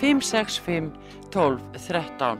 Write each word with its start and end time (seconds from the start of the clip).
565 0.00 0.92
12 1.30 1.60
13 1.88 2.38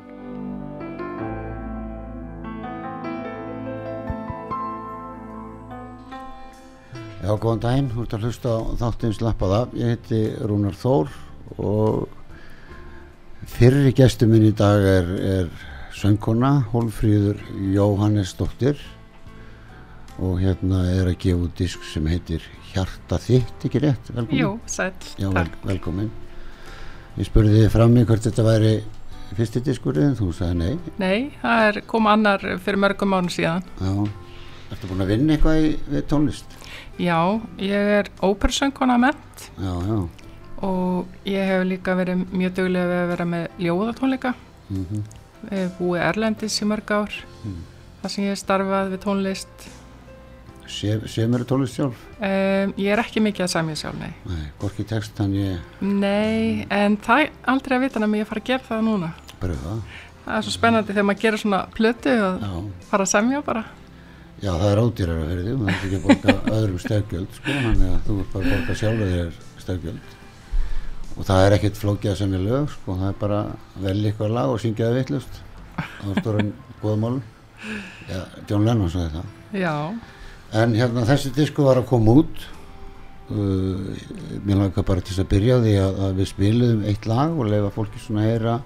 Já, 7.21 7.35
góðan 7.37 7.61
daginn, 7.61 7.91
þú 7.93 8.05
ert 8.07 8.15
að 8.17 8.23
hlusta 8.25 8.53
á 8.57 8.61
þáttinn 8.81 9.13
slappað 9.13 9.53
af. 9.59 9.75
Ég 9.77 9.91
heiti 9.93 10.21
Rúnar 10.49 10.77
Þór 10.81 11.11
og 11.61 12.07
fyrri 13.51 13.93
gestur 13.97 14.31
minn 14.31 14.47
í 14.49 14.55
dag 14.57 14.81
er, 14.89 15.11
er 15.21 15.51
söngkona, 16.01 16.55
Hólfríður 16.73 17.43
Jóhannesdóttir 17.75 18.81
og 20.21 20.41
hérna 20.41 20.81
er 20.95 21.13
að 21.13 21.21
gefa 21.27 21.45
út 21.45 21.55
disk 21.61 21.85
sem 21.91 22.09
heitir 22.09 22.45
Hjarta 22.71 23.19
þitt, 23.21 23.69
ekki 23.69 23.81
rétt? 23.85 24.11
Velkomin. 24.15 24.41
Jú, 24.41 24.51
sæl, 24.71 24.93
Já, 25.19 25.29
vel, 25.29 25.45
takk. 25.45 25.63
velkomin. 25.67 26.11
Ég 27.21 27.29
spurði 27.29 27.59
þið 27.67 27.71
fram 27.75 27.97
í 28.01 28.05
hvort 28.09 28.25
þetta 28.25 28.45
væri 28.47 28.73
fyrsti 29.37 29.61
diskurinn, 29.67 30.15
þú 30.19 30.31
sagði 30.35 30.57
nei. 30.57 30.79
Nei, 31.03 31.19
það 31.43 31.65
er 31.69 31.79
kom 31.91 32.09
annar 32.11 32.45
fyrir 32.65 32.81
mörgum 32.81 33.13
mánu 33.13 33.31
síðan. 33.35 33.67
Já, 33.79 33.93
ertu 34.73 34.89
búin 34.91 35.05
að 35.05 35.13
vinna 35.13 35.37
eitthvað 35.37 35.61
í, 35.67 35.71
við 35.93 36.07
tónlist? 36.11 36.57
Já, 37.01 37.19
ég 37.61 37.93
er 38.01 38.11
ópersöngkona 38.25 38.97
ment 39.01 39.45
Já, 39.61 39.73
já. 39.91 39.99
og 40.67 41.07
ég 41.29 41.47
hef 41.53 41.65
líka 41.69 41.95
verið 41.99 42.25
mjög 42.33 42.57
duglega 42.59 42.89
við 42.91 43.03
að 43.05 43.11
vera 43.15 43.29
með 43.35 43.49
ljóðatónleika. 43.67 44.35
Mm 44.71 45.03
hefum 45.51 45.71
búið 45.79 46.03
Erlendis 46.05 46.59
í 46.61 46.67
mörg 46.69 46.91
ár, 46.93 47.15
Mm. 47.45 47.61
þar 48.03 48.11
sem 48.13 48.25
ég 48.25 48.37
starfað 48.37 48.91
við 48.93 48.99
tónlist. 49.05 49.69
Sem, 50.71 51.01
sem 51.11 51.33
eru 51.35 51.45
tónlist 51.49 51.75
sjálf? 51.75 51.99
Um, 52.23 52.71
ég 52.79 52.93
er 52.95 53.01
ekki 53.03 53.19
mikið 53.25 53.43
að 53.47 53.51
samja 53.57 53.75
sjálf, 53.81 53.97
nei. 53.99 54.13
Nei, 54.31 54.45
hvorki 54.61 54.85
text 54.87 55.19
hann 55.19 55.33
ég 55.35 55.83
Nei, 55.83 56.67
en 56.71 56.95
það 57.03 57.25
er 57.25 57.33
aldrei 57.51 57.75
að 57.79 57.83
vita 57.89 58.03
nema 58.05 58.21
ég 58.21 58.29
fara 58.29 58.43
að 58.45 58.49
gera 58.53 58.67
það 58.69 58.85
núna. 58.87 59.09
bröða. 59.41 59.75
Það 60.25 60.37
er 60.37 60.45
svo 60.47 60.53
spennandi 60.55 60.93
þegar 60.95 61.07
maður 61.09 61.23
gerir 61.25 61.41
svona 61.43 61.61
plötu 61.75 62.13
og 62.23 62.45
Já, 62.45 62.53
fara 62.93 63.07
að 63.07 63.11
semja 63.17 63.41
bara. 63.47 63.65
já, 64.41 64.53
það 64.53 64.69
er 64.71 64.81
ódýrar 64.85 65.21
fyrir 65.27 65.43
því, 65.49 65.55
það 65.59 65.73
er 65.73 65.81
ekki 65.81 65.99
að 65.99 66.07
borga 66.07 66.35
öðrum 66.61 66.79
stegjöld, 66.85 67.35
sko, 67.41 67.57
þannig 67.67 67.91
að 67.91 68.01
þú 68.07 68.19
ert 68.21 68.33
bara 68.37 68.45
að 68.45 68.55
borga 68.55 68.79
sjálfur 68.81 69.13
þér 69.17 69.33
stegjöld. 69.65 70.15
Og 71.17 71.27
það 71.27 71.45
er 71.49 71.57
ekkert 71.59 71.81
flókið 71.83 72.13
að 72.13 72.21
semja 72.23 72.41
lög, 72.45 72.71
sko, 72.77 72.95
það 73.01 73.09
er 73.11 73.19
bara 73.25 73.41
að 73.51 73.85
velja 73.89 74.13
eitthvað 74.13 74.35
lag 74.39 74.55
og 74.55 74.63
syngja 74.63 74.87
það 74.87 74.99
vittlust. 75.01 75.43
Það 76.01 76.23
það. 80.51 80.63
En 80.63 80.75
hérna 80.75 81.07
þessi 81.09 81.33
disku 81.37 81.65
var 81.67 81.81
að 81.81 81.89
koma 81.91 82.17
út 82.23 82.45
uh, 83.31 84.03
mér 84.45 84.61
langar 84.65 84.85
bara 84.87 85.01
til 85.01 85.15
þess 85.15 85.25
að 85.25 85.33
byrja 85.35 85.61
því 85.65 85.75
að, 85.85 86.03
að 86.07 86.21
við 86.21 86.31
spiluðum 86.33 86.85
eitt 86.91 87.09
lag 87.11 87.39
og 87.39 87.51
leifa 87.51 87.73
fólki 87.75 88.03
svona 88.03 88.25
að 88.25 88.31
heyra 88.33 88.59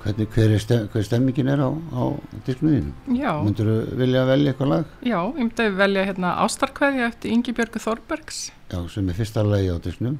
hvernig 0.00 0.30
hver, 0.32 0.54
er 0.56 0.62
stem, 0.62 0.86
hver 0.92 1.04
stemmingin 1.04 1.50
er 1.52 1.60
á, 1.60 1.68
á 1.68 2.02
diskuniðinu. 2.46 2.92
já. 3.20 3.32
Myndur 3.44 3.68
þú 3.68 3.98
vilja 4.00 4.24
velja 4.30 4.52
eitthvað 4.54 4.72
lag? 4.72 4.94
Já, 5.04 5.18
ég 5.20 5.38
myndi 5.42 5.66
velja 5.76 6.04
hérna 6.08 6.32
Ástarkveðja 6.46 7.08
eftir 7.10 7.34
Ingi 7.34 7.54
Björgu 7.56 7.82
Þorbergs. 7.84 8.40
Já, 8.72 8.78
sem 8.88 9.08
er 9.12 9.18
fyrsta 9.18 9.44
lagi 9.44 9.68
á 9.68 9.76
disknum. 9.84 10.16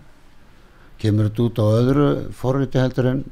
Kemur 1.00 1.30
þetta 1.30 1.47
út 1.47 1.62
á 1.64 1.66
öðru 1.80 2.09
forriti 2.36 2.82
heldur 2.82 3.09
en 3.09 3.22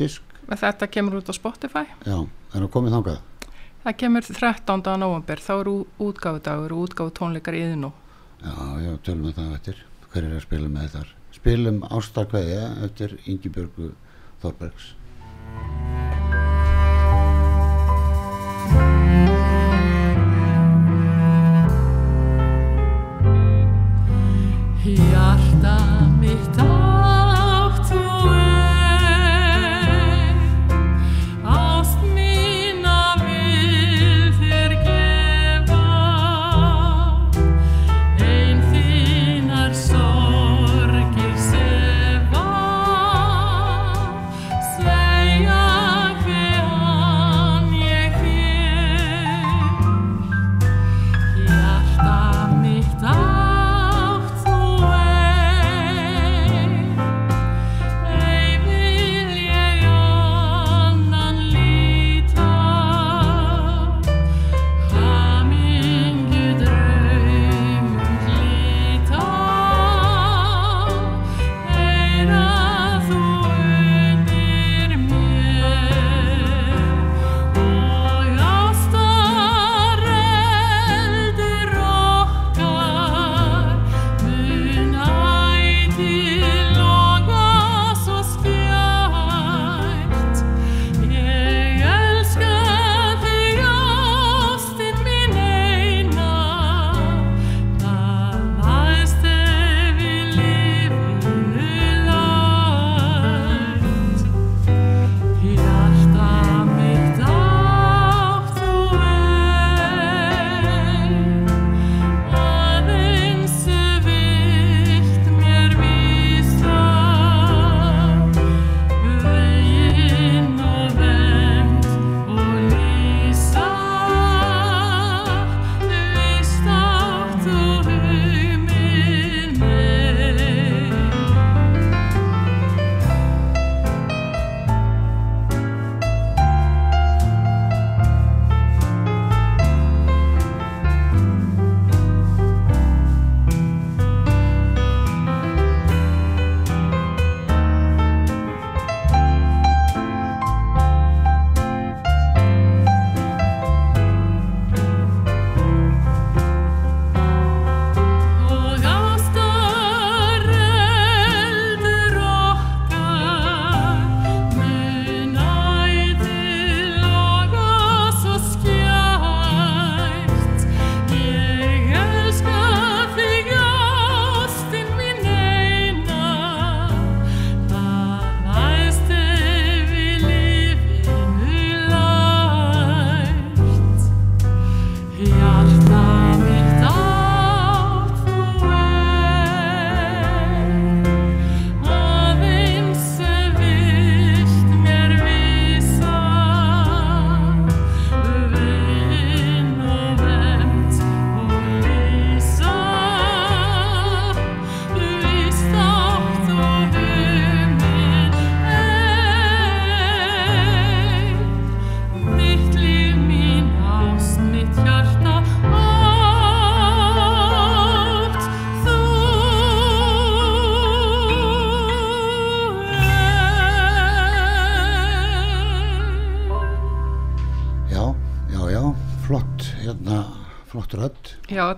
disk? 0.00 0.26
Þetta 0.50 0.90
kemur 0.90 1.20
út 1.20 1.30
á 1.30 1.34
Spotify. 1.36 1.86
Já, 2.02 2.18
er 2.18 2.58
það 2.64 2.72
komið 2.74 2.96
þangað? 2.98 3.20
Það 3.82 3.96
kemur 3.98 4.22
13. 4.22 4.82
november, 5.02 5.40
þá 5.42 5.52
eru 5.56 5.72
útgáfudagur 5.98 6.74
og 6.76 6.84
útgáfu 6.86 7.14
tónleikar 7.18 7.56
í 7.58 7.64
Iðnú. 7.66 7.90
Já, 8.38 8.54
já, 8.78 8.92
tölum 9.02 9.26
við 9.26 9.40
það 9.40 9.56
eftir. 9.56 9.80
Hver 10.12 10.26
er 10.28 10.36
að 10.36 10.44
spila 10.44 10.68
með 10.70 10.92
þar? 10.94 11.08
Spilum 11.34 11.80
Ástarkveðja 11.90 12.68
eftir 12.86 13.16
Ingibjörgu 13.26 13.90
Þorbergs. 14.44 14.92
Hjarta 24.82 25.74
mitt 26.20 26.62
átt 26.62 26.71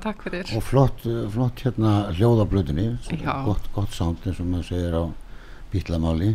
takk 0.05 0.25
fyrir. 0.29 0.51
og 0.56 0.62
flott, 0.65 1.05
uh, 1.09 1.25
flott 1.33 1.62
hérna 1.65 1.95
hljóðablöðunni 2.15 2.89
Já. 3.19 3.33
gott, 3.47 3.71
gott 3.75 3.95
sound 3.97 4.25
eins 4.27 4.41
og 4.41 4.51
maður 4.51 4.69
segir 4.71 4.95
á 4.97 5.05
bítlamáli 5.73 6.35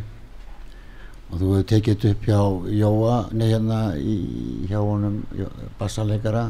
og 1.29 1.37
þú 1.37 1.51
hefur 1.53 1.67
tekið 1.69 2.07
upp 2.11 2.25
hjá 2.25 2.39
Jóa, 2.79 3.17
nei 3.31 3.47
hérna 3.51 3.79
í, 4.01 4.17
hjá 4.69 4.79
honum 4.81 5.21
bassaleikara 5.79 6.49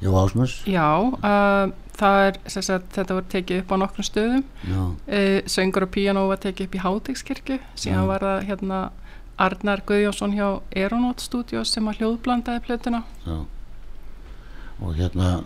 Jóa 0.00 0.24
Ásmus 0.24 0.60
Já, 0.70 0.86
uh, 1.20 1.72
það 2.00 2.22
er, 2.30 2.38
sagt, 2.48 2.88
þetta 2.96 3.18
var 3.18 3.26
tekið 3.28 3.58
upp 3.60 3.74
á 3.74 3.76
nokkrum 3.82 4.06
stöðum. 4.06 4.44
Uh, 5.04 5.42
söngur 5.50 5.84
og 5.84 5.90
píanó 5.92 6.22
var 6.30 6.40
tekið 6.40 6.70
upp 6.70 6.78
í 6.78 6.84
Hátegskirkju, 6.86 7.58
síðan 7.76 8.06
Já. 8.06 8.08
var 8.08 8.24
það 8.24 8.46
hérna 8.48 8.78
Arnar 9.40 9.82
Guðjónsson 9.88 10.32
hjá 10.36 10.46
Aeronaut 10.76 11.20
Studios 11.20 11.72
sem 11.74 11.86
að 11.88 12.00
hljóðblandaði 12.00 12.62
plötuna. 12.64 13.02
já 13.26 13.38
og 14.80 14.94
hérna 14.96 15.42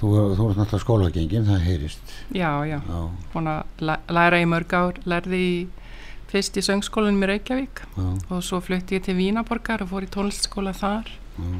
þú, 0.00 0.12
þú 0.38 0.46
ert 0.50 0.60
náttúrulega 0.60 0.82
skólagengin, 0.84 1.46
það 1.48 1.66
heyrist. 1.66 2.14
Já, 2.34 2.50
já, 2.68 2.78
já, 2.86 3.00
búin 3.34 3.50
að 3.50 3.84
læ- 3.88 4.00
læra 4.18 4.40
í 4.42 4.46
mörg 4.48 4.72
ár, 4.78 5.00
lærði 5.08 5.42
í, 5.42 5.52
fyrst 6.30 6.56
í 6.60 6.64
söngskólanum 6.64 7.22
í 7.24 7.30
Reykjavík 7.32 7.82
já, 7.96 8.08
og 8.30 8.42
svo 8.44 8.60
flutti 8.64 8.98
ég 8.98 9.04
til 9.06 9.16
Vínaborgar 9.18 9.82
og 9.82 9.90
fór 9.92 10.06
í 10.06 10.10
tónlistskóla 10.12 10.74
þar, 10.76 11.08
já. 11.38 11.54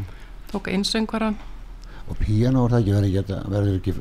Tók 0.53 0.69
einsöngvaran. 0.73 1.35
og 2.09 2.17
ekki, 2.79 2.93
verður 3.53 3.75
ekki, 3.77 3.93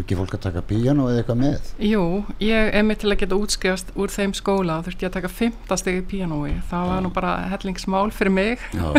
ekki, 0.00 0.16
fólk 0.18 0.32
að 0.34 0.40
taka 0.48 0.62
píanó 0.66 1.04
eða 1.12 1.20
eitthvað 1.22 1.38
með? 1.38 1.68
Jú, 1.78 2.00
ég 2.42 2.72
er 2.74 2.82
mitt 2.82 2.98
til 2.98 3.12
að 3.12 3.20
geta 3.20 3.38
útskrifast 3.38 3.92
úr 3.94 4.10
þeim 4.10 4.32
skóla, 4.34 4.80
þá 4.80 4.88
þurfti 4.88 5.06
ég 5.06 5.12
að 5.12 5.14
taka 5.20 5.30
15 5.30 5.78
stegi 5.78 6.02
píanói, 6.10 6.56
það 6.72 6.88
var 6.90 7.04
nú 7.06 7.12
bara 7.14 7.36
hellingsmál 7.52 8.10
fyrir 8.10 8.34
mig. 8.34 8.58
já, 8.74 8.90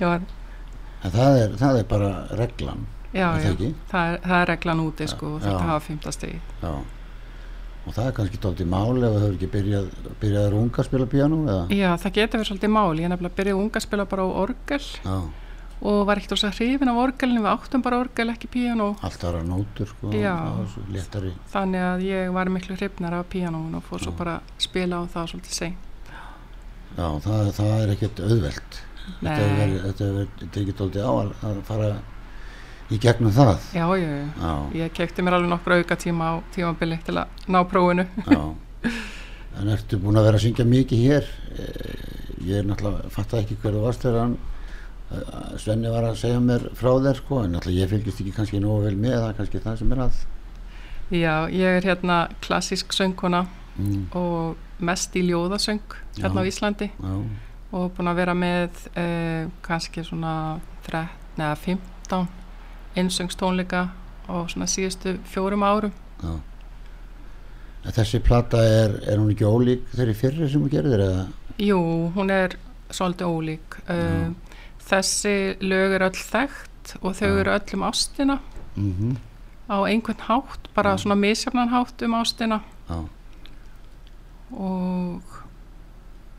já. 0.00 0.14
En 1.04 1.12
það 1.12 1.36
er, 1.42 1.50
það 1.60 1.78
er 1.82 1.84
bara 1.90 2.10
reglan, 2.38 2.86
já, 3.14 3.28
það 3.30 3.44
já, 3.64 3.70
það 3.92 4.10
er, 4.12 4.18
það 4.24 4.36
er 4.42 4.50
reglan 4.52 4.82
úti 4.84 5.06
sko, 5.10 5.30
Já. 5.38 5.44
þetta 5.46 5.64
hafa 5.70 5.84
15 5.88 6.16
stegi. 6.18 6.40
Já. 6.62 6.74
Og 7.84 7.92
það 7.92 8.06
er 8.08 8.12
kannski 8.16 8.38
dálítið 8.40 8.68
mál 8.72 8.96
ef 8.96 9.14
þú 9.14 9.22
hefur 9.22 9.32
ekki 9.36 9.48
byrjað, 9.52 9.88
byrjað 10.22 10.54
unga 10.56 10.80
að 10.80 10.86
spila 10.88 11.06
píanó 11.12 11.38
eða? 11.44 11.64
Já, 11.76 11.88
það 12.00 12.14
getur 12.18 12.40
verið 12.40 12.48
svolítið 12.50 12.70
mál, 12.72 12.92
ég 13.02 13.10
nefnilega 13.12 13.38
byrjaði 13.40 13.60
unga 13.60 13.80
að 13.80 13.84
spila 13.84 14.06
bara 14.08 14.24
á 14.24 14.28
orgel 14.40 14.78
Já, 15.04 15.16
og 15.84 15.98
var 16.08 16.16
ekkert 16.16 16.32
rosa 16.32 16.50
hrifin 16.54 16.88
af 16.88 17.00
orgelinu, 17.02 17.42
við 17.44 17.50
áttum 17.50 17.82
bara 17.84 17.98
orgel 18.00 18.32
ekki 18.32 18.48
píanó, 18.54 18.86
allt 19.04 19.26
aðra 19.28 19.42
nótur 19.44 19.90
sko, 19.90 20.08
var 20.14 20.78
léttari. 20.94 21.34
þannig 21.52 21.84
að 21.90 22.06
ég 22.08 22.32
var 22.32 22.52
miklu 22.56 22.78
hrifnar 22.78 23.18
af 23.18 23.28
píanóun 23.34 23.76
og 23.76 23.84
fór 23.90 24.00
svo 24.06 24.14
bara 24.16 24.38
að 24.38 24.64
spila 24.64 25.02
á 25.04 25.12
það 25.12 25.28
svolítið 25.34 25.58
sein. 25.58 25.76
Já, 26.94 27.06
það, 27.20 27.52
það 27.58 27.72
er 27.82 27.92
ekkert 27.98 28.24
auðvelt. 28.24 28.80
Nei, 29.20 29.36
þetta 29.36 30.08
hefur 30.08 30.18
verið 30.22 30.50
tekið 30.56 30.76
dálítið 30.80 31.04
á 31.04 31.12
að, 31.12 31.32
að 31.50 31.62
fara 31.68 31.88
í 32.92 32.98
gegnum 33.00 33.32
það. 33.32 33.58
já, 33.74 33.86
já, 33.96 34.08
já. 34.08 34.28
Já, 34.40 34.72
Ég 34.74 34.92
kefti 34.92 35.22
mér 35.22 35.34
alveg 35.38 35.50
nokkur 35.50 35.72
auka 35.78 35.96
tíma 35.96 36.24
á 36.24 36.34
tímabili 36.54 36.98
til 37.04 37.14
að 37.16 37.26
ná 37.48 37.62
prófinu. 37.68 38.06
já. 38.26 38.54
En 39.60 39.68
ertu 39.70 39.96
búin 40.02 40.18
að 40.18 40.24
vera 40.26 40.36
að 40.38 40.42
syngja 40.48 40.64
mikið 40.66 41.04
hér? 41.08 41.24
Eh, 41.58 42.10
Ég 42.44 42.58
er 42.60 42.64
náttúrulega, 42.68 43.08
fattaði 43.08 43.44
ekki 43.46 43.56
hver 43.62 43.72
þú 43.72 43.82
varst 43.86 44.02
þegar 44.04 44.20
hann, 44.20 44.34
eh, 45.14 45.56
Svenni 45.56 45.88
var 45.88 46.02
að 46.04 46.16
segja 46.20 46.40
mér 46.44 46.66
frá 46.76 46.90
þér 47.00 47.16
sko, 47.16 47.38
en 47.44 47.52
náttúrulega 47.54 47.80
ég 47.86 47.88
fylgist 47.88 48.20
ekki 48.20 48.34
kannski 48.36 48.60
nógu 48.60 48.82
vel 48.84 48.96
með, 48.96 49.14
það 49.16 49.28
er 49.30 49.38
kannski 49.38 49.62
það 49.64 49.78
sem 49.78 49.92
er 49.92 50.02
að. 50.04 50.18
Já, 51.10 51.34
ég 51.48 51.78
er 51.78 51.82
hérna 51.88 52.28
klassísk 52.40 52.92
söngkona 52.92 53.46
Mm, 53.74 54.04
og 54.14 54.54
mest 54.78 55.16
í 55.18 55.22
ljóðasöng 55.26 55.80
hérna 56.14 56.44
á 56.44 56.46
Íslandi 56.46 56.86
já, 56.94 57.14
og 57.72 57.88
búin 57.96 58.06
að 58.06 58.14
vera 58.20 58.34
með 58.38 58.70
eh, 58.94 59.48
kannski 59.66 60.04
svona 60.06 60.60
13 60.86 61.08
eða 61.42 61.56
15 61.58 62.28
einsöngstónleika 62.96 63.88
á 64.28 64.34
svona 64.48 64.66
síðustu 64.70 65.18
fjórum 65.30 65.62
árum. 65.66 65.92
já. 66.22 66.34
Þessi 67.84 68.22
plata 68.24 68.62
er, 68.64 68.94
er 69.04 69.18
hún 69.20 69.34
ekki 69.34 69.44
ólík 69.44 69.82
þeirri 69.92 70.14
fyrri 70.16 70.46
sem 70.48 70.62
hún 70.62 70.70
gerðir 70.72 71.02
eða? 71.04 71.26
Jú, 71.60 71.80
hún 72.14 72.30
er 72.32 72.56
svolítið 72.88 73.28
ólík. 73.28 73.76
Uh, 73.84 74.32
þessi 74.88 75.34
lög 75.60 75.98
er 75.98 76.06
öll 76.08 76.16
þekkt 76.16 76.96
og 77.02 77.12
þau 77.16 77.28
Já. 77.28 77.36
eru 77.42 77.54
öll 77.58 77.76
um 77.78 77.86
ástina 77.90 78.40
Mm 78.76 79.16
á 79.64 79.80
einhvern 79.88 80.20
hátt, 80.28 80.68
bara 80.74 80.92
Já. 80.92 80.98
svona 81.00 81.14
misjafnan 81.16 81.68
hátt 81.72 82.02
um 82.02 82.14
ástina 82.14 82.60
Já, 82.88 82.98
og 84.52 85.22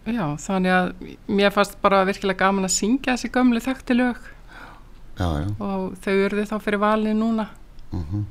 já, 0.05 0.37
þannig 0.37 0.71
að 0.71 0.91
mér 1.27 1.49
fannst 1.49 1.79
bara 1.81 2.05
virkilega 2.05 2.37
gaman 2.45 2.67
að 2.67 2.75
syngja 2.75 3.15
þessi 3.15 3.31
gömlu 3.33 3.61
þekkti 3.65 3.97
lög 3.97 4.19
já, 5.19 5.27
já. 5.41 5.47
og 5.59 5.95
þau 6.03 6.13
eru 6.25 6.45
þá 6.45 6.55
fyrir 6.61 6.79
valið 6.83 7.15
núna. 7.19 7.47
Mm 7.91 8.25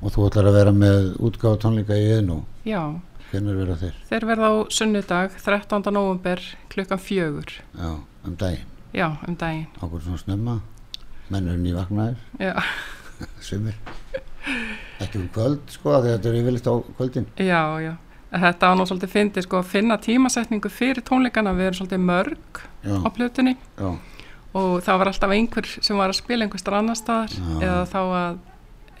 Og 0.00 0.08
þú 0.14 0.22
ætlar 0.30 0.46
að 0.48 0.54
vera 0.56 0.72
með 0.72 1.08
útgáð 1.20 1.58
tónleika 1.60 1.92
í 1.92 2.06
eðnú. 2.14 2.38
Já, 2.64 2.80
verða 3.32 3.76
þeir? 3.76 3.94
þeir 4.08 4.24
verða 4.30 4.48
á 4.48 4.54
sunnudag 4.72 5.34
13. 5.44 5.92
november 5.92 6.40
klukkan 6.72 6.98
fjögur. 6.98 7.50
Já, 7.76 7.90
um 8.24 8.36
daginn. 8.36 8.64
Já, 8.96 9.10
um 9.28 9.36
daginn. 9.36 9.66
Ákveður 9.76 10.06
svona 10.06 10.18
snemma. 10.22 10.60
Mennurinn 11.28 11.66
í 11.68 11.74
vaknaðir, 11.76 12.16
Já, 12.40 12.54
sumir. 13.40 13.76
Ekki 15.00 15.20
um 15.20 15.28
kvöld, 15.34 15.60
sko, 15.68 15.92
að 15.98 16.08
þetta 16.14 16.28
er 16.32 16.38
yfirleitt 16.40 16.66
á 16.72 16.74
kvöldin. 16.96 17.26
já, 17.36 17.62
já. 17.84 17.94
Þetta 18.30 18.68
var 18.70 18.76
nú 18.78 18.84
svolítið 18.86 19.10
fyndið 19.10 19.42
sko 19.42 19.58
að 19.58 19.70
finna 19.72 19.96
tímasetningu 19.98 20.70
fyrir 20.70 21.02
tónleikana, 21.02 21.50
við 21.52 21.66
erum 21.66 21.78
svolítið 21.80 22.02
mörg 22.06 22.60
Já, 22.86 22.94
á 23.02 23.08
plötunni 23.10 23.56
já, 23.58 23.88
og 24.54 24.80
það 24.82 24.98
var 24.98 25.10
alltaf 25.12 25.30
einhver 25.36 25.66
sem 25.80 25.96
var 26.00 26.10
að 26.12 26.18
spila 26.18 26.44
einhver 26.46 26.58
staðar 26.62 26.78
annar 26.82 26.98
staðar 26.98 27.34
Já. 27.36 27.50
eða 27.62 27.82
þá 27.92 28.00
að 28.20 28.38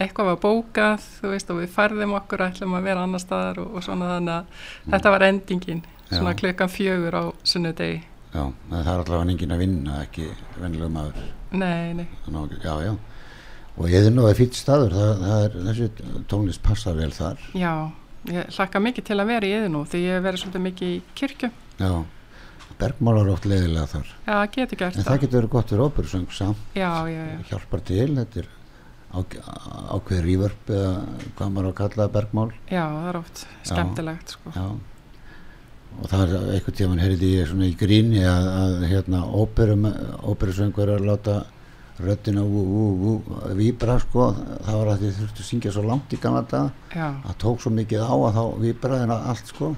eitthvað 0.00 0.28
var 0.30 0.38
bókað, 0.40 1.02
þú 1.20 1.30
veist, 1.34 1.50
og 1.52 1.58
við 1.60 1.72
færðum 1.74 2.14
okkur 2.16 2.40
og 2.44 2.52
ætlum 2.54 2.76
að 2.78 2.86
vera 2.88 3.02
annar 3.04 3.20
staðar 3.20 3.58
og, 3.60 3.74
og 3.76 3.82
svona 3.84 4.06
þannig 4.14 4.36
að 4.38 4.94
þetta 4.94 5.10
var 5.16 5.24
endingin 5.26 5.82
svona 6.10 6.32
klukkan 6.38 6.72
fjögur 6.72 7.16
á 7.20 7.24
sunnudegi. 7.44 7.98
já. 8.32 8.44
Það 8.70 8.78
er 8.80 8.88
allavega 8.94 9.30
engin 9.34 9.52
að 9.54 9.58
vinna, 9.64 9.98
ekki 10.06 10.28
vennilega 10.60 10.88
maður. 10.94 11.20
Nei, 11.52 11.92
nei, 11.98 12.06
Þannig, 12.24 12.54
að- 12.56 12.64
já, 12.64 12.74
já. 12.86 12.94
Og 13.80 13.88
eðnú 14.00 14.24
er 14.30 14.34
fýtt 14.38 14.54
staður, 14.58 14.92
það, 14.94 15.20
það 15.26 15.44
er, 15.44 15.58
þessi 15.66 15.90
tónlist 16.30 16.62
passar 16.62 16.94
vel 16.96 17.10
þar. 17.14 17.38
já, 17.54 17.72
ég 18.30 18.50
hlakka 18.56 18.80
mikið 18.80 19.04
til 19.10 19.18
að 19.20 19.26
vera 19.26 19.46
í 19.46 19.68
nú 19.68 19.84
því 19.88 20.00
ég 20.06 20.16
hef 20.16 20.24
verið 20.24 20.42
svolítið 20.42 20.64
mikið 20.66 20.88
í 20.96 21.02
kirkju. 21.14 21.50
Já, 21.80 21.92
bergmálar 22.80 23.28
er 23.28 23.34
oft 23.34 23.48
leiðilega 23.50 23.86
þar. 23.94 24.08
Já, 24.26 24.32
það 24.32 24.46
getur 24.56 24.80
gert 24.82 24.96
En 25.00 25.06
það 25.08 25.20
getur 25.24 25.38
verið 25.40 25.52
gott 25.54 25.72
fyrir 25.72 25.84
óperusöng 25.86 26.32
samt, 26.36 26.64
Já, 26.74 26.90
já, 27.10 27.20
já, 27.30 27.36
hjálpar 27.50 27.84
til, 27.90 28.08
þetta 28.18 28.42
er 28.44 28.48
ákveð 29.10 30.20
rývörp 30.26 30.70
eða 30.70 30.90
hvað 31.38 31.52
maður 31.54 31.66
á 31.66 31.70
að 31.70 31.78
kalla 31.80 32.00
það 32.04 32.12
bergmál. 32.16 32.50
já, 32.70 32.84
það 32.86 33.08
er 33.10 33.18
oft 33.20 33.44
skemmtilegt 33.66 34.34
sko. 34.36 34.52
Já. 34.54 34.66
Og 36.00 36.06
það 36.06 36.20
er 36.22 36.34
einhvern 36.54 36.76
tímann 36.78 37.02
heyrði 37.02 37.30
ég 37.34 37.48
svona 37.50 37.66
í 37.66 37.72
gríni 37.78 38.20
að, 38.22 38.46
að 38.60 38.84
hérna 38.92 39.24
óperum, 39.26 39.88
óperusöngur 40.30 40.92
að 40.94 41.08
láta 41.08 41.40
ú, 42.00 43.20
víbra 43.58 43.98
sko, 44.00 44.30
það 44.64 44.78
var 44.78 44.90
að 44.94 45.02
þið 45.02 45.18
þurftu 45.18 45.42
að 45.42 45.48
syngja 45.50 45.72
svo 45.74 45.82
langt 45.84 46.14
í 46.14 46.20
gamla 46.22 46.44
daga 46.48 46.70
Já, 46.94 47.08
það 47.26 47.36
tók 47.42 47.60
svo 47.60 47.72
mikið 47.76 48.00
á 48.06 48.14
að 48.14 48.38
þá 48.38 48.44
vibraði 48.62 49.02
hennar 49.04 49.26
allt 49.28 49.50
sko 49.50 49.74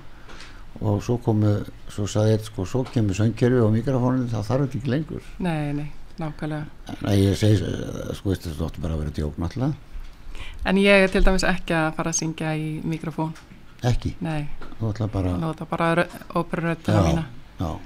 og 0.81 1.03
svo 1.05 1.19
komu, 1.23 1.53
svo 1.93 2.07
sagði 2.09 2.33
ég 2.39 2.45
sko, 2.49 2.65
svo 2.67 2.85
kemur 2.89 3.15
söngkerfi 3.19 3.61
og 3.63 3.73
mikrofónin 3.75 4.29
þá 4.33 4.39
þarf 4.43 4.65
þetta 4.67 4.79
ekki 4.79 4.91
lengur 4.91 5.23
nei, 5.39 5.73
nei, 5.77 5.89
nákvæmlega. 6.19 6.67
en 7.03 7.19
ég 7.19 7.37
segi, 7.37 7.63
eh, 7.63 8.13
sko 8.17 8.33
þetta 8.35 8.67
ótti 8.67 8.81
bara 8.83 8.95
að 8.97 9.03
vera 9.05 9.11
djók 9.19 9.39
náttúrulega, 9.39 9.75
En 10.65 10.77
ég 10.79 11.03
er 11.05 11.09
til 11.11 11.23
dæmis 11.25 11.43
ekki 11.45 11.75
að 11.75 11.95
fara 11.97 12.11
að 12.11 12.19
syngja 12.19 12.53
í 12.57 12.81
mikrofón. 12.87 13.33
ekki 13.83 14.15
Nei, 14.21 14.49
þú 14.81 14.93
ætla 14.93 15.09
bara, 15.11 15.37
nota 15.39 15.65
bara 15.67 16.07
óperuröddina 16.35 16.99
Já. 16.99 17.03
mína. 17.09 17.25
já 17.61 17.79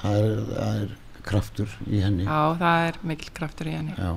það 0.00 0.16
er, 0.22 0.40
það 0.56 0.80
er 0.82 0.88
kraftur 1.22 1.68
í 1.90 2.00
henni 2.00 2.24
Já, 2.24 2.56
það 2.58 2.86
er 2.88 2.98
mikil 3.02 3.30
kraftur 3.34 3.66
í 3.66 3.76
henni. 3.76 3.94
Já. 3.98 4.12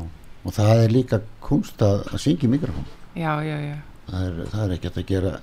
og 0.45 0.53
það 0.53 0.83
er 0.83 0.89
líka 0.89 1.21
kunst 1.41 1.81
að, 1.81 2.03
að 2.13 2.19
syngja 2.23 2.47
í 2.47 2.51
mikrofón 2.55 2.85
Já, 3.15 3.33
já, 3.43 3.57
já. 3.67 3.75
það 4.09 4.23
er, 4.29 4.45
það 4.51 4.63
er 4.65 4.75
ekkert 4.77 4.97
að 4.97 5.05
gera 5.13 5.33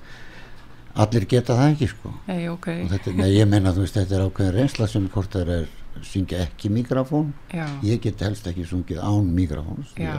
allir 1.02 1.26
geta 1.28 1.56
það 1.58 1.72
ekki 1.74 1.88
sko. 1.92 2.12
Nei, 2.26 2.48
ok. 2.48 2.68
og 2.84 2.90
þetta, 2.94 3.14
nei, 3.20 3.28
ég 3.34 3.48
menna 3.50 3.72
þú 3.76 3.84
veist 3.84 3.98
þetta 3.98 4.16
er 4.16 4.24
ákveðin 4.26 4.54
reynsla 4.56 4.88
sem 4.90 5.08
hvort 5.12 5.36
það 5.36 5.52
er 5.56 5.68
syngja 6.06 6.42
ekki 6.44 6.70
mikrofón. 6.72 7.32
Já, 7.52 7.66
ég 7.86 8.02
get 8.04 8.24
helst 8.24 8.48
ekki 8.48 8.66
sungið 8.68 9.00
án 9.00 9.30
mikrofóns 9.36 9.94
já, 9.96 10.12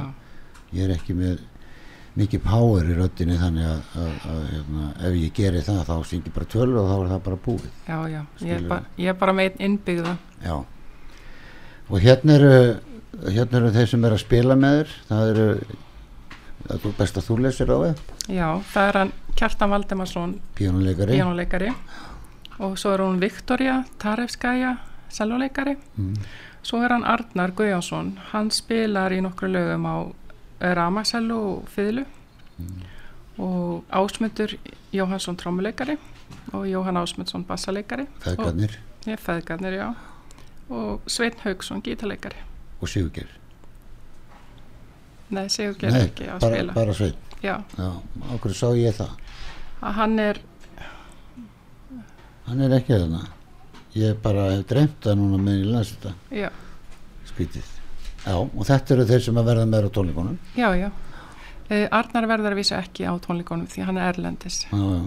ég 0.74 0.88
er 0.88 0.96
ekki 0.96 1.15
með 1.17 1.43
mikið 2.17 2.41
power 2.41 2.88
í 2.89 2.96
röddinni 2.98 3.38
þannig 3.38 3.67
að, 3.69 3.81
að, 4.01 4.13
að 4.34 4.39
hérna, 4.51 4.88
ef 5.05 5.17
ég 5.22 5.34
geri 5.38 5.60
það 5.62 5.84
þá 5.86 5.96
syngi 6.10 6.31
bara 6.34 6.50
tölur 6.50 6.79
og 6.81 6.88
þá 6.89 6.96
er 6.98 7.12
það 7.12 7.25
bara 7.27 7.41
búið. 7.46 7.67
Já, 7.86 7.98
já. 8.10 8.22
Ég 8.41 8.55
er, 8.55 8.63
ba 8.72 8.79
ég 8.98 9.12
er 9.13 9.19
bara 9.22 9.36
með 9.38 9.60
innbyggða. 9.67 10.15
já. 10.41 10.55
Og 11.88 12.01
hérna 12.03 12.34
eru 12.36 12.55
hérna 13.31 13.62
eru 13.62 13.69
þeir 13.75 13.91
sem 13.93 14.07
er 14.07 14.15
að 14.15 14.24
spila 14.25 14.57
með 14.60 14.79
þér. 14.79 14.96
Það 15.07 15.29
eru 15.34 15.46
það 16.67 16.88
er 16.89 16.98
best 16.98 17.19
að 17.19 17.27
þú 17.27 17.38
lesir 17.46 17.72
á 17.72 17.77
það 17.77 18.01
Já, 18.27 18.48
það 18.74 18.89
er 18.89 19.00
hann 19.01 19.13
Kjartan 19.38 19.70
Valdemarsson, 19.70 20.36
píjónuleikari 20.58 21.72
og 22.60 22.74
svo 22.82 22.94
er 22.96 23.03
hún 23.06 23.20
Viktoria 23.22 23.84
Tarefskaja, 24.01 24.75
selvoleikari. 25.13 25.75
mm. 25.98 26.13
Svo 26.65 26.82
er 26.84 26.89
hann 26.91 27.06
Arnar 27.06 27.51
Guðjónsson, 27.56 28.15
hann 28.32 28.50
spilar 28.51 29.13
í 29.13 29.22
nokkru 29.24 29.48
lögum 29.48 29.86
á 29.88 29.96
Ramasellu 30.74 31.38
og 31.38 31.67
Fiðlu. 31.70 32.03
Og 33.38 33.84
Ásmundur 33.94 34.58
Jóhansson 34.91 35.38
trommuleikari 35.38 35.98
og 36.51 36.65
Jóhann 36.67 36.98
Ásmundsson 36.98 37.46
bassaleikari. 37.46 38.08
Feðgarnir. 38.25 38.74
Og 39.08 39.20
feðgarnir, 39.20 39.77
já. 39.77 39.94
Og 40.70 41.01
Sveinn 41.08 41.38
Haugsson 41.46 41.82
gítarleikari. 41.86 42.41
Og 42.82 42.89
Sigurger 42.89 43.29
Nei, 45.29 45.48
Sigur 45.51 45.75
gerði 45.79 46.06
ekki 46.08 46.27
að 46.32 46.44
spila. 46.46 46.74
bara 46.74 46.94
sveit 46.96 47.15
Já, 47.44 47.58
Já, 47.77 47.88
okkur 48.34 48.53
sá 48.56 48.70
ég 48.79 48.96
það 48.96 49.10
að 49.81 49.98
hann 50.01 50.19
er 50.19 50.41
hann 52.48 52.62
er 52.63 52.77
ekki 52.79 52.96
þarna. 52.96 53.24
Ég 53.98 54.22
bara 54.22 54.51
hef 54.51 54.67
dreymt 54.69 55.01
það 55.03 55.19
núna 55.19 55.41
með 55.41 55.60
ég 55.62 55.74
las 55.74 55.91
þetta. 55.96 56.13
Já, 56.38 56.50
skvítið 57.31 57.74
Já, 58.27 58.36
og 58.43 58.63
þetta 58.67 58.96
eru 58.96 59.03
þeir 59.07 59.22
sem 59.24 59.38
að 59.39 59.46
verða 59.48 59.67
meira 59.72 59.88
á 59.88 59.96
tónleikunum. 59.96 60.39
Já, 60.57 60.67
já. 60.75 60.88
Uh, 61.67 61.86
Arnar 61.96 62.27
verður 62.27 62.55
að 62.55 62.60
vísa 62.60 62.79
ekki 62.81 63.07
á 63.07 63.13
tónleikonum 63.24 63.69
því 63.72 63.86
hann 63.88 64.00
er 64.00 64.10
erlendis. 64.12 64.62
Já, 64.67 64.75
já, 64.75 65.03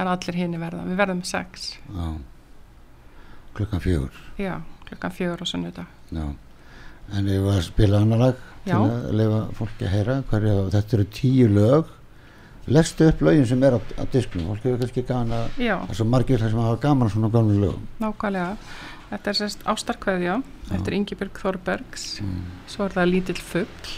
en 0.00 0.10
allir 0.10 0.38
hinn 0.38 0.58
verða, 0.60 0.84
við 0.86 1.00
verðum 1.00 1.22
sex. 1.26 1.72
Já. 1.90 2.06
Klukkan 3.58 3.82
fjögur. 3.82 4.20
Já, 4.38 4.54
klukkan 4.86 5.16
fjögur 5.16 5.42
á 5.42 5.46
sunnudag. 5.50 5.90
Já, 6.14 6.26
en 7.18 7.30
ég 7.30 7.42
var 7.42 7.58
að 7.58 7.66
spila 7.72 8.04
annar 8.04 8.22
lag 8.22 8.44
til 8.68 8.78
að 8.78 9.10
leifa 9.18 9.40
fólki 9.58 9.88
að 9.88 9.94
heyra? 9.96 10.18
Hverja, 10.30 10.54
þetta 10.76 10.98
eru 10.98 11.08
tíu 11.18 11.50
lög 11.50 11.94
lestu 12.70 13.08
upp 13.10 13.22
lögin 13.26 13.46
sem 13.48 13.62
er 13.66 13.76
á, 13.76 13.80
á 13.98 14.04
disknum 14.12 14.50
fólk 14.50 14.66
hefur 14.66 14.80
kannski 14.84 15.04
já, 15.04 15.74
það 15.80 15.90
er 15.90 15.98
svo 15.98 16.06
margir 16.06 16.40
þar 16.40 16.52
sem 16.52 16.62
hafa 16.62 16.80
gaman 16.84 17.10
svona 17.10 17.30
gamlu 17.32 17.58
lögum. 17.60 17.88
Nákvæmlega. 18.02 18.56
Þetta 19.10 19.30
er 19.30 19.38
sérst 19.40 19.64
Ástarkveðja 19.66 20.36
eftir 20.70 20.94
Ingibjörg 20.94 21.40
Þorbergs. 21.42 22.04
Mm. 22.22 22.44
svo 22.70 22.86
er 22.86 22.94
það 22.94 23.10
Lítill 23.10 23.42
fugl. 23.42 23.94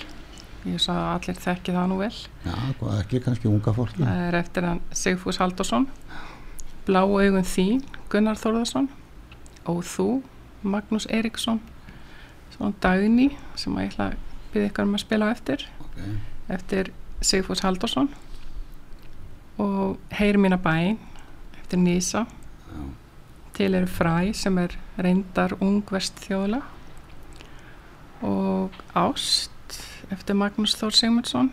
Ég 0.62 0.78
sá 0.80 0.92
að 0.94 1.08
allir 1.16 1.40
þekki 1.42 1.74
það 1.74 1.88
nú 1.90 1.98
vel. 1.98 2.14
Já, 2.46 2.56
ekki 3.00 3.20
kannski 3.24 3.50
unga 3.50 3.74
fólki 3.76 4.04
það 4.04 4.22
er 4.28 4.38
eftir 4.38 4.68
Sigfús 4.94 5.40
Halldórsson. 5.42 5.88
Blá 6.86 7.02
augun 7.02 7.46
þín 7.46 7.82
Gunnar 8.10 8.38
Þórðarsson 8.40 8.88
og 9.70 9.82
þú 9.86 10.08
Magnús 10.62 11.06
Eriksson 11.10 11.60
svona 12.54 12.74
Dagný 12.82 13.32
sem 13.58 13.74
að 13.76 13.84
ég 13.84 13.92
ætla 13.92 14.08
að 14.08 14.18
byrja 14.52 14.70
ykkur 14.70 14.88
um 14.88 14.96
að 14.96 15.04
spila 15.04 15.30
eftir. 15.34 15.66
Ok. 15.82 16.02
eftir 16.52 16.92
Sigfús 17.22 17.62
Halldórsson 17.62 18.08
og 19.58 19.98
Heyr 20.16 20.38
mína 20.40 20.58
bæn 20.60 20.98
eftir 21.60 21.80
Nýsa 21.80 22.24
til 23.52 23.74
eru 23.74 23.86
fræ 23.86 24.32
sem 24.34 24.58
er 24.58 24.76
reyndar 24.96 25.56
ungvest 25.60 26.20
þjóðla 26.24 26.62
og 28.22 28.70
Ást 28.94 29.50
eftir 30.12 30.36
Magnús 30.38 30.76
Þór 30.78 30.94
Sigmundsson. 30.94 31.50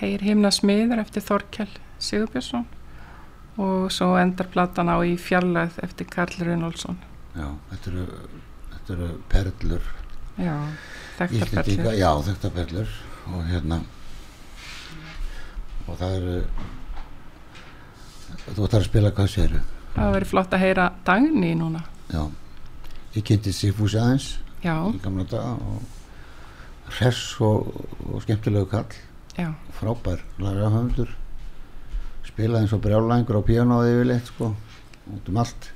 Heyr 0.00 0.24
himna 0.24 0.50
smiður 0.50 1.02
eftir 1.04 1.22
Þorkjell 1.22 1.70
Sigurbjörnsson. 2.02 2.66
Og 3.60 3.92
svo 3.92 4.14
endar 4.16 4.48
platan 4.48 4.88
á 4.88 4.96
í 5.04 5.14
fjarlæð 5.20 5.76
eftir 5.84 6.08
Karl 6.08 6.38
Runolfsson 6.40 6.96
Já, 7.36 7.48
þetta 7.70 7.90
eru, 7.90 8.06
þetta 8.72 8.94
eru 8.94 9.08
perlur. 9.32 9.90
Já, 10.36 10.54
þekktar 11.18 11.36
Íslendinga, 11.36 11.82
perlur. 11.82 11.98
Já, 12.00 12.10
þetta 12.28 12.50
perlur. 12.56 12.94
Og 13.32 13.44
hérna 13.48 13.78
og 15.86 15.98
það 15.98 16.16
eru 16.18 16.34
þú 18.48 18.66
ætlar 18.66 18.82
að 18.82 18.90
spila 18.90 19.14
hvað 19.14 19.32
séru 19.32 19.62
það 19.96 20.14
verið 20.16 20.30
flott 20.32 20.54
að 20.56 20.64
heyra 20.64 20.86
Dagný 21.06 21.52
núna. 21.58 21.82
Já, 22.12 22.22
ég 23.16 23.26
kynnti 23.28 23.54
Sigfús 23.54 23.96
aðeins 23.98 24.28
já, 24.64 24.74
í 24.88 25.00
gamla 25.02 25.26
daga 25.28 25.56
og 25.56 26.92
hress 26.98 27.40
og, 27.44 27.72
og 28.08 28.22
skemmtilegu 28.24 28.68
kall 28.72 28.96
já, 29.36 29.50
frábær 29.78 30.24
lagahöfundur. 30.42 31.12
Spilaði 32.26 32.66
eins 32.66 32.76
og 32.76 32.84
brjálæðingur 32.84 33.40
á 33.40 33.48
píanóði 33.48 33.96
yfirleitt 33.96 34.30
sko, 34.32 34.52
út 35.12 35.32
um 35.32 35.42
allt. 35.42 35.72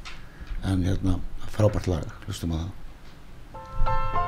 En 0.67 0.85
hérna, 0.87 1.19
frábært 1.53 1.91
lag 1.91 2.09
hlustum 2.27 2.57
á 2.57 2.59
það 2.65 4.26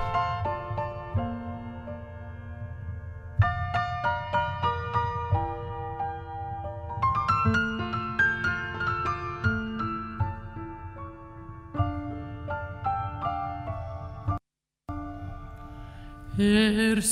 Er 16.38 17.02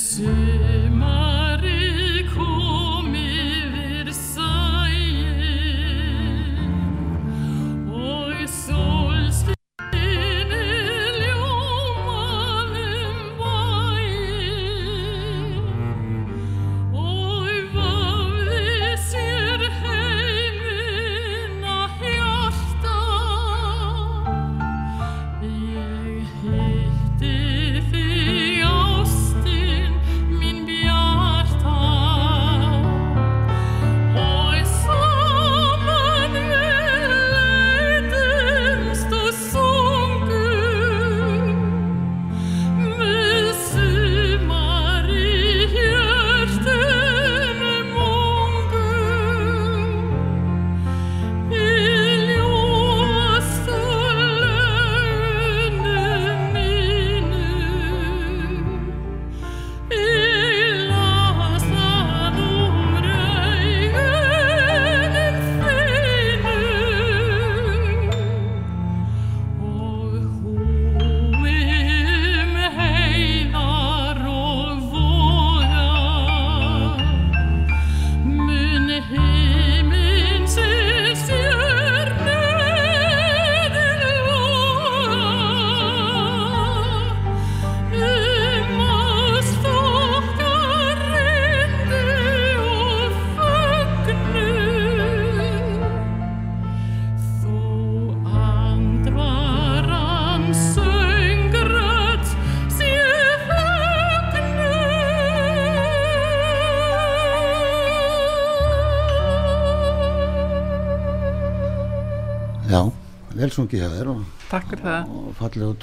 vel 113.47 113.55
sungið 113.55 113.79
hjá 113.83 113.89
þér 113.95 114.09
og, 114.11 114.23
fyrir 114.71 114.81
það. 114.83 115.11
og 115.15 115.27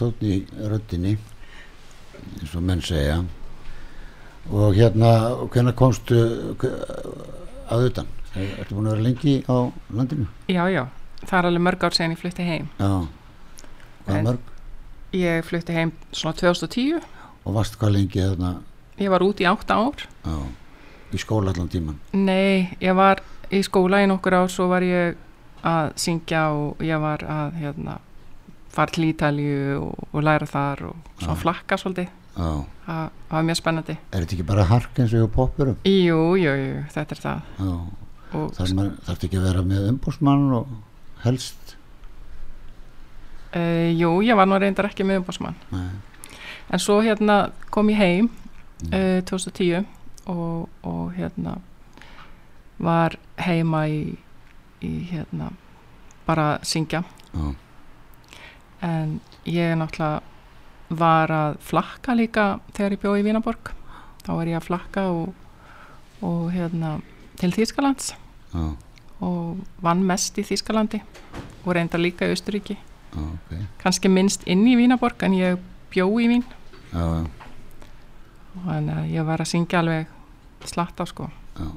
tótt 0.01 0.23
í 0.25 0.35
röddinni 0.73 1.15
eins 2.41 2.55
og 2.57 2.63
menn 2.65 2.83
segja. 2.85 3.23
Og 4.53 4.75
hérna 4.77 5.11
hvernig 5.49 5.75
komstu 5.79 6.19
að 7.73 7.87
utan? 7.89 8.11
Er- 8.35 8.59
ertu 8.61 8.75
búin 8.77 8.89
að 8.91 8.97
vera 8.97 9.05
lengi 9.07 9.35
á 9.49 9.57
landinu? 9.95 10.27
já, 10.49 10.65
já, 10.69 10.85
það 11.25 11.39
er 11.39 11.47
alveg 11.49 11.63
mörg 11.63 11.85
ár 11.85 11.95
sen 11.95 12.11
ég 12.13 12.19
flutti 12.19 12.43
heim. 12.45 12.69
Já, 12.79 13.07
hvað 14.07 14.17
En- 14.19 14.25
mörg? 14.27 14.39
Ég 15.15 15.45
flutti 15.45 15.73
heim 15.73 15.93
svona 16.13 16.35
2010 16.37 17.01
og 17.45 17.55
varst 17.55 17.79
hvað 17.79 17.93
lengi 17.95 18.21
þarna? 18.21 18.61
Ég 18.99 19.09
var 19.11 19.21
út 19.23 19.41
í 19.41 19.45
átta 19.47 19.75
ár. 19.75 20.09
Já, 20.25 20.37
í 21.15 21.19
skóla 21.19 21.53
allan 21.55 21.69
tíman 21.69 21.99
Nei, 22.13 22.77
ég 22.81 22.95
var 22.95 23.23
í 23.51 23.63
skóla 23.63 24.03
í 24.03 24.09
nokkur 24.11 24.35
ár 24.35 24.49
svo 24.51 24.67
var 24.69 24.83
ég 24.83 25.15
að 25.65 25.93
syngja 26.01 26.43
og 26.53 26.83
ég 26.85 27.01
var 27.01 27.25
að 27.25 27.57
hérna, 27.63 27.99
fara 28.75 28.93
til 28.93 29.07
Ítalíu 29.09 29.79
og, 29.81 30.07
og 30.13 30.23
læra 30.27 30.47
þar 30.51 30.83
og 30.91 31.11
svona 31.23 31.37
flakka 31.41 31.79
svolítið. 31.81 32.09
Það 32.35 33.11
var 33.31 33.45
mjög 33.47 33.59
spennandi. 33.61 33.95
Er 34.11 34.25
þetta 34.25 34.35
ekki 34.37 34.47
bara 34.49 34.65
hark 34.69 34.99
eins 34.99 35.13
og 35.15 35.23
hjá 35.23 35.29
poppurum 35.37 35.77
jú, 35.87 36.19
jú, 36.41 36.55
jú, 36.59 36.81
þetta 36.93 37.15
er 37.15 37.23
það. 37.23 37.45
Þarf 38.59 39.23
ekki 39.29 39.39
að 39.39 39.47
vera 39.47 39.63
með 39.63 39.89
umbúsmann 39.93 40.49
og 40.59 40.73
helst? 41.25 41.77
Uh, 43.55 43.93
jú, 43.95 44.17
ég 44.27 44.35
var 44.35 44.49
nú 44.51 44.57
reyndar 44.59 44.89
ekki 44.89 45.05
með 45.07 45.21
umbásmann 45.21 45.55
nei, 45.71 45.93
en 46.75 46.81
svo 46.83 46.97
hérna 47.07 47.53
kom 47.71 47.93
ég 47.93 48.01
heim 48.03 48.31
Mm. 48.85 48.91
uh, 48.91 49.21
2010 49.23 49.85
og, 50.27 50.69
og 50.83 51.13
hérna 51.15 51.53
var 52.83 53.15
heima 53.39 53.85
í, 53.89 54.17
í 54.85 55.05
hérna 55.11 55.51
bara 56.25 56.55
að 56.55 56.69
syngja. 56.71 57.03
Já, 57.35 57.55
en 58.85 59.19
ég 59.49 59.75
náttúrulega 59.81 60.23
var 60.95 61.33
að 61.33 61.59
flakka 61.65 62.15
líka 62.15 62.47
þegar 62.77 62.95
ég 62.95 63.03
bjóði 63.03 63.23
í 63.23 63.27
Vínaborg 63.27 63.73
þá 64.25 64.31
var 64.37 64.51
ég 64.51 64.59
að 64.59 64.67
flakka 64.69 65.05
og, 65.11 65.33
og 66.25 66.51
hérna 66.53 66.99
til 67.41 67.51
Þýskalands. 67.57 68.13
Já, 68.55 68.65
og 69.25 69.63
vann 69.83 70.05
mest 70.07 70.39
í 70.39 70.45
Þýskalandi 70.47 71.01
og 71.65 71.71
reynda 71.77 72.01
líka 72.01 72.29
í 72.29 72.35
Austuríki 72.35 72.77
já, 72.77 73.23
ok. 73.23 73.55
Kannski 73.83 74.11
minnst 74.11 74.45
inn 74.51 74.67
í 74.69 74.77
Vínaborg 74.79 75.23
en 75.27 75.37
ég 75.39 75.63
bjó 75.95 76.09
í 76.21 76.29
Vín. 76.31 76.45
Já, 76.93 77.25
og 78.55 78.69
að 78.71 78.91
ég 79.11 79.27
var 79.27 79.43
að 79.43 79.51
syngja 79.51 79.81
alveg 79.81 80.11
slatt 80.69 81.01
á 81.01 81.05
sko. 81.09 81.29
Já. 81.59 81.69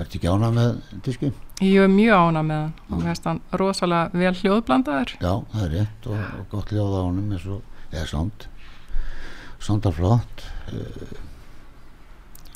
Ertu 0.00 0.18
ekki 0.18 0.30
ánað 0.30 0.56
með 0.56 0.80
diski? 1.04 1.32
Ég 1.60 1.80
er 1.84 1.90
mjög 1.92 2.22
ána 2.26 2.42
með 2.46 2.60
hann. 2.60 2.76
Og 2.90 3.02
finnst 3.06 3.26
hann 3.28 3.40
rosalega 3.60 4.20
vel 4.22 4.34
hljóðblandaður. 4.40 5.14
Já, 5.20 5.32
það 5.52 5.64
er 5.64 5.74
rétt 5.76 6.06
og, 6.10 6.22
og 6.38 6.46
gott 6.54 6.72
ljóð 6.74 6.94
á 6.96 7.00
honum 7.02 7.34
eins 7.34 7.48
og, 7.50 7.82
eða 7.90 8.06
sánd 8.10 8.46
sándar 9.60 9.92
flott 9.92 10.44
eh, 10.72 11.18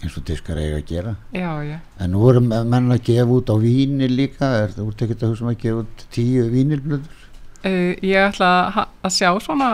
eins 0.05 0.17
og 0.17 0.25
diskar 0.29 0.61
eiga 0.61 0.79
að 0.81 0.87
gera. 0.89 1.17
Já, 1.37 1.51
já, 1.67 1.77
en 2.01 2.15
nú 2.15 2.23
erum 2.31 2.49
menn 2.49 2.95
að 2.95 3.05
gefa 3.11 3.37
út 3.39 3.53
á 3.53 3.57
víni 3.61 4.09
líka. 4.09 4.49
Er 4.63 4.73
það 4.77 4.89
úr 4.89 4.97
tekið 5.03 5.27
að 5.27 5.35
hugsa 5.35 5.45
um 5.45 5.53
að 5.53 5.61
gefa 5.67 5.85
út 5.85 6.07
tíu 6.15 6.49
vínilblöður? 6.53 7.21
uh, 7.65 7.93
ég 8.05 8.31
ætla 8.31 8.51
að, 8.71 8.81
að 9.05 9.15
sjá 9.19 9.31
svona 9.45 9.71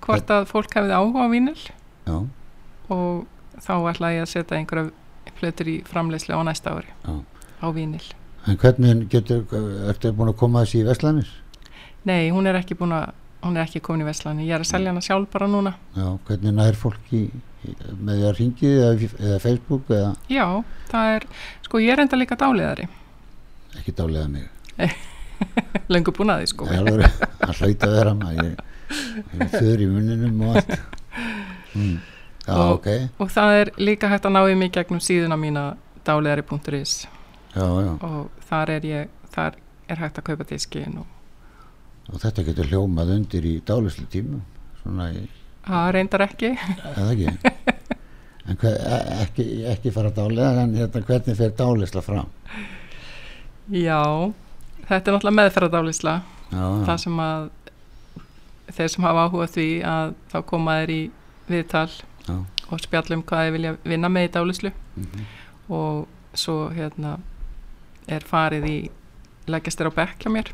hvort 0.00 0.32
að 0.32 0.46
fólk 0.50 0.78
hefði 0.78 0.96
áhuga 0.96 1.26
á 1.26 1.28
vínil. 1.30 1.58
Já, 2.06 2.16
og 2.90 3.26
þá 3.60 3.74
ætla 3.92 4.14
ég 4.14 4.24
að 4.24 4.32
setja 4.32 4.58
einhverja 4.58 4.90
plötur 5.40 5.68
í 5.70 5.76
framleiðslu 5.88 6.36
á 6.36 6.42
næsta 6.46 6.74
ári 6.76 6.90
Já. 7.04 7.14
á 7.64 7.66
vínil 7.76 8.02
en 8.48 8.56
hvernig 8.56 9.08
getur, 9.12 9.42
ertu 9.90 10.12
búin 10.16 10.32
að 10.32 10.38
koma 10.40 10.62
þessi 10.64 10.80
í 10.80 10.86
Vestlanir? 10.88 11.28
nei, 12.04 12.30
hún 12.32 12.46
er 12.48 12.56
ekki 12.56 12.74
búin 12.78 12.92
að 12.96 13.10
hún 13.44 13.56
er 13.56 13.64
ekki 13.66 13.80
komin 13.80 14.02
í 14.04 14.08
Vestlani, 14.08 14.44
ég 14.48 14.54
er 14.56 14.60
að 14.64 14.68
selja 14.68 14.90
hana 14.92 15.00
sjálf 15.00 15.28
bara 15.32 15.46
núna. 15.48 15.70
Já, 15.96 16.06
hvernig 16.28 16.52
nær 16.52 16.76
fólk 16.76 17.12
í, 17.16 17.22
í, 17.64 17.74
með 17.96 18.18
því 18.18 18.24
að 18.28 18.34
ringi 18.38 18.70
eða, 18.70 19.08
eða 19.20 19.38
Facebook 19.40 19.88
eða? 19.96 20.10
Já, 20.28 20.44
það 20.90 21.12
er, 21.16 21.26
sko 21.64 21.80
ég 21.80 21.92
er 21.94 22.02
enda 22.04 22.18
líka 22.20 22.36
dáliðari 22.40 22.88
ekki 23.78 23.92
dálega 23.96 24.26
mig. 24.28 24.48
Lengur 25.92 26.14
búin 26.16 26.32
að 26.34 26.42
því 26.42 26.48
sko 26.52 26.66
alveg, 26.68 27.20
það 27.40 27.60
hlaut 27.60 27.84
að 27.86 27.94
vera 27.96 28.14
maður. 28.18 28.50
Ég, 28.50 28.64
er 29.40 29.52
þurr 29.54 29.84
í 29.84 29.88
munninum 29.94 30.40
og 30.48 30.56
allt. 30.58 30.72
Mm. 31.74 31.96
Já, 32.44 32.54
Og- 32.56 32.72
ok. 32.74 32.88
og 33.22 33.30
það 33.30 33.56
er 33.60 33.70
líka 33.78 34.08
hægt 34.10 34.26
að 34.26 34.34
ná 34.36 34.40
í 34.50 34.56
mig 34.58 34.72
gegnum 34.74 35.00
síðuna 35.04 35.36
mína 35.38 35.64
dáliðari.is 36.04 37.06
Já, 37.54 37.64
já, 37.82 37.92
og 38.06 38.44
þar 38.46 38.70
er 38.76 38.86
ég, 38.86 39.16
þar 39.34 39.56
er 39.90 40.02
hægt 40.04 40.20
að 40.20 40.28
kaupa 40.30 40.46
diskin 40.50 41.00
og 41.02 41.16
og 42.10 42.18
þetta 42.18 42.42
getur 42.48 42.66
hljómað 42.70 43.12
undir 43.14 43.44
í 43.46 43.52
dálislu 43.66 44.06
tíma 44.10 44.40
svona 44.80 45.10
í, 45.14 45.20
það 45.66 45.90
reyndar 45.94 46.24
ekki. 46.26 46.50
Eða 46.96 47.12
ekki? 47.14 47.54
En 48.50 48.56
hver, 48.58 48.74
e- 48.74 49.16
ekki, 49.22 49.44
ekki 49.70 49.92
fara 49.94 50.10
dálega 50.16 50.64
en 50.64 50.72
hérna, 50.74 51.02
hvernig 51.06 51.36
fer 51.38 51.52
dálisla 51.54 52.02
fram? 52.02 52.30
Já, 53.70 54.00
þetta 54.88 54.96
er 54.96 55.14
náttúrulega 55.14 55.36
meðferðadálisla 55.38 56.14
Já, 56.50 56.64
það 56.88 56.96
sem 57.04 57.20
að 57.22 57.44
þeir 58.74 58.92
sem 58.94 59.06
hafa 59.06 59.26
áhuga 59.28 59.48
því 59.54 59.66
að 59.86 60.14
þá 60.32 60.38
koma 60.50 60.78
þeir 60.80 60.94
í 60.94 61.00
viðtal 61.50 61.90
já, 62.26 62.34
og 62.70 62.82
spjallum 62.82 63.22
hvað 63.28 63.44
þeir 63.44 63.54
vilja 63.58 63.74
vinna 63.92 64.10
með 64.10 64.26
í 64.26 64.32
dálislu 64.38 64.72
mhm, 64.96 65.28
og 65.76 66.38
svo 66.38 66.56
hérna 66.74 67.18
er 68.10 68.26
farið 68.26 68.66
í 68.68 68.78
leggjast 69.50 69.80
þér 69.80 69.90
á 69.90 69.98
bekk 70.00 70.24
hjá 70.24 70.32
mér 70.34 70.52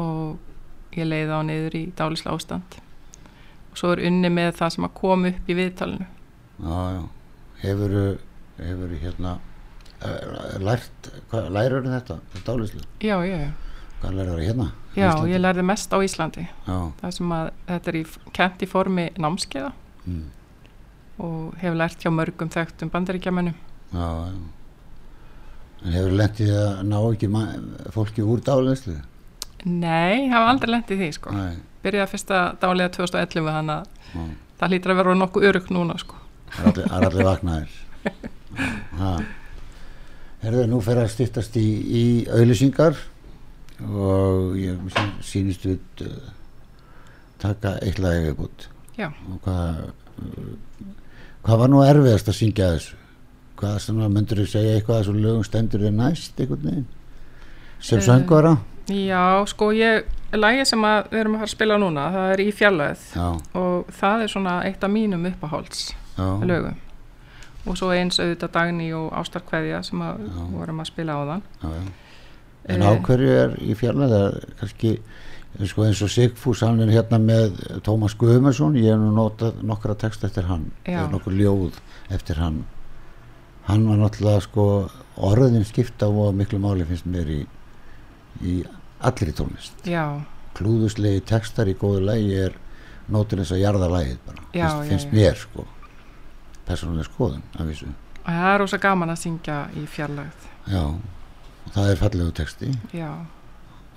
og 0.00 0.96
ég 0.98 1.08
leiði 1.08 1.34
á 1.34 1.40
niður 1.46 1.76
í 1.78 1.84
dálislu 1.96 2.34
ástand. 2.34 2.78
Og 3.72 3.80
svo 3.80 3.90
er 3.94 4.04
unni 4.08 4.30
með 4.30 4.54
það 4.60 4.76
sem 4.76 4.86
að 4.86 4.94
koma 5.00 5.32
upp 5.32 5.50
í 5.50 5.58
viðtalinu. 5.58 6.06
Já, 6.62 6.78
já. 6.94 7.02
hefur 7.64 7.96
hefur 8.58 8.94
hérna 9.02 9.34
eh, 10.04 10.56
lært, 10.62 11.10
hvað, 11.30 11.50
lærur 11.56 11.88
þetta 11.88 12.18
dálislu, 12.46 12.82
já, 13.02 13.16
já, 13.26 13.34
já, 13.40 13.50
hvað 14.00 14.18
lærur 14.18 14.36
það 14.36 14.44
hérna? 14.46 14.68
Já 14.94 15.08
Íslandi? 15.08 15.32
ég 15.32 15.42
lærði 15.42 15.66
mest 15.66 15.94
á 15.94 15.98
Íslandi. 15.98 16.46
Já, 16.68 16.76
það 17.00 17.14
sem 17.18 17.34
að 17.34 17.48
þetta 17.66 17.90
er 17.90 17.98
í, 17.98 18.04
kent 18.38 18.62
í 18.62 18.70
formi 18.70 19.06
námskeiða. 19.18 19.72
Mm, 20.04 20.26
og 21.24 21.56
hefur 21.62 21.80
lært 21.80 22.04
hjá 22.04 22.12
mörgum 22.14 22.50
þekktum 22.52 22.90
bandaríkjamennum 22.92 23.56
já, 23.94 24.06
já 24.28 24.63
en 25.84 25.92
hefur 25.94 26.16
lendið 26.18 26.54
að 26.58 26.82
ná 26.88 26.96
ekki 27.00 27.30
fólki 27.94 28.24
úr 28.24 28.42
dálislu 28.44 28.96
Nei, 29.64 30.28
hafa 30.28 30.50
aldrei 30.52 30.74
lent 30.74 30.90
í 30.92 30.96
því 30.98 31.06
sko. 31.16 31.30
Nei, 31.32 31.56
Byrjaði 31.84 32.10
fyrsta 32.10 32.40
dálega 32.60 32.90
2011 32.98 33.46
þannig 33.48 33.78
að 33.78 34.10
já. 34.12 34.24
það 34.60 34.74
hlýtur 34.74 34.92
að 34.92 34.98
vera 35.00 35.14
nokkuð 35.16 35.46
örugg 35.48 35.70
núna 35.72 35.96
sko. 36.00 36.18
Það 36.52 36.66
er 36.66 36.68
allir, 36.68 36.90
það 36.90 37.06
allir 37.08 37.28
vaknaðir 37.30 37.78
ha. 39.00 39.12
Herðu, 40.44 40.66
nú 40.68 40.80
fer 40.84 41.00
að 41.00 41.08
stýttast 41.14 41.56
í, 41.56 41.64
í 41.80 42.04
auðlýsingar 42.28 43.00
og 43.88 44.58
ég 44.60 45.00
sýnist 45.24 45.64
við 45.64 46.04
uh, 46.04 46.28
taka 47.42 47.78
eitt 47.82 47.98
lag 48.02 48.20
viðbútt 48.26 48.68
Já. 49.00 49.08
og 49.08 49.40
hvað 49.46 49.80
uh, 49.88 50.52
hvað 51.44 51.64
var 51.64 51.72
nú 51.72 51.80
erfiðast 51.84 52.28
að 52.30 52.38
syngja 52.38 52.68
þessu 52.76 53.00
hvað 53.64 53.80
svona 53.86 54.08
myndur 54.12 54.42
þú 54.44 54.46
segja 54.52 54.76
eitthvað 54.78 54.98
að 54.98 55.02
þessu 55.06 55.16
lögum 55.24 55.44
stendur 55.48 55.80
þér 55.88 55.96
næst 55.98 56.40
einhvern 56.44 56.68
veginn? 56.68 56.86
Sem 57.80 57.98
Eh, 57.98 58.04
söngvara? 58.06 58.54
Já, 58.88 59.44
sko 59.48 59.70
ég, 59.72 60.04
lagið 60.36 60.66
sem 60.68 60.82
að 60.84 61.06
við 61.10 61.20
erum 61.22 61.34
að 61.34 61.40
fara 61.40 61.48
að 61.48 61.54
spila 61.56 61.76
núna, 61.80 62.02
það 62.12 62.32
er 62.34 62.40
í 62.44 62.48
fjarlæð 62.52 63.04
já, 63.16 63.28
og 63.56 63.86
það 64.00 64.22
er 64.24 64.28
svona 64.34 64.54
eitt 64.68 64.84
af 64.84 64.90
mínum 64.92 65.24
uppáhalds 65.30 65.94
já, 66.18 66.26
lögum. 66.44 66.74
Og 67.64 67.78
svo 67.80 67.88
eins 67.96 68.18
auðvitað 68.20 68.50
Dagný 68.52 68.90
og 68.92 69.06
Ástarkveðja 69.16 69.78
sem 69.88 70.02
að 70.04 70.18
Já. 70.28 70.42
vorum 70.52 70.80
að 70.84 70.90
spila 70.90 71.14
á 71.16 71.22
þann 71.30 71.42
já, 71.62 71.68
já. 71.72 71.92
en 72.74 72.82
Eh. 72.82 72.88
á 72.88 72.92
hverju 73.00 73.30
er 73.44 73.56
í 73.64 73.74
er 74.28 74.34
kannski 74.60 74.98
sko, 75.64 75.82
eins 75.86 76.02
og 76.02 76.10
Sigfús 76.12 76.60
hann 76.60 76.80
er 76.80 76.92
hérna 76.92 77.18
með 77.18 77.80
Tómas 77.80 78.14
Guðmarsson, 78.18 78.74
ég 78.76 78.90
hef 78.92 78.98
nú 79.00 79.14
notað 79.16 79.62
nokkra 79.62 79.94
text 79.96 80.24
eftir 80.24 80.44
hann, 80.44 80.72
nokkur 81.12 81.32
ljóð 81.32 81.72
eftir 82.10 82.36
hann 82.36 82.64
hann 83.68 83.86
var 83.88 84.00
náttúrulega 84.02 84.42
sko 84.44 84.64
orðin 85.16 85.64
skipta 85.64 86.08
og 86.10 86.34
miklu 86.36 86.58
máli 86.62 86.84
finnst 86.88 87.06
mér 87.06 87.30
í, 87.32 87.40
í 88.42 88.54
allri 89.04 89.32
tónlist. 89.36 89.76
Já, 89.88 90.04
klúðuslegi 90.58 91.22
textar 91.28 91.68
í 91.70 91.74
góðu 91.78 92.04
lægi 92.08 92.34
er 92.46 92.56
nótur 93.12 93.40
þess 93.42 93.52
að 93.56 93.62
jarða 93.64 93.88
lægið 93.92 94.18
bara 94.26 94.42
Já, 94.56 94.68
finnst, 94.68 94.84
já, 94.84 94.88
finnst 94.90 95.08
já. 95.08 95.14
mér 95.18 95.40
sko. 95.40 95.66
Persónulega 96.64 97.08
skoðun 97.10 97.42
af 97.58 97.66
þessu. 97.68 97.90
Og 98.24 98.30
það 98.32 98.50
er 98.54 98.58
rosa 98.62 98.78
gaman 98.80 99.12
að 99.12 99.18
syngja 99.20 99.56
í 99.76 99.82
fjarlæð 99.92 100.46
já, 100.72 100.82
og 100.88 101.74
það 101.74 101.90
er 101.90 101.98
fallegu 102.00 102.32
texti. 102.38 102.70
Já, 102.96 103.10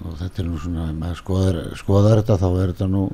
og 0.03 0.17
þetta 0.19 0.41
er 0.43 0.49
nú 0.49 0.58
svona, 0.60 0.89
ef 0.91 0.97
maður 0.99 1.21
skoðar, 1.21 1.60
skoðar 1.80 2.19
þetta 2.21 2.39
þá 2.43 2.47
er 2.51 2.73
þetta 2.73 2.89
nú 2.91 3.06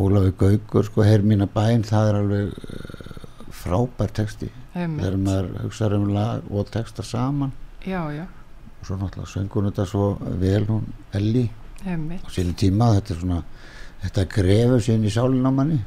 Ólafur 0.00 0.34
Gaukur, 0.38 0.84
sko, 0.86 1.02
Heyr 1.06 1.22
mína 1.26 1.46
bæn 1.50 1.82
það 1.86 2.08
er 2.10 2.18
alveg 2.20 2.50
frábær 3.60 4.12
texti. 4.16 4.50
Þegar 4.74 5.16
maður 5.20 5.48
hugsaður 5.64 5.96
um 6.00 6.12
lag 6.14 6.50
og 6.50 6.70
texta 6.72 7.04
saman. 7.06 7.52
Já, 7.86 8.02
já, 8.12 8.26
og 8.80 8.86
svo 8.88 8.96
náttúrulega 8.96 9.30
söngur 9.30 9.66
þetta 9.68 9.86
svo 9.88 10.06
vel 10.40 10.64
hún 10.68 10.86
Elli 11.16 11.46
á 11.80 12.28
sínu 12.32 12.54
tíma 12.56 12.90
þetta 12.96 13.14
er 13.14 13.20
svona, 13.20 13.42
þetta 14.04 14.24
grefur 14.34 14.82
sín 14.84 15.04
í 15.04 15.12
sálinn 15.12 15.48
á 15.48 15.52
manni. 15.52 15.78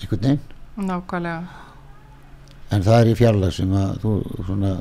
Einhvern 0.00 0.22
veginn. 0.22 0.40
Nákvæmlega. 0.76 1.64
En 2.74 2.82
það 2.82 3.00
er 3.00 3.10
í 3.10 3.16
fjarlag 3.16 3.52
sem 3.54 3.74
að 3.78 3.98
þú 4.02 4.12
svona 4.44 4.72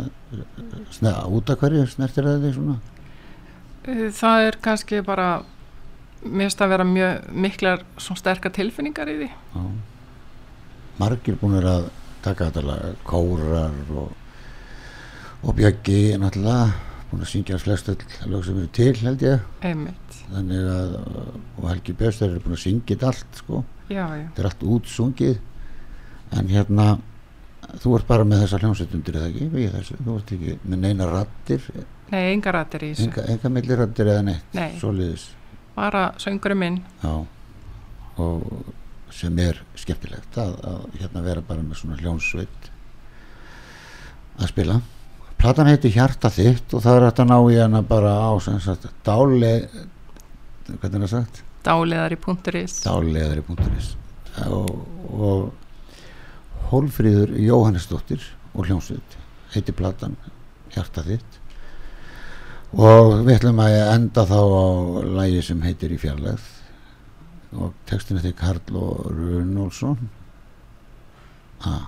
sne, 0.91 1.11
út 1.37 1.49
af 1.53 1.59
hverju 1.61 1.85
snertir 1.89 2.25
það 2.25 2.47
þig 2.47 2.55
svona? 2.57 2.77
Uh, 3.85 4.07
Það 4.17 4.45
er 4.47 4.57
kannski 4.65 5.01
bara 5.05 5.27
mér 6.25 6.47
finnst 6.47 6.63
að 6.65 6.71
vera 6.73 6.87
mjög 6.89 7.27
miklar 7.45 7.85
svona 8.01 8.23
sterkar 8.23 8.53
tilfinningar 8.55 9.11
í 9.13 9.19
því. 9.19 9.29
Já. 9.53 9.65
Margir 10.99 11.37
búinir 11.41 11.67
að 11.69 11.87
taka 12.25 12.49
þetta 12.49 12.65
lag 12.65 12.99
kórar 13.05 13.79
og, 13.93 14.11
og 15.45 15.57
bjöggi 15.57 16.17
náttúrulega 16.21 16.93
hún 17.11 17.23
að 17.23 17.31
syngja 17.31 17.59
flest 17.61 17.91
lög 18.25 18.45
sem 18.45 18.59
eru 18.59 18.69
til 18.75 18.93
held 19.03 19.25
ég. 19.25 19.43
Einmitt, 19.65 20.21
þannig 20.31 20.69
að 20.75 20.95
og 21.05 21.67
Helgi 21.69 21.97
Björnstar 21.99 22.31
er 22.31 22.43
búin 22.43 22.57
að 22.57 22.63
syngja 22.63 22.95
þetta 22.95 23.11
allt 23.11 23.41
sko. 23.41 23.65
Já, 23.87 24.05
já, 24.05 24.23
þetta 24.23 24.41
er 24.41 24.49
allt 24.49 24.65
útsungið. 24.75 25.43
En 26.35 26.49
hérna 26.49 26.87
þú 27.81 27.97
ert 27.99 28.07
bara 28.09 28.25
með 28.27 28.45
þessa 28.45 28.61
hljómsveitundir 28.63 29.19
eða 29.19 29.29
ekki? 29.31 29.67
Þessu, 29.75 29.99
þú 30.01 30.15
ert 30.19 30.33
ekki 30.35 30.57
með 30.65 30.81
neina 30.81 31.09
rattir 31.09 31.69
nei, 32.11 32.21
enga 32.33 32.53
rættir 32.53 32.85
í 32.85 32.91
þessu, 32.93 33.07
enga, 33.09 33.25
enga 33.33 33.51
milli 33.57 33.77
rattir 33.79 34.09
eða 34.13 34.25
neitt? 34.27 34.57
Nei. 34.57 34.71
svoleiðis, 34.81 35.27
bara 35.75 36.07
söngurinn 36.21 36.61
minn, 36.61 36.81
já. 37.01 37.13
Og 38.21 38.43
sem 39.13 39.39
er 39.39 39.61
skemmtilegt 39.79 40.37
að, 40.41 40.53
að 40.65 40.99
hérna 41.01 41.23
vera 41.25 41.45
bara 41.45 41.63
með 41.63 41.81
svona 41.81 41.99
hljómsveit 42.01 42.69
að 44.39 44.51
spila. 44.51 44.79
Platan 45.39 45.69
heiti 45.69 45.91
Hjarta 45.93 46.31
þitt 46.33 46.73
og 46.73 46.83
það 46.83 46.99
er 46.99 47.07
að 47.09 47.25
ná 47.29 47.37
í 47.51 47.57
hana 47.59 47.81
bara 47.85 48.15
á 48.17 48.33
dále 49.05 49.51
hvernig 50.65 50.95
er 50.95 51.03
það 51.05 51.11
sagt? 51.11 51.45
dáliðar 51.65 52.13
í 52.13 52.17
punkturis, 52.21 52.81
dáleðari.is 52.85 53.93
og, 54.53 54.73
og 55.09 56.67
Hólfríður 56.69 57.33
Jóhannesdóttir 57.41 58.23
og 58.53 58.67
hljómsveit 58.69 59.17
heiti 59.53 59.73
platan 59.75 60.17
Hjarta 60.73 61.05
þitt. 61.05 61.37
Og 62.75 63.21
við 63.23 63.37
ætlum 63.37 63.61
að 63.63 63.75
enda 63.93 64.25
þá 64.27 64.39
á 64.41 64.65
lægi 65.21 65.43
sem 65.47 65.61
heitir 65.63 65.93
í 65.95 65.99
fjarlæð 66.01 66.49
og 67.55 67.73
textin 67.89 68.17
eftir 68.19 68.33
Karl 68.39 68.75
og 68.79 69.05
Runolfsson 69.15 70.09
að 71.65 71.81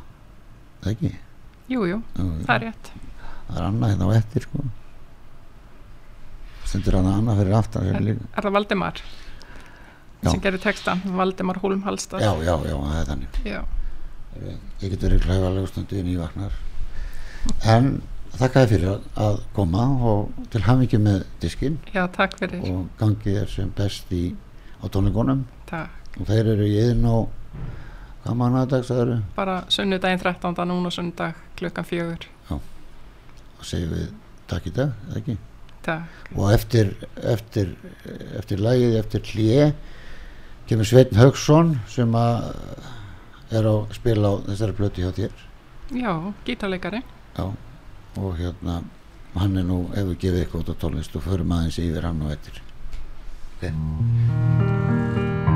það 0.84 0.91
ekki? 0.93 1.12
Jú, 1.67 1.86
jú, 1.89 2.01
það 2.17 2.53
er 2.56 2.63
rétt, 2.67 2.91
það 3.47 3.58
er 3.62 3.65
annað 3.67 3.91
hérna 3.93 4.08
á 4.08 4.12
eftir 4.17 4.45
sko. 4.47 4.63
stendur 6.67 6.97
hann 6.99 7.10
annað 7.12 7.41
fyrir 7.41 7.56
aftan 7.58 7.88
er, 7.88 7.97
er 8.36 8.43
það 8.47 8.56
Valdimar 8.58 9.01
Já. 10.23 10.32
sem 10.32 10.41
gerir 10.43 10.60
textan, 10.63 11.01
Valdimar 11.15 11.60
Hólm 11.62 11.84
Hallstad 11.86 12.23
já, 12.23 12.32
já, 12.41 12.56
já, 12.65 12.75
það 12.82 12.95
er 13.01 13.10
þannig. 13.12 13.36
Já, 13.45 13.60
ég 14.82 14.89
get 14.95 15.03
verið 15.06 15.21
klæfalega 15.27 15.69
stundu 15.69 15.99
í 16.01 16.15
vaknar. 16.17 16.56
En 17.69 17.91
þakka 18.34 18.63
þér 18.63 18.71
fyrir 18.71 18.89
að- 18.95 19.06
að 19.27 19.38
koma 19.53 19.84
og 20.12 20.32
til 20.49 20.62
hafingi 20.65 20.97
með 21.06 21.23
diskinn. 21.39 21.77
Já, 21.93 22.08
takk 22.12 22.34
fyrir. 22.39 22.65
Og 22.65 22.89
gangi 22.97 23.36
þér 23.38 23.47
sem 23.53 23.69
best 23.77 24.10
í 24.12 24.36
á 24.82 24.86
tónleikonum 24.89 25.45
takk, 25.69 26.08
og 26.19 26.30
þeir 26.30 26.53
eru 26.53 26.67
í 26.67 26.77
yðin 26.82 27.06
á 27.08 27.17
hvað 28.23 28.39
mánadags 28.41 28.89
það 28.91 29.03
eru 29.03 29.19
bara 29.38 29.58
sunnudaginn 29.71 30.23
13. 30.23 30.65
núna 30.67 30.91
sunnudag 30.93 31.38
klukkan 31.60 31.88
fjögur. 31.88 32.27
Og 33.58 33.65
segjum 33.65 33.93
við 33.95 34.10
takk 34.47 34.67
í 34.69 34.73
dag, 34.75 34.91
eða 35.08 35.21
ekki? 35.21 35.38
Takk, 35.88 36.17
og 36.36 36.51
eftir 36.51 36.91
eftir, 37.34 37.71
eftir 38.38 38.62
lagið, 38.62 38.97
eftir 38.99 39.32
hlje 39.32 39.71
kemur 40.67 40.89
Sveitn 40.89 41.17
Haugsson 41.17 41.77
sem 41.89 42.12
að 42.19 42.51
er 43.56 43.63
á 43.63 43.75
spila 43.95 44.36
á 44.36 44.43
þessari 44.49 44.75
plötu 44.75 45.06
hjá 45.06 45.12
þér. 45.15 45.43
Já, 45.95 46.12
gítarleikari. 46.43 47.01
Já, 47.38 47.45
og 48.19 48.38
hérna 48.39 48.82
hann 49.38 49.58
er 49.58 49.67
nú, 49.67 49.86
hefur 49.95 50.19
gefið 50.19 50.43
eitthvað 50.43 50.63
út 50.65 50.73
á 50.75 50.82
tónlist 50.84 51.15
og 51.15 51.23
förum 51.27 51.53
aðeins 51.56 51.80
yfir 51.80 52.10
hann 52.10 52.23
og 52.25 52.36
eftir. 52.36 52.62
Okay. 53.58 55.56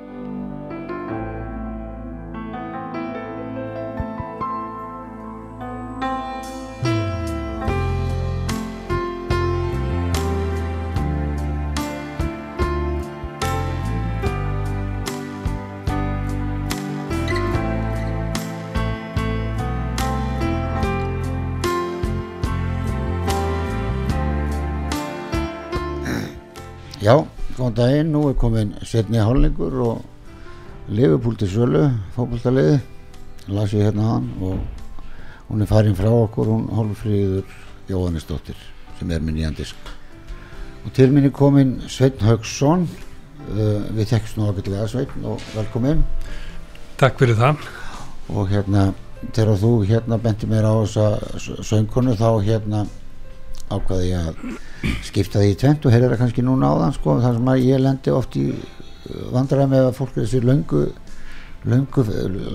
góðan 27.61 27.75
daginn, 27.77 28.07
nú 28.09 28.23
er 28.31 28.37
komin 28.41 28.71
setni 28.81 29.19
hálningur 29.21 29.75
og 29.85 29.99
Liverpool 30.89 31.35
til 31.37 31.49
sölu, 31.51 31.83
fókbaltaliði 32.15 32.79
las 33.53 33.75
ég 33.75 33.85
hérna 33.85 34.07
hann 34.07 34.29
og 34.41 34.55
hún 35.49 35.61
er 35.61 35.69
farin 35.69 35.97
frá 35.97 36.09
okkur, 36.09 36.49
hún 36.49 36.65
Hólfríður 36.73 37.45
Jóhannesdóttir 37.89 38.57
sem 38.97 39.11
er 39.13 39.21
minn 39.21 39.37
í 39.37 39.45
andisk 39.45 39.77
og 40.81 40.89
til 40.97 41.11
minni 41.13 41.29
komin 41.29 41.75
Sveinn 41.85 42.25
Haugsson 42.25 42.87
uh, 42.87 43.85
við 43.93 44.09
tekst 44.15 44.39
nú 44.39 44.49
ágætlega 44.49 44.87
Sveinn 44.89 45.29
og 45.29 45.43
velkomin. 45.53 46.01
Takk 46.97 47.21
fyrir 47.21 47.37
það. 47.37 47.61
og 48.31 48.47
hérna 48.47 48.93
þegar 49.35 49.57
þú 49.59 49.71
hérna 49.85 50.17
benti 50.17 50.47
mér 50.49 50.65
á 50.65 50.73
þessa 50.81 51.61
söngkonu 51.67 52.15
þá 52.17 52.29
hérna 52.41 52.85
ákvaði 53.77 54.11
að 54.17 54.41
skipta 55.07 55.39
því 55.43 55.51
í 55.53 55.59
tvent 55.61 55.85
og 55.87 55.93
heyrðir 55.95 56.13
það 56.15 56.21
kannski 56.25 56.43
núna 56.47 56.71
áðan 56.73 56.95
sko, 56.97 57.15
þar 57.23 57.37
sem 57.39 57.51
að 57.53 57.63
ég 57.67 57.81
lendi 57.85 58.13
oft 58.15 58.37
í 58.41 58.45
vandræði 59.33 59.69
með 59.71 59.87
að 59.89 59.95
fólk 59.97 60.17
er 60.17 60.25
þessi 60.25 60.41
löngu, 60.45 60.81
löngu 61.71 62.03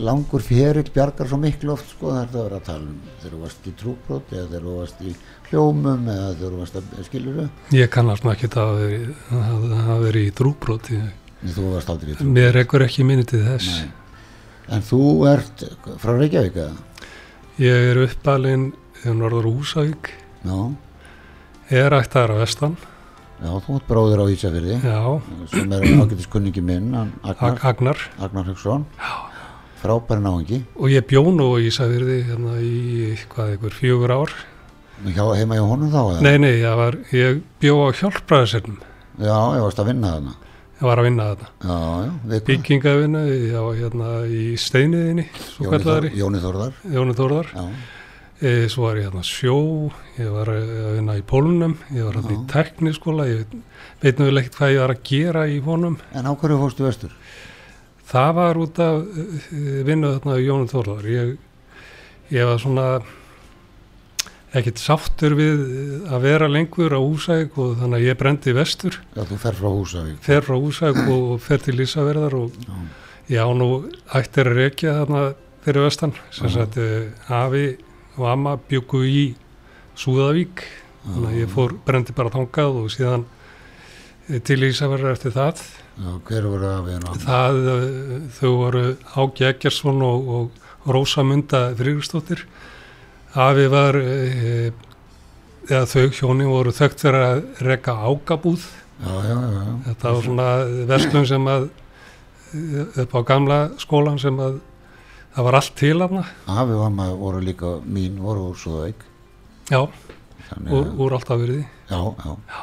langur 0.06 0.42
fjerill 0.42 0.86
bjargar 0.94 1.28
svo 1.30 1.38
miklu 1.42 1.74
oft 1.76 1.90
sko, 1.92 2.10
það 2.14 2.22
er 2.22 2.30
það 2.32 2.40
að 2.40 2.46
vera 2.48 2.60
að 2.60 2.64
tala 2.70 2.88
um 2.90 2.96
þegar 3.20 3.34
þú 3.36 3.42
varst 3.44 3.66
í 3.70 3.74
trúbrót 3.82 4.32
eða 4.34 4.46
þegar 4.50 4.64
þú 4.66 4.74
varst 4.80 5.04
í 5.06 5.12
hljómum 5.50 6.08
eða 6.14 6.30
þegar 6.40 6.54
þú 6.56 6.62
varst 6.62 6.80
að 6.80 7.04
skilur 7.10 7.36
þau 7.36 7.76
Ég 7.78 7.92
kannast 7.94 8.26
ekki 8.32 8.50
það 8.56 8.72
að 8.72 8.80
veri, 8.82 8.98
að 9.36 9.76
hafa 9.76 9.98
verið 10.02 10.26
í 10.26 10.32
drúbróti. 10.40 10.98
þú 11.46 11.68
varst 11.76 11.92
aldrei 11.94 12.10
í 12.10 12.16
trúbrót 12.18 12.34
Mér 12.40 12.60
ekkur 12.64 12.86
ekki 12.88 13.06
minni 13.06 13.24
til 13.30 13.44
þess. 13.46 13.84
en 14.74 14.82
þú 14.82 15.00
ert 15.30 15.62
frá 16.02 16.16
Reykjavík 16.18 16.56
eða? 16.56 16.74
Ég 17.62 17.90
er 17.92 18.02
uppalinn 18.08 18.72
í 19.06 19.12
Norður 19.14 19.46
Húsavík, 19.52 20.10
Já, 21.66 21.86
er 21.86 21.96
ættar 21.98 22.30
á 22.30 22.36
vestan, 22.38 22.76
já, 23.42 23.50
þú 23.64 23.76
ert 23.80 23.86
bróður 23.88 24.20
á 24.22 24.26
Ísafirði 24.30 24.76
já, 24.78 24.98
sem 25.50 25.72
er 25.74 25.86
ágætis 25.98 26.28
kunningi 26.30 26.62
minn 26.62 26.94
Agnar, 26.94 27.56
Ag 27.56 27.64
Agnar. 27.66 28.02
Agnar 28.22 28.46
Hauksson 28.46 28.84
frábæri 29.82 30.22
náingi 30.22 30.60
Og 30.78 30.92
ég 30.94 31.06
bjó 31.10 31.24
nú 31.34 31.48
í 31.58 31.66
Ísafirði 31.66 32.20
hérna 32.28 32.54
í, 32.62 33.16
hvað, 33.32 33.56
einhver 33.56 33.74
fjögur 33.74 34.14
ár. 34.14 34.34
hjá, 35.10 35.24
heima 35.34 35.58
hjá 35.58 35.66
honum 35.66 35.90
þá 35.90 36.00
eða? 36.04 36.22
Nei, 36.22 36.36
nei, 36.38 36.54
ég, 36.62 36.78
var, 36.78 36.98
ég 37.12 37.42
bjó 37.60 37.74
á 37.82 37.88
hjálpræðisernum. 37.98 38.78
Já, 39.18 39.36
ég 39.58 39.66
varst 39.66 39.82
að 39.82 39.90
vinna 39.90 40.14
þarna 40.14 40.36
Ég 40.76 40.84
var 40.84 41.00
að 41.00 41.06
vinna 41.08 41.26
þarna. 41.32 41.46
Já, 41.64 41.76
já, 42.06 42.08
við 42.30 42.40
Byggingavinnu, 42.46 43.20
ég 43.32 43.60
var 43.64 43.76
hérna 43.78 44.08
í 44.28 44.40
steiниðinni, 44.60 45.22
svo 45.40 45.70
kallaðari, 45.72 46.10
Jóni 46.20 46.40
Þórðar 46.42 46.74
Jóni 46.92 47.14
Þórðar. 47.16 47.48
Já, 47.56 47.64
svo 48.68 48.84
var 48.84 48.98
ég 49.00 49.06
hérna 49.06 49.22
sjó, 49.24 49.56
ég 50.18 50.28
var 50.28 50.50
að 50.52 50.70
vinna 50.98 51.14
í 51.16 51.22
pólunum, 51.24 51.76
ég 51.94 52.04
var 52.04 52.18
hérna 52.18 52.34
í 52.34 52.40
tekniskóla, 52.52 53.28
ég 53.30 53.54
veit 54.02 54.20
vel 54.20 54.36
ekkert 54.36 54.58
hvað 54.58 54.72
ég 54.74 54.82
var 54.82 54.92
að 54.92 55.04
gera 55.08 55.44
í 55.48 55.60
honum. 55.64 55.96
en 56.12 56.28
á 56.28 56.32
hverju 56.36 56.58
fórstu 56.60 56.84
vestur? 56.84 57.14
Það 58.06 58.32
var 58.36 58.60
út 58.60 58.80
af 58.84 58.98
uh, 59.02 59.30
vinnu 59.88 60.12
þarna 60.14 60.36
í 60.38 60.44
Jónum 60.46 60.68
Þórðar. 60.70 61.08
Ég, 61.10 61.32
ég 62.36 62.46
var 62.46 62.60
svona 62.62 62.84
ekkert 64.56 64.78
sáttur 64.80 65.34
við 65.36 65.64
eh, 65.64 66.12
að 66.14 66.28
vera 66.28 66.46
lengur 66.48 66.94
á 66.94 67.00
Húsæk 67.00 67.56
og 67.60 67.74
þannig 67.80 67.98
að 67.98 68.06
ég 68.06 68.20
brendi 68.20 68.54
vestur, 68.56 69.00
Já, 69.16 69.24
þú 69.26 69.40
fer 69.42 69.58
frá 69.58 69.68
Húsavík 69.68 70.20
fer 70.24 70.46
frá 70.46 70.54
Húsæk 70.56 71.00
og 71.02 71.34
fer 71.44 71.64
til 71.64 71.76
Ísaverðar 71.82 72.36
og 72.38 72.54
Já, 72.62 72.76
ég 73.34 73.42
á 73.42 73.50
nú 73.56 73.68
ættir 74.16 74.52
að 74.52 74.60
rekja 74.62 74.94
þarna 75.00 75.24
fyrir 75.66 75.88
vestan, 75.88 76.14
sem 76.30 76.48
Já. 76.48 76.54
sagt 76.60 76.78
afi 77.26 77.66
og 78.16 78.28
amma 78.30 78.56
byggu 78.70 79.02
í 79.06 79.24
Súðavík 79.96 80.64
þannig 81.06 81.30
að 81.30 81.40
ég 81.40 81.52
fór, 81.54 81.74
brendi 81.86 82.14
bara 82.16 82.32
þangað 82.34 82.80
og 82.82 82.90
síðan 82.92 83.26
eh, 84.28 84.40
til 84.44 84.58
Ísaverðar 84.66 85.16
eftir 85.16 85.36
það. 85.36 85.62
Já 85.96 86.10
hver 86.28 86.48
voru 86.50 86.68
að 86.68 86.88
við 86.90 86.98
ná? 87.04 87.12
það, 87.22 87.60
uh, 87.72 88.16
þau 88.36 88.50
voru 88.60 88.82
Ági 89.16 89.46
Eggersson 89.48 90.02
og, 90.04 90.32
og 90.36 90.90
Rósa 90.92 91.24
Munda 91.24 91.62
Friðurstóttir 91.78 92.42
afi 93.36 93.64
var 93.72 93.96
uh, 93.96 94.68
eða 95.66 95.86
þau 95.90 96.04
hjóni 96.14 96.46
voru 96.48 96.74
þögt 96.74 97.02
fyrir 97.02 97.24
að 97.24 97.40
rekka 97.66 97.96
ágabúð 97.96 98.66
Já, 98.96 99.12
já, 99.28 99.36
já, 99.36 99.64
þetta 99.90 100.12
var 100.14 100.22
svona 100.24 100.46
verslun 100.88 101.26
sem 101.28 101.48
að 101.52 101.66
eh, 102.56 103.00
upp 103.02 103.12
á 103.12 103.20
gamla 103.28 103.58
skólan 103.82 104.16
sem 104.20 104.38
að 104.40 104.54
það 105.36 105.46
var 105.48 105.58
allt 105.60 105.74
til 105.76 105.96
hana 106.00 106.22
Afi 106.48 106.76
og 106.76 106.84
amma 106.86 107.10
voru 107.16 107.42
líka 107.44 107.76
mín, 107.84 108.16
voru 108.24 108.50
úr 108.52 108.60
Súðavík 108.60 109.04
já, 109.70 109.80
úr, 109.84 109.90
að, 110.72 110.92
úr 111.04 111.16
alltaf 111.18 111.42
verið 111.42 111.64
já, 111.90 112.00
já. 112.24 112.62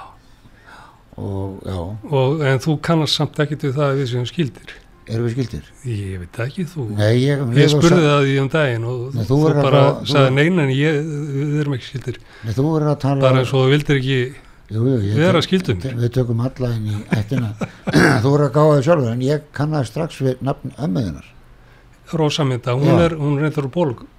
Og 1.13 1.59
já, 1.67 1.77
og, 2.09 2.39
en 2.49 2.63
þú 2.63 2.79
kannast 2.81 3.19
samt 3.19 3.37
ekkit 3.43 3.67
við 3.67 3.75
það 3.77 3.91
að 3.91 3.99
við 4.01 4.07
séum 4.09 4.25
skildir? 4.25 4.71
Erum 5.03 5.27
við 5.27 5.35
skildir? 5.35 5.67
ég 5.85 6.21
veit 6.23 6.39
ekki 6.47 6.65
þú 6.71 6.85
Nei, 6.95 7.11
ég, 7.21 7.43
ég 7.59 7.69
spurði 7.73 8.05
það 8.07 8.29
í 8.31 8.37
um 8.41 8.49
daginn 8.53 8.87
og 8.89 9.03
Nei, 9.13 9.25
þú, 9.27 9.35
þú 9.35 9.51
að 9.51 9.59
bara 9.59 9.83
þú 9.99 10.09
sagði 10.09 10.23
verður- 10.23 10.39
neina 10.39 10.63
en 10.65 10.73
ég, 10.73 10.97
við 11.35 11.59
erum 11.61 11.75
ekki 11.77 11.89
skildir. 11.91 12.17
Nei, 12.41 12.55
þú 12.55 12.65
að 12.79 12.95
tala 13.03 13.25
bara 13.27 13.43
eins 13.43 13.53
og 13.53 13.65
þú 13.67 13.75
vildir 13.75 13.99
ekki 13.99 14.17
jú, 14.73 14.87
jú, 14.87 14.95
ég- 15.11 15.19
vera 15.19 15.43
skildum. 15.45 15.83
Við 16.01 16.13
tökum 16.17 16.41
alla 16.47 16.71
inn 16.79 16.87
í 16.89 16.97
ættina. 17.19 17.51
Þú 18.23 18.31
verður 18.31 18.47
að 18.47 18.55
gáða 18.57 18.79
þig 18.79 18.87
sjálfur 18.87 19.11
en 19.11 19.25
ég 19.27 19.45
kannaði 19.53 19.91
strax 19.91 20.21
við 20.23 20.41
nafn 20.49 20.73
ömmuðinar 20.79 21.32
Rósamynda, 22.19 22.75
hún 22.77 22.89
Já. 22.89 23.05
er, 23.05 23.15
hún 23.19 23.37
er 23.39 23.49
eitthvað 23.49 23.69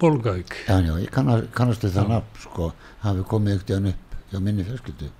bólgavík. 0.01 0.55
Já, 0.67 0.79
já, 0.83 0.93
ég 1.01 1.11
kannast, 1.13 1.51
kannast 1.55 1.85
við 1.85 1.95
það 1.95 2.07
Já. 2.07 2.13
nafn 2.15 2.41
sko, 2.43 2.71
hafi 3.03 3.25
komið 3.31 3.55
ekkert 3.59 3.75
hann 3.77 3.91
upp 3.91 4.17
hjá 4.31 4.41
minni 4.41 4.65
fjölskyldu. 4.67 5.11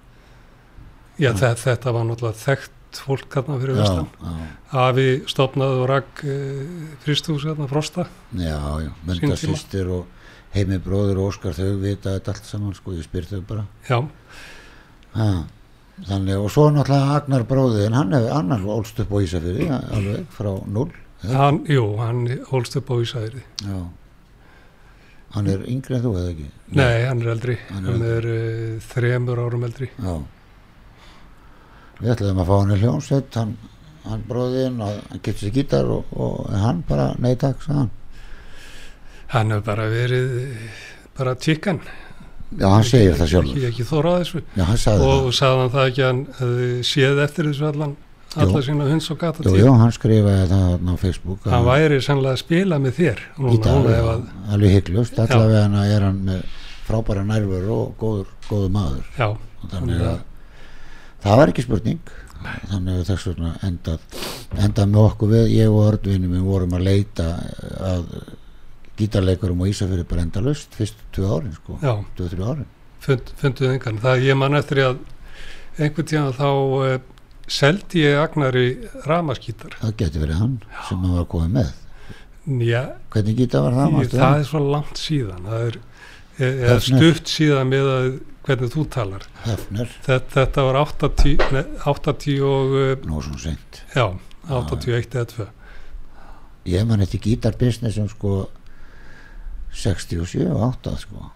Já, 1.15 1.31
þetta, 1.31 1.55
þetta 1.63 1.95
var 1.95 2.09
náttúrulega 2.09 2.41
þekkt 2.41 3.01
fólk 3.05 3.27
þarna 3.31 3.57
fyrir 3.59 3.75
Já, 3.75 3.81
vestan 3.81 4.07
já, 4.19 4.49
Afi 4.85 5.07
stopnaði 5.31 5.79
og 5.81 5.89
rakk 5.91 6.21
e, 6.23 6.35
fristús 7.03 7.47
hérna, 7.47 7.67
Frosta. 7.71 8.07
Já, 8.35 8.59
já, 8.83 8.91
mynda 9.03 9.19
Sínum 9.19 9.39
tíma. 9.39 9.57
sýstir 9.57 9.91
og 9.91 10.05
heimi 10.55 10.79
bróður 10.83 11.19
og 11.23 11.33
Óskar 11.33 11.55
þau 11.57 11.75
vita 11.81 12.15
þetta 12.15 12.35
allt 12.35 12.47
saman 12.47 12.77
sko, 12.77 12.95
ég 12.95 13.07
spyr 13.07 13.27
þau 13.27 13.41
bara. 13.47 13.67
Já, 13.89 13.99
ha, 15.15 15.29
Þannig, 15.95 16.35
og 16.43 16.49
svo 16.51 16.67
náttúrulega 16.75 17.15
Agnar 17.15 17.45
bróður 17.47 17.85
en 17.85 17.93
hann 17.95 18.11
hefur 18.11 18.33
annar 18.35 18.63
ólst 18.73 18.97
upp 18.99 19.13
á 19.15 19.17
Ísafirði 19.23 19.69
ja, 19.69 19.77
alveg 19.95 20.25
frá 20.35 20.49
null 20.67 20.89
hann, 21.33 21.61
jú, 21.69 21.85
hann 21.99 22.25
holst 22.51 22.75
upp 22.79 22.89
á 22.91 22.95
Ísæri 23.01 23.43
Já. 23.63 23.77
Hann 25.35 25.49
er 25.51 25.65
yngri 25.67 25.97
en 25.97 26.03
þú 26.05 26.13
eða 26.15 26.31
ekki? 26.31 26.47
Nei, 26.79 27.03
hann 27.03 27.21
er 27.21 27.31
eldri, 27.33 27.57
Hann 27.67 27.85
er 27.85 27.91
hann 27.91 28.03
er 28.07 28.27
e, 28.31 28.39
þremur 28.87 29.41
árum 29.43 29.65
eldri. 29.67 29.89
Já. 29.99 30.13
Við 31.99 32.11
ætlaðum 32.13 32.39
að 32.43 32.47
fá 32.47 32.55
hann 32.55 32.71
í 32.75 32.79
hljónsveit 32.79 33.37
hann, 33.41 33.51
hann 34.05 34.23
bróðinn 34.29 34.79
og 34.85 34.93
hann 35.09 35.21
getur 35.25 35.47
sér 35.47 35.53
gítar 35.57 35.91
og, 35.91 36.15
og 36.15 36.55
hann 36.55 36.81
bara, 36.87 37.09
nei 37.19 37.33
takk, 37.39 37.59
sagði 37.65 37.81
hann. 37.81 37.91
Hann 39.33 39.51
hefur 39.51 39.67
bara 39.67 39.89
verið 39.91 40.33
bara 41.17 41.35
tjikkan 41.35 41.81
Já, 42.55 42.69
hann 42.69 42.85
segir 42.87 43.15
það 43.19 43.31
sjálfur. 43.33 43.55
Ekki, 43.57 43.67
ekki 43.73 43.85
þórað 43.89 44.17
þessu. 44.21 44.41
Já, 44.55 44.63
hann 44.69 44.79
sagði 44.79 45.07
og 45.11 45.29
sagði 45.35 45.61
hann 45.63 45.71
það 45.73 45.87
ekki 45.89 46.03
hann 46.05 46.19
hefði 46.39 46.67
séð 46.87 47.21
eftir 47.25 47.49
þessu 47.49 47.69
allan 47.73 47.95
alla 48.43 48.61
sína 48.65 48.89
hunds 48.89 49.07
og 49.13 49.21
gata 49.21 49.45
það 49.45 49.55
Jú, 49.55 49.63
jú, 49.63 49.73
hann 49.79 49.95
skrifaði 49.95 50.45
það 50.51 50.91
á 50.91 50.95
Facebook 50.99 51.47
hann 51.49 51.65
væri 51.69 52.01
sannlega 52.03 52.35
að 52.35 52.43
spila 52.43 52.79
með 52.83 52.99
þér 52.99 53.25
núna, 53.39 53.73
ef 53.79 53.95
já, 53.95 54.05
að, 54.11 54.29
alveg 54.55 54.77
hygglust 54.79 55.19
allavega 55.25 55.83
er 55.95 56.07
hann 56.09 56.21
frábæra 56.85 57.25
nærveru 57.25 57.73
og 57.73 57.97
góður, 57.99 58.29
góður 58.49 58.71
maður. 58.73 59.09
Já, 59.17 59.27
og 59.33 59.73
þannig 59.73 60.05
að 60.05 60.21
það 61.25 61.41
var 61.41 61.53
ekki 61.53 61.65
spurning. 61.65 62.13
Þannig 62.69 62.99
að 62.99 63.07
þess 63.07 63.27
vegna 63.31 63.51
endað 63.65 64.03
endað 64.61 64.91
með 64.91 65.01
okkur 65.01 65.31
við, 65.31 65.47
ég 65.55 65.73
og 65.73 65.87
Örnvinni 65.87 66.29
við 66.29 66.43
vorum 66.45 66.75
að 66.77 66.85
leita 66.85 67.25
að 67.81 68.03
gítarleikurum 68.99 69.63
á 69.65 69.69
Ísafjörði 69.71 70.05
bara 70.11 70.25
endalust 70.27 70.77
fyrstu 70.77 71.09
tvö 71.15 71.31
árin 71.33 71.55
sko, 71.55 71.79
já, 71.81 71.95
tvö, 72.15 72.29
þrjú 72.31 72.51
árin. 72.51 72.69
Fund, 73.05 73.33
funduð 73.41 73.73
engan. 73.73 73.97
Það 74.03 74.27
ég 74.27 74.39
man 74.39 74.59
eftir 74.59 74.83
að 74.85 75.01
einhvern 75.75 76.09
tíðan 76.11 76.37
þá 76.37 76.47
uh, 76.51 76.93
seldi 77.51 78.05
ég 78.05 78.19
Agnari 78.19 78.67
ramaskítar 79.05 79.75
það 79.81 79.97
geti 80.01 80.21
verið 80.21 80.39
hann 80.41 80.55
sem 80.87 81.01
hann 81.01 81.17
var 81.17 81.27
komið 81.31 81.57
með. 81.59 81.73
Já, 82.65 82.81
hvernig 83.13 83.41
gítar 83.41 83.65
var 83.65 83.75
það? 83.79 83.99
ég, 84.03 84.13
það 84.13 84.39
er 84.39 84.47
svo 84.51 84.61
langt 84.61 85.01
síðan. 85.01 85.49
Það 85.49 85.67
er, 85.67 85.77
er, 86.37 86.63
er 86.69 86.83
stutt 86.85 87.31
síðan 87.31 87.71
með 87.71 87.91
að 87.95 88.07
hvernig 88.45 88.73
þú 88.75 88.87
talar. 88.93 89.27
Þetta, 89.45 90.19
þetta 90.35 90.65
var 90.67 90.81
80, 90.83 91.45
nei, 91.55 91.63
80 91.89 92.43
og 92.45 92.75
uh, 92.77 92.91
nú 93.09 93.21
svona 93.25 93.41
seint. 93.47 93.81
Já, 93.95 94.05
81 94.45 95.15
eða 95.17 95.29
2 95.33 95.47
ég 96.65 96.85
man 96.85 97.03
eftir 97.05 97.21
gítarbusiness 97.21 97.95
sem 97.99 98.07
sko 98.09 98.45
67 99.75 100.47
og 100.49 100.61
8 100.71 100.95
sko 101.03 101.29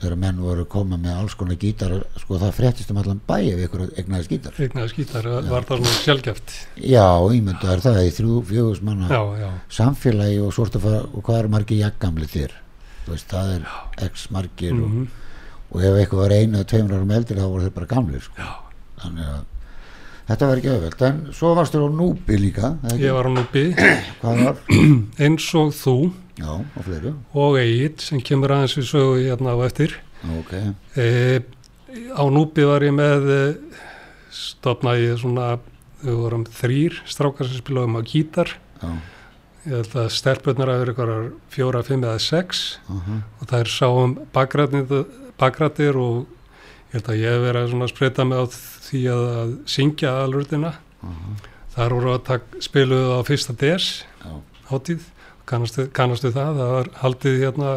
þegar 0.00 0.16
menn 0.20 0.40
voru 0.44 0.66
koma 0.68 0.98
með 1.00 1.20
alls 1.22 1.36
konar 1.38 1.58
gítar 1.60 1.94
sko 2.20 2.40
það 2.42 2.54
fréttist 2.58 2.90
um 2.92 3.00
allan 3.00 3.20
bæ 3.28 3.36
ef 3.54 3.62
ykkur 3.66 3.84
egnaðis 3.96 4.30
gítar. 4.32 4.56
Eignaði 4.60 4.92
skítar 4.92 5.28
var 5.48 5.68
það 5.68 5.82
svona 5.82 6.00
sjálfgeft 6.02 6.56
já, 6.76 7.06
ímyndu 7.38 7.70
er 7.72 7.84
það 7.84 8.00
í 8.04 8.14
þrjú, 8.18 8.40
fjögus 8.50 8.82
manna 8.84 9.08
já, 9.08 9.22
já, 9.40 9.50
samfélagi 9.78 10.40
og 10.44 10.52
svo 10.52 10.66
ertu 10.68 10.82
að 10.82 10.88
fara 10.88 11.04
og 11.06 11.26
hvað 11.28 11.42
er 11.42 11.52
margir 11.56 11.80
jaggamli 11.80 12.28
þér? 12.32 12.58
Veist, 13.06 13.30
það 13.30 13.54
er 13.54 14.10
x 14.10 14.28
margir 14.34 14.74
og, 14.76 14.90
mm 14.90 15.06
og 15.72 15.82
ef 15.82 15.98
eitthvað 15.98 16.22
var 16.22 16.34
einu 16.36 16.60
eða 16.60 16.68
tveimur 16.70 16.96
árum 16.96 17.12
eldri 17.16 17.38
þá 17.38 17.46
voru 17.46 17.66
þeir 17.66 17.76
bara 17.76 17.90
gamlir 17.90 18.24
sko. 18.24 18.50
þannig 19.02 19.30
að 19.32 19.40
þetta 20.26 20.50
var 20.50 20.60
ekki 20.60 20.72
öðvöld 20.74 21.02
en 21.08 21.18
svo 21.38 21.50
varstu 21.58 21.82
á 21.82 21.88
núbi 21.90 22.38
líka 22.40 22.70
ekki? 22.86 23.02
ég 23.02 23.16
var 23.16 23.28
á 23.28 23.32
núbi 23.34 23.64
eins 25.26 25.48
og 25.58 25.74
þú 25.76 25.96
já, 26.38 26.52
og 26.52 26.84
fleiri. 26.86 27.12
Og 27.34 27.58
Egil 27.60 27.96
sem 28.04 28.22
kemur 28.24 28.54
aðeins 28.56 28.76
við 28.78 28.88
sögu 28.90 29.18
hérna 29.22 29.56
á 29.56 29.58
eftir. 29.66 29.96
Ok, 30.38 30.52
e, 30.98 31.08
á 32.12 32.24
núbi 32.32 32.66
var 32.66 32.84
ég 32.86 32.94
með 32.96 33.28
e, 33.32 33.40
stopnaði 34.34 35.12
svona 35.20 35.56
við 36.02 36.22
vorum 36.22 36.46
þrýr 36.58 37.00
strákar 37.08 37.48
sem 37.48 37.60
spilaðum 37.62 37.98
á 37.98 38.02
gítar. 38.06 38.54
Já, 38.82 38.88
ég 39.66 39.74
held 39.80 39.98
að 39.98 40.12
stelpurnar 40.14 40.72
að 40.72 40.82
vera 40.82 40.94
ykkur 40.94 41.12
fjóra, 41.52 41.84
fimm 41.86 42.04
eða 42.06 42.22
sex. 42.22 42.78
Uh 42.86 43.20
og 43.40 43.48
það 43.48 43.60
er 43.60 43.72
sáum 43.72 44.16
bakrættir 45.36 45.96
og 46.00 46.26
ég 46.90 46.98
held 46.98 47.10
að 47.10 47.20
ég 47.20 47.34
hef 47.34 47.42
verið 47.44 47.74
að 47.76 47.90
spreita 47.92 48.24
mig 48.24 48.38
á 48.38 48.44
því 48.86 49.02
að, 49.12 49.24
að 49.40 49.50
syngja 49.68 50.12
aðalrutina 50.12 50.72
þar 51.74 51.94
voru 51.96 52.12
að 52.14 52.22
tak, 52.30 52.46
spiluðu 52.64 53.18
á 53.18 53.20
fyrsta 53.26 53.54
DS 53.58 53.88
já, 54.22 54.32
hátíð 54.70 55.04
kannastu, 55.46 55.86
kannastu 55.94 56.32
það, 56.34 56.56
það 56.60 56.72
var 56.76 56.90
haldið 57.02 57.36
hérna 57.44 57.74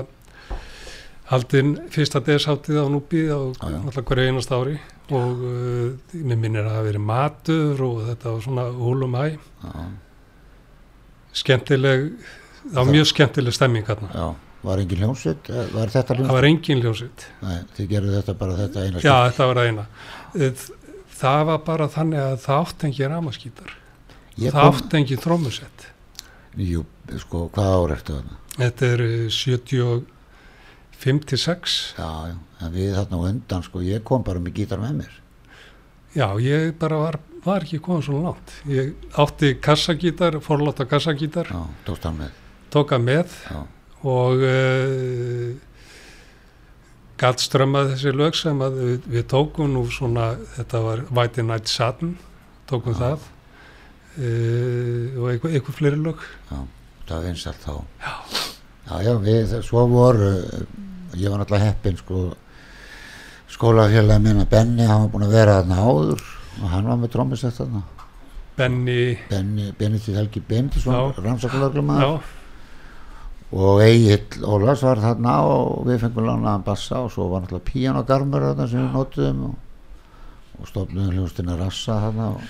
haldin 1.30 1.76
fyrsta 1.94 2.22
DS 2.26 2.48
hátíð 2.50 2.80
á 2.82 2.86
Núbi 2.90 3.24
á 3.30 3.38
alltaf 3.38 4.02
hverju 4.10 4.32
einast 4.32 4.52
ári 4.56 4.80
og 5.10 5.42
uh, 5.46 6.14
mér 6.14 6.38
minnir 6.42 6.64
að 6.66 6.70
það 6.72 6.78
hafi 6.80 6.90
verið 6.90 7.06
matur 7.10 7.84
og 7.86 8.00
þetta 8.10 8.34
var 8.36 8.44
svona 8.46 8.66
húlum 8.78 9.18
hæ 9.18 9.26
skemmtileg, 11.40 12.06
það 12.64 12.74
var 12.76 12.86
Það- 12.86 12.94
mjög 12.96 13.08
skemmtileg 13.14 13.54
stemming 13.54 13.86
hérna, 13.88 14.10
já. 14.14 14.28
Var 14.62 14.78
engin 14.82 15.00
hljómsveit? 15.00 15.50
Eh, 15.50 15.68
var 15.72 15.88
þetta 15.88 16.08
það 16.10 16.18
hljómsveit? 16.18 16.34
var 16.36 16.44
engin 16.50 16.82
ljósitt 16.84 17.22
Nei, 17.42 17.60
þið 17.78 17.88
gerðu 17.94 18.16
þetta 18.18 18.34
bara 18.42 18.56
þetta 18.58 18.82
eina 18.84 19.00
já 19.06 19.14
þetta 19.30 19.46
var 19.48 19.56
það 19.62 19.70
eina. 19.70 19.86
Eh, 20.36 20.52
það 21.22 21.46
var 21.48 21.62
bara 21.70 21.88
þannig 21.94 22.20
að 22.20 22.36
það 22.44 22.66
átti 22.66 22.90
engin 22.90 23.14
ramaskítar 23.14 23.72
það 24.40 24.60
átti 24.66 24.98
engin 25.00 25.22
trómusett 25.24 25.86
jú, 26.58 26.86
sko, 27.22 27.50
hvað 27.54 27.74
ár 27.78 27.92
ertu 27.98 28.14
þarna? 28.18 28.38
þetta 28.60 28.86
er 28.96 29.02
eh, 29.06 29.30
75 29.30 31.26
til 31.30 31.38
6 31.40 31.76
Já, 31.98 32.10
en 32.60 32.74
við 32.74 32.96
þarna 32.98 33.20
undan, 33.30 33.64
sko, 33.64 33.82
ég 33.86 34.04
kom 34.04 34.24
bara 34.28 34.40
með 34.44 34.54
gítar 34.60 34.82
með 34.82 34.94
mér. 35.04 35.14
Já, 36.18 36.28
ég 36.42 36.74
bara 36.82 36.98
var, 36.98 37.20
var 37.46 37.62
ekki 37.64 37.80
komið 37.86 38.08
svona 38.10 38.24
langt. 38.32 38.52
Ég 38.68 38.94
átti 39.22 39.54
kassagítar, 39.62 40.40
forláta 40.44 40.86
kassagítar, 40.90 41.48
Já, 41.54 41.62
tókst 41.86 42.04
hann 42.10 42.18
með. 42.20 42.32
tók 42.74 42.92
að 42.98 43.04
með 43.06 43.28
Já, 43.50 43.62
og 44.10 44.44
uh, 44.44 45.50
galt 47.20 47.40
strömmað 47.44 47.94
þessi 47.94 48.12
lög 48.16 48.36
sem 48.40 48.60
við, 48.64 49.00
við 49.12 49.26
tókum 49.32 49.72
nú 49.74 49.86
svona, 49.92 50.32
þetta 50.58 50.82
var 50.86 51.06
White 51.14 51.44
Night 51.44 51.68
Satin, 51.72 52.18
tókum 52.70 52.96
Já. 52.96 53.00
það 53.06 53.20
og 54.20 55.30
einhver, 55.32 55.54
einhver 55.54 55.76
fleiri 55.76 56.00
lög. 56.04 56.24
já, 56.52 56.58
það 57.08 57.28
finnst 57.30 57.48
allt 57.48 57.66
þá. 57.66 57.76
Já. 58.04 58.14
Já, 58.90 58.96
já, 59.06 59.14
við, 59.22 59.52
svo 59.66 59.84
voru, 59.86 60.30
ég 61.14 61.30
var 61.30 61.40
náttúrulega 61.44 61.70
heppinn, 61.70 61.98
sko, 62.00 62.24
skólafélagi 63.54 64.24
minna 64.24 64.46
Benni, 64.50 64.86
hann 64.90 65.04
var 65.06 65.12
búinn 65.14 65.28
að 65.28 65.36
vera 65.38 65.60
þarna 65.60 65.84
áður 65.86 66.24
og 66.60 66.68
hann 66.74 66.90
var 66.90 67.00
með 67.04 67.12
trómmisett 67.14 67.58
þarna. 67.60 67.84
Benny, 68.58 69.18
Benni, 69.30 69.70
Benni 69.78 70.02
til 70.04 70.18
Helgi 70.18 70.42
Bendisson, 70.44 70.94
Já. 70.94 71.22
rannsakalaglum 71.24 71.94
já, 71.96 72.10
og 73.52 73.82
Egil 73.86 74.44
Ólafs 74.44 74.84
var 74.84 75.00
þarna 75.02 75.36
og 75.48 75.86
við 75.88 76.02
fengum 76.04 76.28
lánaðan 76.28 76.66
bassa 76.66 77.04
og 77.06 77.14
svo 77.14 77.30
var 77.32 77.46
náttúrulega 77.46 77.70
píanogarmur 77.70 78.48
þarna 78.50 78.68
sem 78.68 78.84
við 78.84 78.98
notuðum 78.98 79.46
og, 79.48 79.56
og 80.60 80.68
stofnum 80.74 81.14
hljóstina 81.14 81.56
rassa 81.62 82.02
þarna 82.08 82.28
og, 82.36 82.50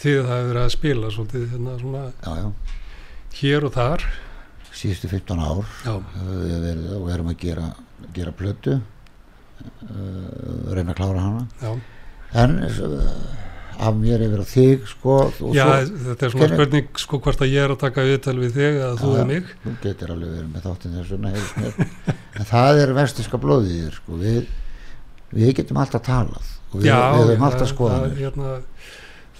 því 0.00 0.14
að 0.16 0.26
það 0.30 0.38
hefur 0.40 0.50
verið 0.50 0.62
að 0.64 0.74
spila 0.76 1.10
svolítið 1.14 1.46
hérna 1.54 1.76
svona 1.80 2.04
já, 2.08 2.32
já, 2.40 2.48
hér 3.40 3.66
og 3.68 3.74
þar. 3.76 4.06
síðustu 4.80 5.10
15 5.12 5.42
ár 5.44 5.64
Já, 5.84 5.94
við 6.40 6.56
verið 6.64 6.94
og 6.96 7.10
erum 7.14 7.30
að 7.34 7.38
gera, 7.42 7.66
gera 8.16 8.32
plötu 8.38 8.78
uh, 8.78 10.72
reyna 10.74 10.94
að 10.94 10.98
klára 11.00 11.24
hana 11.26 11.46
já. 11.60 11.72
en 12.44 12.56
uh, 12.64 13.06
af 13.80 13.96
mér 13.96 14.20
yfir 14.26 14.42
að 14.42 14.50
þig 14.50 14.86
sko 14.90 15.16
Já, 15.56 15.64
svo, 15.88 15.98
þetta 16.06 16.26
er 16.26 16.32
svona 16.34 16.46
Hvenær- 16.46 16.56
spurning 16.58 16.88
sko 17.00 17.20
hvort 17.24 17.44
að 17.44 17.52
ég 17.54 17.64
er 17.64 17.74
að 17.74 17.80
taka 17.80 18.04
viðtal 18.08 18.36
við 18.40 18.56
þig 18.58 18.78
eða 18.80 18.90
þú 19.00 19.12
Já, 19.14 19.20
og 19.24 19.30
mig. 19.30 19.52
þú 19.64 19.74
getur 19.84 20.14
alveg 20.14 20.34
verið 20.36 20.50
með 20.54 20.66
þáttinn 20.68 20.96
þess 20.98 21.12
vegna 21.14 21.34
heyrist 21.34 21.60
mér. 21.60 22.16
en 22.40 22.50
það 22.50 22.80
er 22.84 22.92
vestiska 23.00 23.40
blóðið 23.44 23.92
sko 23.96 24.18
við, 24.20 24.42
við 25.32 25.54
getum 25.60 25.80
alltaf 25.80 26.04
talað 26.08 26.50
og 26.70 26.76
við, 26.84 26.90
við 26.90 27.30
höfum 27.32 27.46
alltaf 27.48 27.72
skoðanir 27.72 28.18
hérna, 28.20 28.58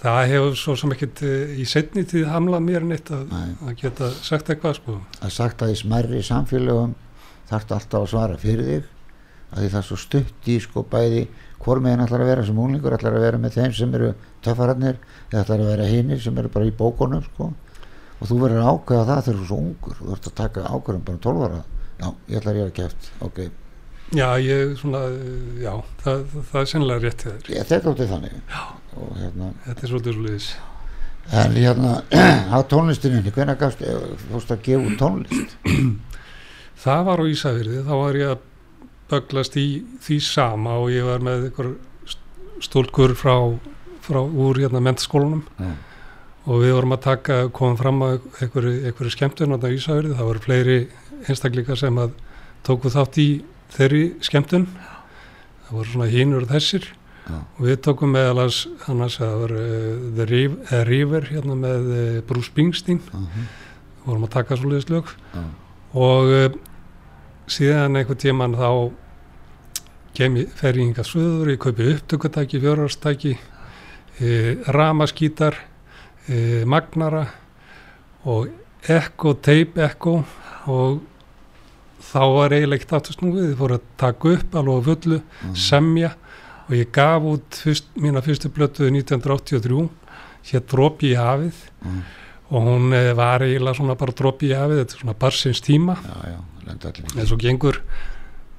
það 0.01 0.21
hefur 0.31 0.57
svo 0.57 0.75
sem 0.79 0.95
ekkert 0.95 1.21
eh, 1.27 1.53
í 1.61 1.67
setni 1.69 2.03
tíð 2.09 2.31
hamlað 2.31 2.65
mér 2.65 2.87
neitt 2.87 3.11
að, 3.13 3.27
Nei. 3.29 3.53
að 3.67 3.77
geta 3.83 4.09
sagt 4.17 4.49
eitthvað 4.49 4.79
sko. 4.79 4.97
að 5.21 5.35
sagt 5.35 5.61
að 5.61 5.75
í 5.75 5.77
smerri 5.81 6.23
samfélögum 6.25 6.95
þarftu 7.51 7.77
alltaf 7.77 8.01
að 8.01 8.11
svara 8.15 8.41
fyrir 8.41 8.69
þig 8.71 8.89
að 9.51 9.63
því 9.63 9.71
það 9.71 9.79
er 9.81 9.87
svo 9.89 9.99
stutt 9.99 10.47
í 10.49 10.59
sko 10.63 10.85
bæði 10.91 11.25
hvor 11.61 11.81
meginn 11.83 12.05
ætlar 12.05 12.23
að 12.23 12.31
vera 12.31 12.45
sem 12.47 12.61
unglingur 12.63 12.95
ætlar 12.95 13.17
að 13.17 13.25
vera 13.27 13.41
með 13.41 13.57
þeim 13.57 13.73
sem 13.77 13.97
eru 13.99 14.13
töffararnir 14.45 15.01
eða 15.29 15.43
ætlar 15.43 15.63
að 15.65 15.71
vera 15.75 15.89
hinir 15.91 16.21
sem 16.23 16.39
eru 16.41 16.53
bara 16.53 16.69
í 16.69 16.73
bókunum 16.77 17.25
sko 17.27 17.51
og 17.51 18.29
þú 18.29 18.37
verður 18.41 18.69
ákveða 18.71 19.07
það 19.09 19.23
þegar 19.27 19.37
þú 19.37 19.43
er 19.43 19.49
svo 19.51 19.59
ungur 19.65 19.97
þú 19.99 20.07
verður 20.09 20.31
að 20.31 20.37
taka 20.41 20.65
ákveðum 20.71 21.03
bara 21.09 21.23
12 21.27 21.45
ára 21.47 21.61
já, 22.01 22.07
ég 22.31 22.39
ætlar 22.39 22.61
ég 22.61 22.69
að 22.69 22.77
kæft, 22.79 23.11
ok 23.27 23.43
Já, 24.11 24.27
ég 24.43 24.73
svona, 24.75 25.05
eh, 25.07 25.63
já, 25.63 25.71
það, 26.03 26.23
það 26.51 26.61
er 26.61 26.67
sennilega 26.67 27.03
rétt 27.05 27.21
hjá 27.23 27.31
þér. 27.31 27.49
ég 27.55 27.67
þetta 27.69 27.91
átti 27.93 28.07
þannig 28.09 28.33
já. 28.35 28.63
hérna, 29.21 29.49
Þetta 29.65 29.85
er 29.85 29.91
svolítið 29.93 30.15
svolítið. 30.17 30.47
en 31.41 31.53
hérna 31.55 31.91
á 32.55 32.57
tónlistinni, 32.67 33.31
hvernig 33.31 33.59
gafst 33.61 33.83
fórst 34.31 34.51
að 34.51 34.65
gefa 34.65 34.95
tónlist 34.99 35.55
Það 36.83 37.03
var 37.07 37.21
á 37.21 37.25
Ísafyrði, 37.29 37.83
þá 37.85 37.93
var 37.93 38.17
ég 38.17 38.31
að 38.33 38.43
böglast 39.11 39.55
í 39.61 39.65
því 40.01 40.17
sama 40.25 40.75
og 40.81 40.89
ég 40.91 41.05
var 41.05 41.21
með 41.23 41.45
einhver 41.47 41.71
stólkur 42.61 43.13
frá, 43.15 43.35
frá 44.01 44.19
úr 44.25 44.59
hérna 44.63 44.81
mentaskólanum 44.83 45.43
já, 45.61 45.71
og 46.49 46.63
við 46.65 46.73
vorum 46.73 46.95
að 46.97 47.03
taka, 47.05 47.37
komum 47.53 47.77
fram 47.77 48.01
að 48.01 48.19
einhverju, 48.41 49.13
skemmtun 49.13 49.53
á 49.55 49.57
Ísafyrði, 49.61 50.15
það 50.17 50.29
voru 50.33 50.43
fleiri 50.43 50.77
einstaklingar 51.29 51.77
sem 51.77 52.01
að 52.01 52.15
tóku 52.65 52.89
þátt 52.91 53.21
í 53.21 53.29
þeirri 53.75 54.03
skemmtun. 54.23 54.67
Það 55.67 55.77
voru 55.77 55.93
svona 55.93 56.09
hínur 56.11 56.47
þessir. 56.49 56.87
Já, 57.21 57.37
og 57.37 57.61
við 57.67 57.77
tókum 57.85 58.11
meðalans 58.15 58.63
annars 58.89 59.19
að 59.21 59.27
það 59.29 59.41
var 59.43 59.51
uh, 59.55 60.05
The 60.17 60.25
Riv- 60.31 60.59
eh, 60.65 60.81
River 60.89 61.27
hérna 61.29 61.55
með 61.59 61.91
uh, 61.91 62.21
Bruce 62.27 62.49
Springsteen. 62.51 63.03
Uh 63.13 63.43
vorum 64.01 64.23
að 64.25 64.31
taka 64.33 64.55
svoleiðis 64.57 64.87
lög. 64.89 65.09
Já, 65.29 65.41
og 65.93 66.55
síðan 67.53 67.99
einhvern 67.99 68.17
tíman 68.17 68.55
þá 68.57 68.69
kem 70.17 70.39
fer 70.57 70.79
ég 70.79 70.87
hingað 70.87 71.05
söður, 71.11 71.51
ég 71.53 71.59
kaupi 71.61 71.85
upptökutæki, 71.91 72.61
fjörarstæki 72.63 73.35
ramaskítar 74.73 75.59
magnara 76.65 77.27
og 78.25 78.49
ekko, 78.89 79.35
tape 79.37 79.85
ekko 79.85 80.15
og 80.71 81.01
þá 82.11 82.19
var 82.35 82.49
eiginlega 82.55 82.79
ekkert 82.81 82.93
aftur 82.99 83.15
snúið, 83.17 83.45
þið 83.51 83.57
fóru 83.61 83.77
að 83.79 83.85
taka 83.97 84.33
upp 84.35 84.55
alveg 84.61 84.75
á 84.75 84.87
fullu, 84.89 85.21
Mhm. 85.21 85.55
semja. 85.55 86.11
Og 86.69 86.75
ég 86.77 86.91
gaf 86.91 87.21
út 87.23 87.49
fyrst, 87.63 87.85
mína 87.97 88.21
fyrstu 88.23 88.49
blötu 88.51 88.89
1983 88.91 89.89
hér 90.51 90.61
Dropi 90.67 91.11
í 91.13 91.15
hafið. 91.15 91.53
Mm. 91.85 92.01
og 92.51 92.63
hún 92.67 92.93
eh, 92.93 93.13
var 93.13 93.39
eiginlega 93.39 93.75
svona 93.77 93.95
bara 93.95 94.11
Dropi 94.11 94.49
í 94.49 94.55
hafið, 94.55 94.81
þetta 94.83 94.93
er 94.95 94.99
svona 94.99 95.13
barsins 95.15 95.61
tíma. 95.63 95.95
En 97.17 97.25
svo 97.25 97.37
gengur 97.39 97.77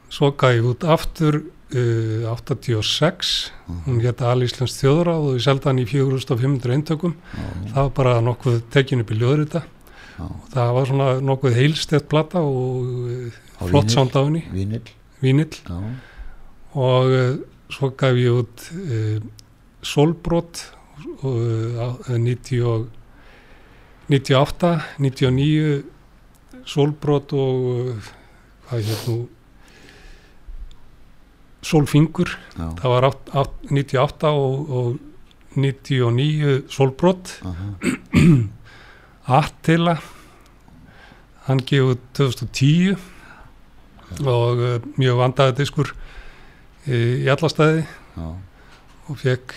svo 0.09 0.31
gaf 0.37 0.51
ég 0.53 0.65
út 0.65 0.85
aftur 0.89 1.43
uh, 1.75 2.29
86 2.37 3.51
hún 3.87 4.01
geta 4.01 4.33
alíslensk 4.33 4.81
þjóðráð 4.83 5.29
og 5.29 5.37
ég 5.37 5.45
seldi 5.45 5.65
hann 5.69 5.79
í 5.79 5.87
4500 5.89 6.73
eintökum. 6.73 7.15
Það 7.73 7.75
var 7.75 7.91
bara 7.91 8.21
nokkuð 8.21 8.63
tekin 8.71 9.01
upp 9.01 9.11
í 9.11 9.19
ljóðrita. 9.21 9.63
já, 9.63 9.65
og 9.65 9.82
það 10.53 10.73
var 10.77 10.89
svona 10.91 11.09
nokkuð 11.25 11.55
heilstett 11.57 12.09
plata 12.13 12.41
og 12.45 12.83
uh, 12.85 13.39
Á 13.59 13.63
flott 13.69 13.87
vínyl? 13.89 13.95
sánd 13.95 14.17
á 14.19 14.21
henni, 14.27 14.43
já, 15.69 15.79
og 16.75 17.13
uh, 17.13 17.37
svo 17.73 17.91
gaf 17.97 18.17
ég 18.21 18.41
út 18.43 18.67
uh, 18.77 19.21
Solbrot 19.83 20.65
uh, 21.25 21.79
á- 21.81 22.01
90 22.09 22.63
og 22.69 22.89
98, 24.13 24.73
99 24.99 25.85
Solbrot 26.69 27.33
og 27.33 27.71
uh, 27.73 28.11
hvað 28.69 28.85
hér 28.91 29.07
nú? 29.09 29.17
Solfingur. 31.63 32.33
Já, 32.59 32.67
það 32.81 32.91
var 32.91 33.05
átt, 33.07 33.29
átt, 33.39 33.53
98 33.71 34.31
og, 34.35 34.71
og 34.75 34.97
99 35.55 36.65
Solbrot. 36.73 37.37
Aha, 37.47 37.69
Attila 39.23 39.97
hann 41.47 41.61
gefið 41.67 42.01
2010 42.19 42.97
og 44.29 44.63
uh, 44.63 44.89
mjög 45.01 45.21
vandaði 45.21 45.59
diskur 45.63 45.93
í, 46.87 47.25
í 47.25 47.29
alla 47.33 47.51
staði 47.51 47.85
já, 47.85 48.27
og 49.09 49.21
fekk 49.21 49.55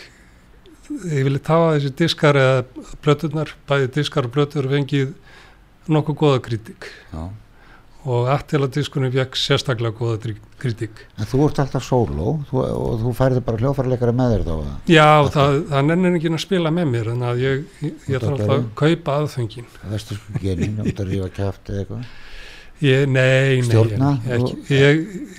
ég 1.10 1.26
vilja 1.26 1.42
tafa 1.48 1.74
þessi 1.76 1.96
diskar 1.98 2.38
eða 2.38 2.60
blötunar, 3.04 3.56
bæði 3.70 3.90
diskar 3.98 4.30
og 4.30 4.36
blötur 4.36 4.70
fengið 4.70 5.16
nokkuð 5.90 6.22
góða 6.22 6.44
kritik 6.46 6.90
já 7.14 7.26
og 8.06 8.28
Attila 8.30 8.68
diskunum 8.70 9.14
fekk 9.14 9.38
sérstaklega 9.40 9.98
góða 9.98 10.34
kritik 10.62 11.02
en 11.18 11.30
þú 11.30 11.48
ert 11.48 11.62
alltaf 11.64 11.86
sóló 11.86 12.36
þú, 12.50 12.62
og 12.62 13.00
þú 13.02 13.14
færði 13.18 13.42
bara 13.48 13.62
hljófarleikara 13.64 14.14
með 14.16 14.36
þér 14.36 14.46
þá? 14.50 14.54
Já, 14.94 15.08
það, 15.34 15.58
það 15.72 15.90
nennir 15.90 16.20
ekki 16.20 16.34
að 16.34 16.44
spila 16.46 16.74
með 16.76 16.92
mér 16.94 17.10
þannig 17.14 17.32
að 17.32 17.42
ég, 17.46 17.66
ég, 17.88 17.98
ég 18.14 18.22
þarf 18.22 18.36
alltaf 18.36 18.54
að 18.56 18.70
kaupa 18.84 19.18
aðfengin 19.22 19.68
vestu 19.96 20.20
sko 20.20 20.44
genin, 20.44 20.80
út 20.86 21.02
að 21.02 21.12
rífa 21.12 21.32
kæft 21.40 21.74
eða 21.74 21.84
eitthvað? 21.86 22.08
Ég, 22.84 23.06
Nei, 23.08 23.56
nei 23.56 23.62
Stjórna? 23.64 24.10
Þú- 24.28 24.58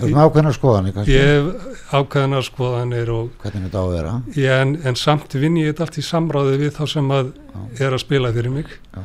erum 0.00 0.20
ákveðna 0.24 0.52
skoðan 0.56 0.86
kannski, 0.96 1.12
ég 1.12 1.26
hef 1.34 1.92
ákveðnar 1.92 2.46
skoðanir 2.46 3.10
og 3.12 3.26
hvernig 3.42 3.66
þetta 3.66 3.76
á 3.76 3.84
að 3.84 3.92
vera? 3.92 4.14
Ég, 4.32 4.62
en, 4.64 4.72
en 4.88 4.96
samt 4.96 5.36
vinn 5.36 5.58
ég 5.60 5.74
þetta 5.74 5.84
allt 5.84 5.98
í 6.00 6.04
samráði 6.06 6.56
við 6.62 6.72
þá 6.78 6.86
sem 6.94 7.12
að 7.12 7.28
er 7.76 7.92
að 7.92 8.02
spila 8.06 8.32
fyrir 8.32 8.54
mig. 8.54 8.72
Já, 8.94 9.04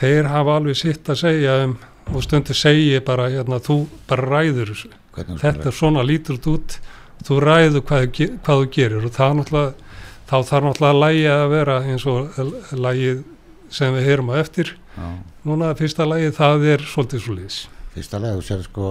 þeir 0.00 0.30
hafa 0.32 0.56
alveg 0.58 0.80
sitt 0.80 1.12
að 1.14 1.20
segja 1.22 1.54
um, 1.68 1.76
og 2.14 2.24
stundu 2.24 2.56
segi 2.56 2.90
ég 2.94 3.04
bara 3.06 3.28
hérna, 3.30 3.60
þú 3.62 3.82
bara 4.10 4.28
ræður 4.28 4.72
þessu. 4.72 4.90
Hvernig 5.14 5.42
þetta 5.42 5.70
er 5.70 5.76
svona 5.76 6.04
lítur 6.06 6.40
út. 6.50 6.78
Þú 7.26 7.40
ræður 7.44 7.84
hvað, 7.88 8.06
hvað 8.44 8.62
þú 8.62 8.70
gerir 8.74 9.06
og 9.06 9.14
það 9.16 9.36
náttúrulega 9.40 9.90
þá 10.30 10.36
þarf 10.48 10.66
náttúrulega 10.68 11.00
lægi 11.04 11.26
að 11.34 11.44
vera 11.54 11.76
eins 11.84 12.06
og 12.08 12.40
lægið 12.86 13.22
sem 13.70 13.94
við 13.96 14.08
heyrum 14.08 14.32
á 14.32 14.34
eftir. 14.40 14.72
Já, 14.96 15.06
núna 15.46 15.70
fyrsta 15.78 16.06
lægið 16.08 16.34
það 16.38 16.66
er 16.74 16.88
svolítið 16.90 17.24
svolítið 17.26 17.60
fyrsta 17.94 18.20
lega 18.22 18.38
þú 18.38 18.44
sér 18.46 18.62
sko 18.66 18.90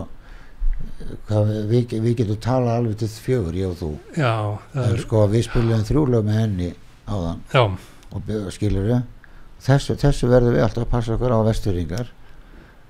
hvað, 1.30 1.54
við, 1.70 1.96
við 2.04 2.18
getum 2.20 2.42
talað 2.44 2.82
alveg 2.82 3.00
til 3.00 3.10
fjögur, 3.24 3.56
ég 3.58 3.72
og 3.72 3.80
þú. 3.80 3.92
Já, 4.20 4.34
en 4.76 4.84
er, 4.86 5.02
sko 5.04 5.24
við 5.32 5.46
spilum 5.48 5.88
þrjúlega 5.88 6.28
með 6.28 6.40
henni 6.44 6.70
áðan. 7.10 7.42
Já, 7.54 7.64
og 8.10 8.54
skilur 8.56 8.88
við 8.88 9.02
þessu, 9.64 9.96
þessu 10.00 10.30
verðum 10.32 10.56
við 10.56 10.66
alltaf 10.66 10.86
að 10.86 10.92
passa 10.94 11.16
okkur 11.16 11.36
á 11.36 11.40
vesturingar 11.48 12.12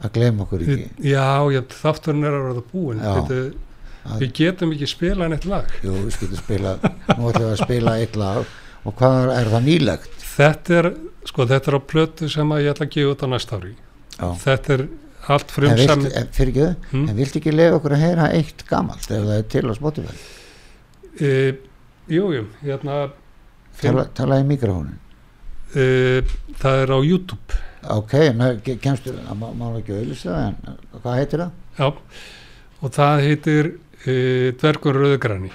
að 0.04 0.14
gleyma 0.16 0.45
okkur 0.45 0.64
ekki. 0.66 0.88
Já 1.10 1.28
ég, 1.56 1.74
þátturinn 1.82 2.28
er 2.30 2.38
að 2.38 2.47
verða 2.50 2.64
búin 2.72 3.02
Já. 3.04 3.12
Þetta, 3.18 3.41
að, 4.06 4.22
við 4.24 4.32
getum 4.39 4.74
ekki 4.76 4.88
spilað 4.93 5.34
neitt 5.34 5.45
lag. 5.50 5.76
Jú, 5.84 5.97
við 6.06 6.18
getum 6.24 6.39
spila 6.43 6.78
nú 6.84 7.30
ætlum 7.30 7.43
við 7.45 7.52
að 7.52 7.62
spila 7.66 7.97
eitt 8.00 8.16
lag. 8.20 8.56
Og 8.88 8.95
hvað 8.95 9.34
er 9.36 9.52
það 9.52 9.68
nýlegt? 9.68 10.16
Þetta 10.39 10.80
er, 10.80 10.89
sko 11.28 11.45
þetta 11.50 11.72
er 11.74 11.78
á 11.78 11.82
plötu 11.93 12.30
sem 12.32 12.56
ég 12.62 12.72
ætla 12.72 12.88
að 12.88 12.93
gefa 12.95 13.14
út 13.16 13.24
á 13.24 13.28
næsta 13.36 13.60
ári. 13.60 13.76
Já. 14.20 14.28
þetta 14.43 14.74
er 14.76 14.82
allt 15.30 15.52
vilt, 15.56 15.91
en, 15.91 16.28
fyrir 16.36 16.50
ekki, 16.50 16.68
Hmm? 16.91 17.06
en 17.10 17.16
vilt 17.16 17.36
ekki 17.38 17.52
lega 17.54 17.76
okkur 17.78 17.93
að 17.95 18.02
heyra 18.04 18.30
eitt 18.36 18.64
gamalt 18.68 19.06
ef 19.06 19.24
það 19.28 19.36
er 19.36 19.45
til 19.54 19.64
á 19.70 19.74
Spotify? 19.78 20.16
E, 21.20 21.30
jú, 22.10 22.30
jú, 22.34 22.43
hérna 22.64 22.97
tala, 23.82 24.06
tala 24.16 24.39
í 24.41 24.45
mikrofónin 24.47 24.97
e, 25.76 26.22
það 26.60 26.84
er 26.84 26.93
á 26.95 27.00
YouTube 27.00 27.60
ok, 27.96 28.16
kemstu 28.84 29.14
má, 29.40 29.48
má 29.56 29.70
ekki 29.80 29.96
auðvitað 29.96 30.24
það 30.24 30.42
en 30.48 30.78
hvað 31.00 31.18
heitir 31.20 31.44
það? 31.44 31.52
já, 31.80 31.88
og 32.82 32.94
það 32.98 33.24
heitir 33.28 33.72
e, 34.06 34.16
Dvergur 34.60 35.02
Rauðgrani 35.04 35.52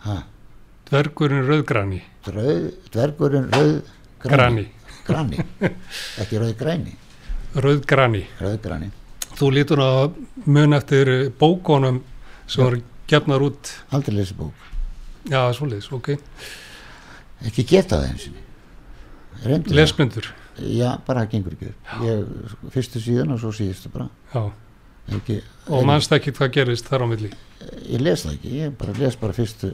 Ha, 0.00 0.16
Dvergurinn 0.88 1.44
Rauðgrani 1.48 2.02
dröð, 2.24 2.70
dvergurinn 2.92 3.50
rauð 3.52 3.82
Grani, 4.20 4.66
grani 5.06 5.38
ekki 6.20 6.40
rauð 6.40 6.56
græni. 6.60 6.96
Rauðgrani 7.56 8.24
rauð 8.40 8.58
grani 8.64 8.90
þú 9.40 9.50
lítur 9.56 9.80
að 9.80 10.18
mun 10.44 10.76
eftir 10.76 11.10
bókonum 11.40 12.02
sem 12.50 12.64
voru 12.64 12.82
gefnar 13.10 13.42
út. 13.42 13.70
Aldrei 13.94 14.18
lesi 14.18 14.36
bók. 14.36 14.66
Já, 15.30 15.40
svoleiðis, 15.56 15.88
ok, 15.94 16.12
ekki 17.48 17.64
geta 17.68 18.00
það 18.00 18.10
eins 18.10 18.28
og 18.30 19.72
lesmyndur 19.72 20.28
já, 20.60 20.90
bara 21.06 21.24
það 21.24 21.30
gengur 21.34 21.54
ekki 21.56 21.68
upp. 21.72 21.92
Ég, 22.06 22.24
fyrstu 22.74 23.02
síðan 23.04 23.34
og 23.34 23.40
svo 23.42 23.52
síðustu 23.56 23.92
bara. 23.94 24.08
Já, 24.34 24.42
ekki, 25.18 25.38
og 25.70 25.86
mannst 25.88 26.12
ekki 26.16 26.32
hvað 26.36 26.52
gerist 26.58 26.88
þar 26.90 27.04
á 27.04 27.06
milli? 27.10 27.30
Ég 27.90 28.00
les 28.00 28.22
það 28.24 28.34
ekki, 28.38 28.50
ég 28.64 28.74
bara 28.80 28.94
les 28.98 29.16
bara 29.20 29.36
fyrstu, 29.36 29.72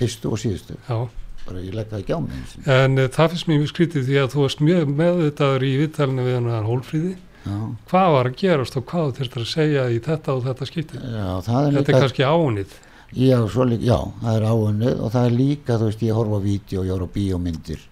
fyrstu 0.00 0.30
og 0.32 0.40
síðustu. 0.42 0.76
Já. 0.88 1.00
Bara 1.42 1.58
ég 1.64 1.74
legg 1.74 1.88
það 1.90 2.02
ekki 2.04 2.14
á 2.14 2.20
mig 2.22 2.68
En 2.70 2.92
uh, 3.02 3.08
það 3.10 3.32
finnst 3.32 3.48
mér 3.50 3.56
mjög 3.58 3.70
skrítið 3.72 4.04
því 4.06 4.18
að 4.20 4.28
þú 4.30 4.42
varst 4.44 4.60
mjög 4.62 4.90
meðvitaður 5.00 5.64
í 5.66 5.70
viðtalinu 5.80 6.26
við 6.28 6.36
hann 6.38 6.68
hólfríði. 6.68 7.14
já, 7.42 7.56
Hvað 7.90 8.12
var 8.14 8.28
að 8.30 8.36
gerast 8.44 8.76
og 8.78 8.84
hvað 8.92 9.08
þú 9.08 9.16
þurftir 9.18 9.42
að 9.42 9.48
segja 9.50 9.86
í 9.90 9.98
þetta 10.06 10.36
og 10.36 10.44
þetta 10.46 10.68
skiptið? 10.70 11.00
það 11.02 11.66
er 11.66 11.72
Þetta 11.72 11.80
líka 11.80 11.98
kannski 12.04 12.22
ánið. 12.30 12.76
já, 13.12 13.38
líka, 13.42 13.82
já, 13.90 13.98
það 14.22 14.36
er 14.38 14.46
áunnið 14.52 15.00
og 15.02 15.10
það 15.16 15.26
er 15.26 15.34
líka, 15.40 15.78
þú 15.82 15.88
veist, 15.90 16.04
ég 16.06 16.14
horfa 16.20 16.38
á 16.38 16.46
vídeo 16.46 16.84
ég 16.86 16.94
horfa 16.94 17.10
á 17.10 17.14
bíómyndir 17.18 17.82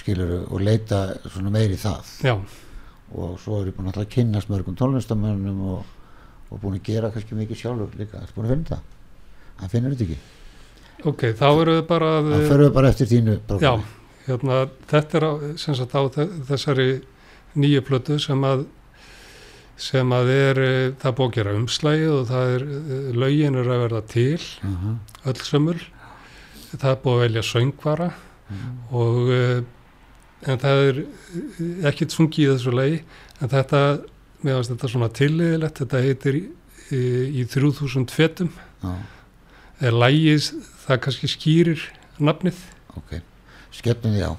skilur 0.00 0.34
og 0.48 0.60
leita 0.62 1.02
meiri 1.50 1.78
það. 1.80 2.12
Já, 2.24 2.34
og 3.12 3.38
svo 3.40 3.60
er 3.60 3.70
ég 3.70 3.76
búin 3.76 3.90
að 3.92 4.06
kynnast 4.12 4.50
mörgum 4.52 4.76
tónlistamönnum 4.78 5.62
og, 5.74 5.96
og 6.50 6.60
búin 6.62 6.78
að 6.78 6.86
gera 6.88 7.10
kannski 7.12 7.36
mikið 7.36 7.60
sjálfur 7.62 7.96
líka, 8.00 8.20
það 8.20 8.28
er 8.28 8.36
búin 8.36 8.46
að 8.48 8.54
finna 8.54 8.70
það? 8.70 8.84
Hann 9.60 9.72
finnur 9.72 9.96
þetta 9.96 10.06
ekki, 10.06 10.20
ok, 11.12 11.24
þá 11.38 11.48
eru 11.50 11.74
þau 11.78 11.88
bara 11.90 12.12
að... 12.18 12.30
hann 12.32 12.46
fyrir 12.50 12.76
bara 12.78 12.92
eftir 12.92 13.10
þínu 13.12 13.38
Já, 13.62 13.72
hérna, 14.28 14.60
þetta 14.92 15.18
er 15.18 15.26
á, 15.28 15.32
sem 15.60 15.76
sagt 15.78 15.96
á 15.98 16.02
þe- 16.16 16.30
þessari 16.48 16.88
nýju 17.58 17.84
plötu 17.86 18.18
sem 18.22 18.48
að 18.48 18.64
sem 19.82 20.12
að 20.14 20.28
er, 20.30 20.58
eh, 20.62 20.90
það 21.00 21.14
búið 21.18 21.28
að 21.28 21.36
gera 21.36 21.54
umslægi 21.58 22.08
og 22.12 22.26
það 22.28 22.50
er, 22.56 22.64
eh, 22.68 23.06
lögin 23.18 23.56
er 23.58 23.70
að 23.72 23.82
verða 23.86 24.02
til, 24.06 24.40
uh 24.62 24.92
öll 25.26 25.42
sömul. 25.42 25.80
Það 26.72 27.02
búið 27.02 27.14
að 27.14 27.22
velja 27.22 27.42
söngvara 27.42 28.12
og 28.92 29.28
uh, 29.28 29.62
en 30.46 30.60
það 30.62 30.84
er 30.88 31.00
eh, 31.02 31.88
ekkert 31.90 32.14
sungið 32.14 32.44
í 32.44 32.50
þessu 32.52 32.74
lagi. 32.74 33.00
En 33.40 33.52
þetta, 33.52 33.82
mér 34.42 34.58
finnst 34.58 34.74
þetta 34.74 34.92
svona 34.94 35.10
tilliðilegt, 35.18 35.82
þetta 35.82 36.04
heitir 36.06 36.38
í, 36.38 36.44
í 37.42 37.46
3000 37.50 38.08
fetum. 38.12 38.52
Já, 38.82 38.94
er 39.82 39.98
lagið, 39.98 40.52
það 40.84 41.02
kannski 41.06 41.30
skýrir 41.30 41.88
nafnið? 42.22 42.62
Ok, 42.98 43.18
skemmtum 43.74 44.14
því 44.14 44.30
á 44.30 44.32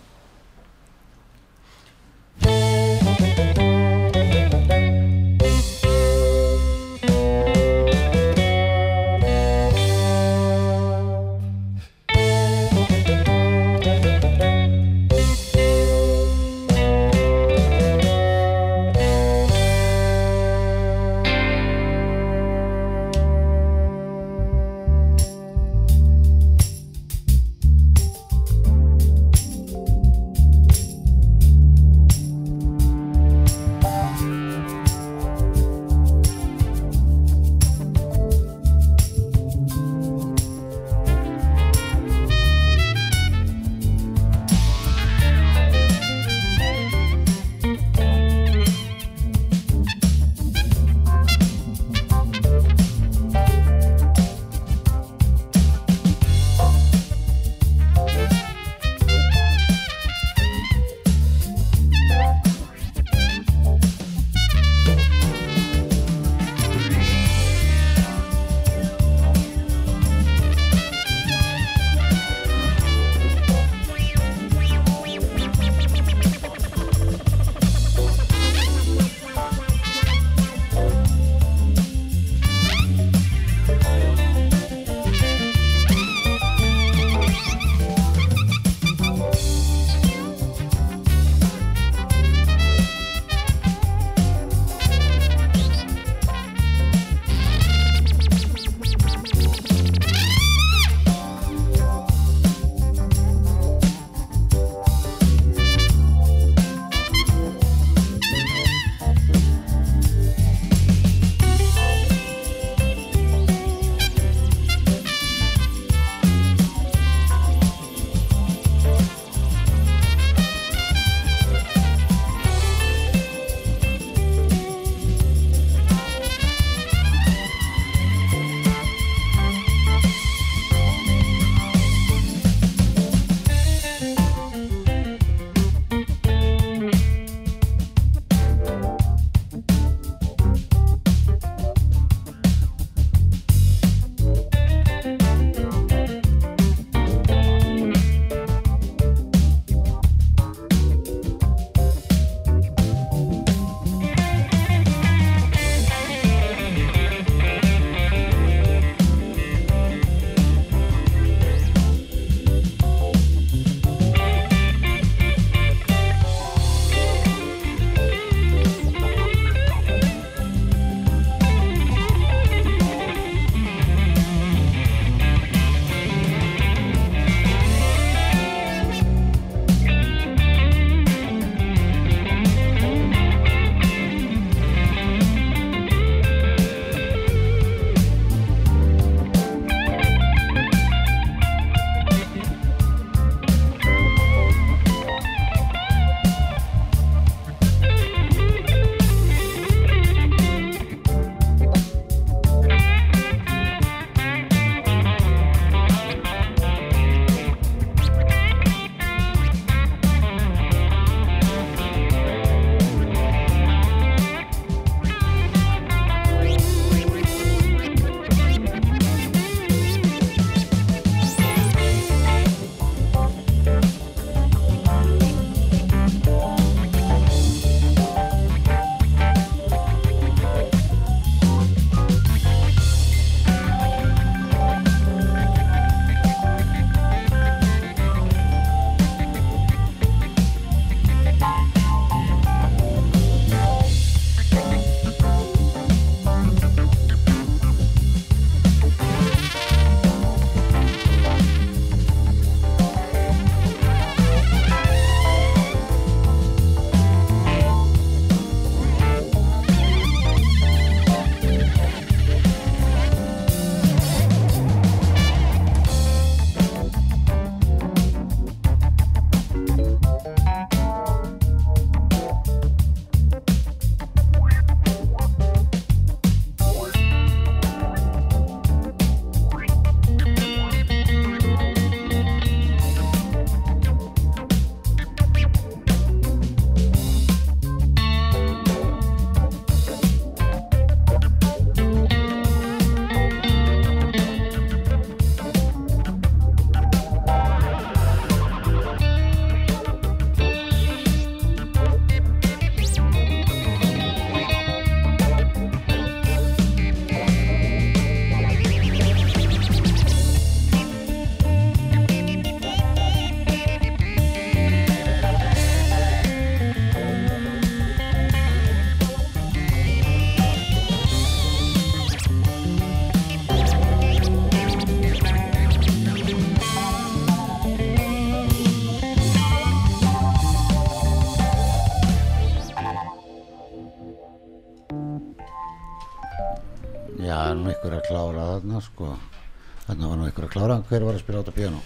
að 340.54 340.60
klára 340.60 340.80
hver 340.89 341.06
var 341.08 341.18
að 341.18 341.24
spila 341.24 341.39
á 341.39 341.43
þetta 341.43 341.56
piano? 341.58 341.82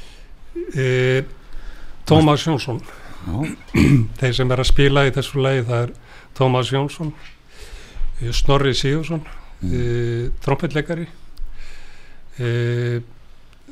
E, 0.76 1.24
Tómas 2.08 2.44
Jónsson. 2.46 2.82
Þeir 4.20 4.34
sem 4.36 4.52
er 4.52 4.62
að 4.62 4.70
spila 4.70 5.08
í 5.08 5.12
þessu 5.16 5.42
lagi 5.44 5.66
það 5.68 5.84
er 5.88 5.94
Tómas 6.38 6.72
Jónsson 6.72 7.14
eh, 8.22 8.32
Snorri 8.32 8.74
Sigursson 8.76 9.26
Mm. 9.58 9.72
mm. 9.74 10.34
trompetleikari 10.46 11.08
e, 12.38 13.02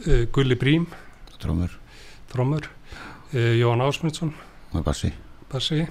e, 0.02 0.26
Gulli 0.34 0.56
Brím 0.58 0.88
trómur 1.38 1.70
trommur 2.32 2.66
e, 3.32 3.60
Jón 3.60 3.82
Ásmundsson 3.86 4.34
bassi. 4.82 5.14
bassi. 5.52 5.86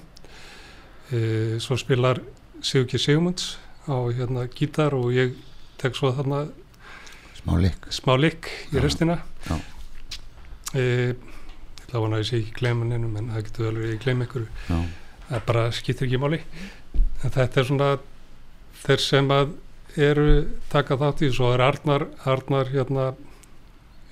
E, 1.12 1.60
svo 1.60 1.76
spilar 1.78 2.18
Sigurki 2.60 2.98
Sigmunds 2.98 3.54
á 3.86 3.94
hérna 4.10 4.48
gítar 4.50 4.98
og 4.98 5.14
ég 5.14 5.38
tek 5.78 5.94
svo 5.94 6.10
þarna 6.10 6.48
smá 7.44 7.60
lík 7.60 7.88
smá 7.92 8.14
likk 8.18 8.48
í 8.72 8.80
restina. 8.80 9.18
e, 10.74 10.80
ég 10.80 11.84
ætla 11.84 11.98
að 11.98 12.04
vona 12.06 12.16
að 12.16 12.22
ég 12.24 12.28
sé 12.30 12.38
ekki 12.40 12.56
gleman 12.58 12.94
ennum 12.96 13.16
en 13.20 13.28
það 13.34 13.44
getur 13.48 13.66
verið 13.68 13.84
að 13.84 13.92
ég 13.92 14.00
glem 14.04 14.24
ykkur 14.24 14.46
já, 14.70 14.78
það 15.28 15.44
bara 15.50 15.64
skiptir 15.76 16.08
ekki 16.08 16.20
máli. 16.22 16.40
En 17.24 17.34
þetta 17.34 17.60
er 17.60 17.68
svona 17.68 17.90
þeir 18.84 19.04
sem 19.04 19.30
að 19.34 19.54
eru 20.08 20.28
taka 20.72 20.96
þátt 20.98 21.22
í 21.22 21.30
svo 21.34 21.52
er 21.54 21.62
Arnar 21.62 22.08
Arnar 22.26 22.72
hérna 22.72 23.12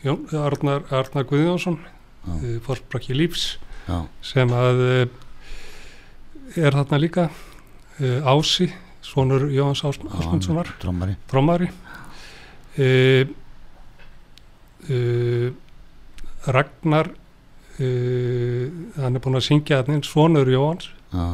Jón, 0.05 0.27
Arnar, 0.35 0.85
Arnar 0.91 1.27
Guðjónsson 1.31 1.79
e, 2.43 2.59
fórsprakki 2.63 3.17
lífs 3.17 3.57
já, 3.89 4.05
sem 4.23 4.53
að 4.55 4.85
e, 4.87 4.95
er 6.61 6.77
þarna 6.77 7.01
líka. 7.01 7.31
Ási, 8.03 8.67
svonur 9.05 9.47
Jóhans 9.53 9.85
Ás, 9.87 9.99
Ásmundssonar. 10.19 10.69
trómari 11.31 11.69
e, 12.79 13.27
e, 14.89 14.99
Ragnar 16.47 17.13
e, 17.79 17.89
hann 18.97 19.17
er 19.17 19.23
búinn 19.23 19.39
að 19.39 19.47
syngja 19.49 19.83
hann 19.83 20.05
svonur 20.07 20.49
Jóhans 20.51 20.89
já, 21.13 21.27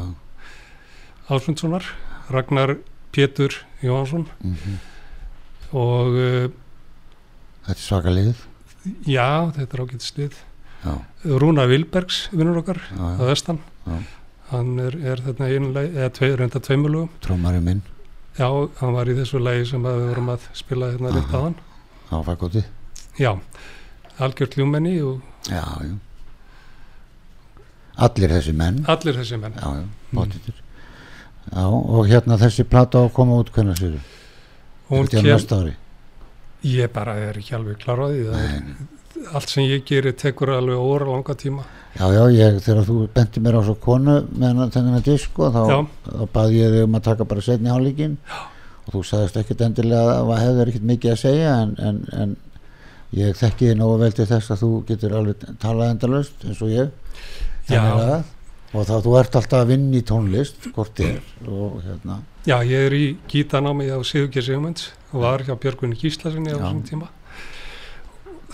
Ásmundssonar 1.28 1.86
Ragnar 2.32 2.76
Pétur 3.12 3.55
Jóhansson 3.82 4.26
mhm. 4.43 4.78
og 5.76 6.18
e, 6.18 6.30
þetta 7.68 7.78
er 7.78 7.84
svaka 7.84 8.14
liðið 8.14 8.45
já, 9.07 9.28
þetta 9.57 9.68
er 9.70 9.84
ágætt 9.86 10.07
slið 10.07 10.45
Rúna 11.26 11.64
Vilbergs, 11.66 12.28
vinnur 12.30 12.61
okkar 12.61 12.78
já, 12.78 13.07
vestan. 13.26 13.59
Já. 13.82 13.97
hann 14.53 14.78
er, 14.78 14.95
er 15.03 15.22
þarna 15.24 15.49
einlega, 15.51 15.91
eða 15.91 16.11
tvei, 16.14 16.28
reynda 16.39 16.62
tveimulugum 16.62 17.11
trómari 17.24 17.62
minn 17.64 17.82
já, 18.39 18.49
hann 18.80 18.95
var 18.95 19.11
í 19.11 19.16
þessu 19.18 19.41
lagi 19.43 19.66
sem 19.68 19.82
við 19.84 20.05
vorum 20.09 20.30
að 20.34 20.47
spila 20.57 20.93
hérna 20.93 21.14
rétt 21.14 21.34
á 21.34 21.39
hann 21.43 21.57
á 22.09 22.16
fagóti 22.26 22.62
já, 23.18 23.32
algjört 24.18 24.57
ljúmenni 24.59 24.95
og 25.03 25.24
já, 25.49 25.64
já. 25.64 25.97
Allir 27.99 28.30
þessi 28.30 28.53
menn. 28.55 28.76
Allir 28.86 29.16
þessi 29.18 29.36
menn. 29.43 29.57
Já, 29.59 29.80
já, 29.80 29.86
bóttitur 30.14 30.55
já, 30.55 31.64
og 31.66 32.07
hérna 32.07 32.39
þessi 32.39 32.66
plata 32.68 33.03
á 33.03 33.07
að 33.09 33.14
koma 33.16 33.41
út 33.43 33.51
hvernig 33.55 33.80
sér 33.80 33.99
hún 34.89 35.09
þetta 35.09 35.18
er 35.18 35.24
kem, 35.24 35.32
næsta 35.32 35.59
ári. 35.62 35.74
Ég 36.68 36.93
bara 36.95 37.16
er 37.22 37.39
ekki 37.39 37.57
alveg 37.59 37.82
klar 37.82 38.03
á 38.03 38.07
því. 38.07 38.22
Það 38.30 39.34
allt 39.34 39.51
sem 39.51 39.66
ég 39.66 39.84
gerir 39.89 40.14
tekur 40.18 40.55
alveg 40.55 40.78
óra 40.78 41.11
langa 41.11 41.34
tíma 41.39 41.66
já, 41.97 42.05
já, 42.14 42.22
ég, 42.34 42.61
þegar 42.64 42.86
þú 42.89 42.97
benti 43.14 43.43
mér 43.45 43.59
á 43.59 43.62
svo 43.66 43.74
konu 43.82 44.18
með 44.39 44.62
þennan 44.76 45.05
disko 45.07 45.51
þá, 45.55 45.61
Já. 45.70 45.78
þá 46.09 46.22
baði 46.34 46.61
ég 46.61 46.76
þig 46.76 46.86
um 46.89 46.99
að 46.99 47.07
taka 47.09 47.26
bara 47.32 47.45
setni 47.49 47.72
hálíkin 47.72 48.18
og 48.89 48.93
þú 48.95 49.03
sagðist 49.05 49.41
ekkert 49.41 49.64
endilega 49.66 50.14
að 50.18 50.30
það 50.32 50.45
hefur 50.45 50.72
ekkert 50.72 50.89
mikið 50.93 51.14
að 51.14 51.20
segja 51.24 51.55
en, 51.62 51.74
en, 51.89 52.01
en 52.22 52.36
ég 53.18 53.36
þekki 53.41 53.70
þið 53.70 53.78
nógu 53.80 54.01
vel 54.03 54.11
til 54.16 54.28
þess 54.28 54.55
að 54.55 54.62
þú 54.64 54.70
getur 54.89 55.16
alveg 55.18 55.47
talað 55.62 55.95
endalaust 55.95 56.45
eins 56.49 56.62
og 56.64 56.72
ég. 56.72 56.91
Lagað. 57.68 58.24
og 58.72 58.84
þá 58.89 58.95
þú 59.05 59.14
ert 59.18 59.36
alltaf 59.41 59.61
að 59.62 59.70
vinna 59.74 59.99
í 59.99 60.05
tónlist 60.09 60.70
hvort 60.72 61.01
er 61.05 61.20
og 61.49 61.80
hérna. 61.84 62.20
Já, 62.49 62.57
ég 62.64 62.86
er 62.89 62.97
í 62.97 63.07
gítanámi 63.28 63.89
á 63.93 64.01
Sigurgeir 64.05 64.45
Sigmunds 64.45 64.91
og 65.12 65.24
var 65.24 65.45
hjá 65.45 65.53
Björgunni 65.61 65.97
Gíslasinni 66.01 66.53
á 66.53 66.61
þessum 66.61 66.84
tíma 66.89 67.09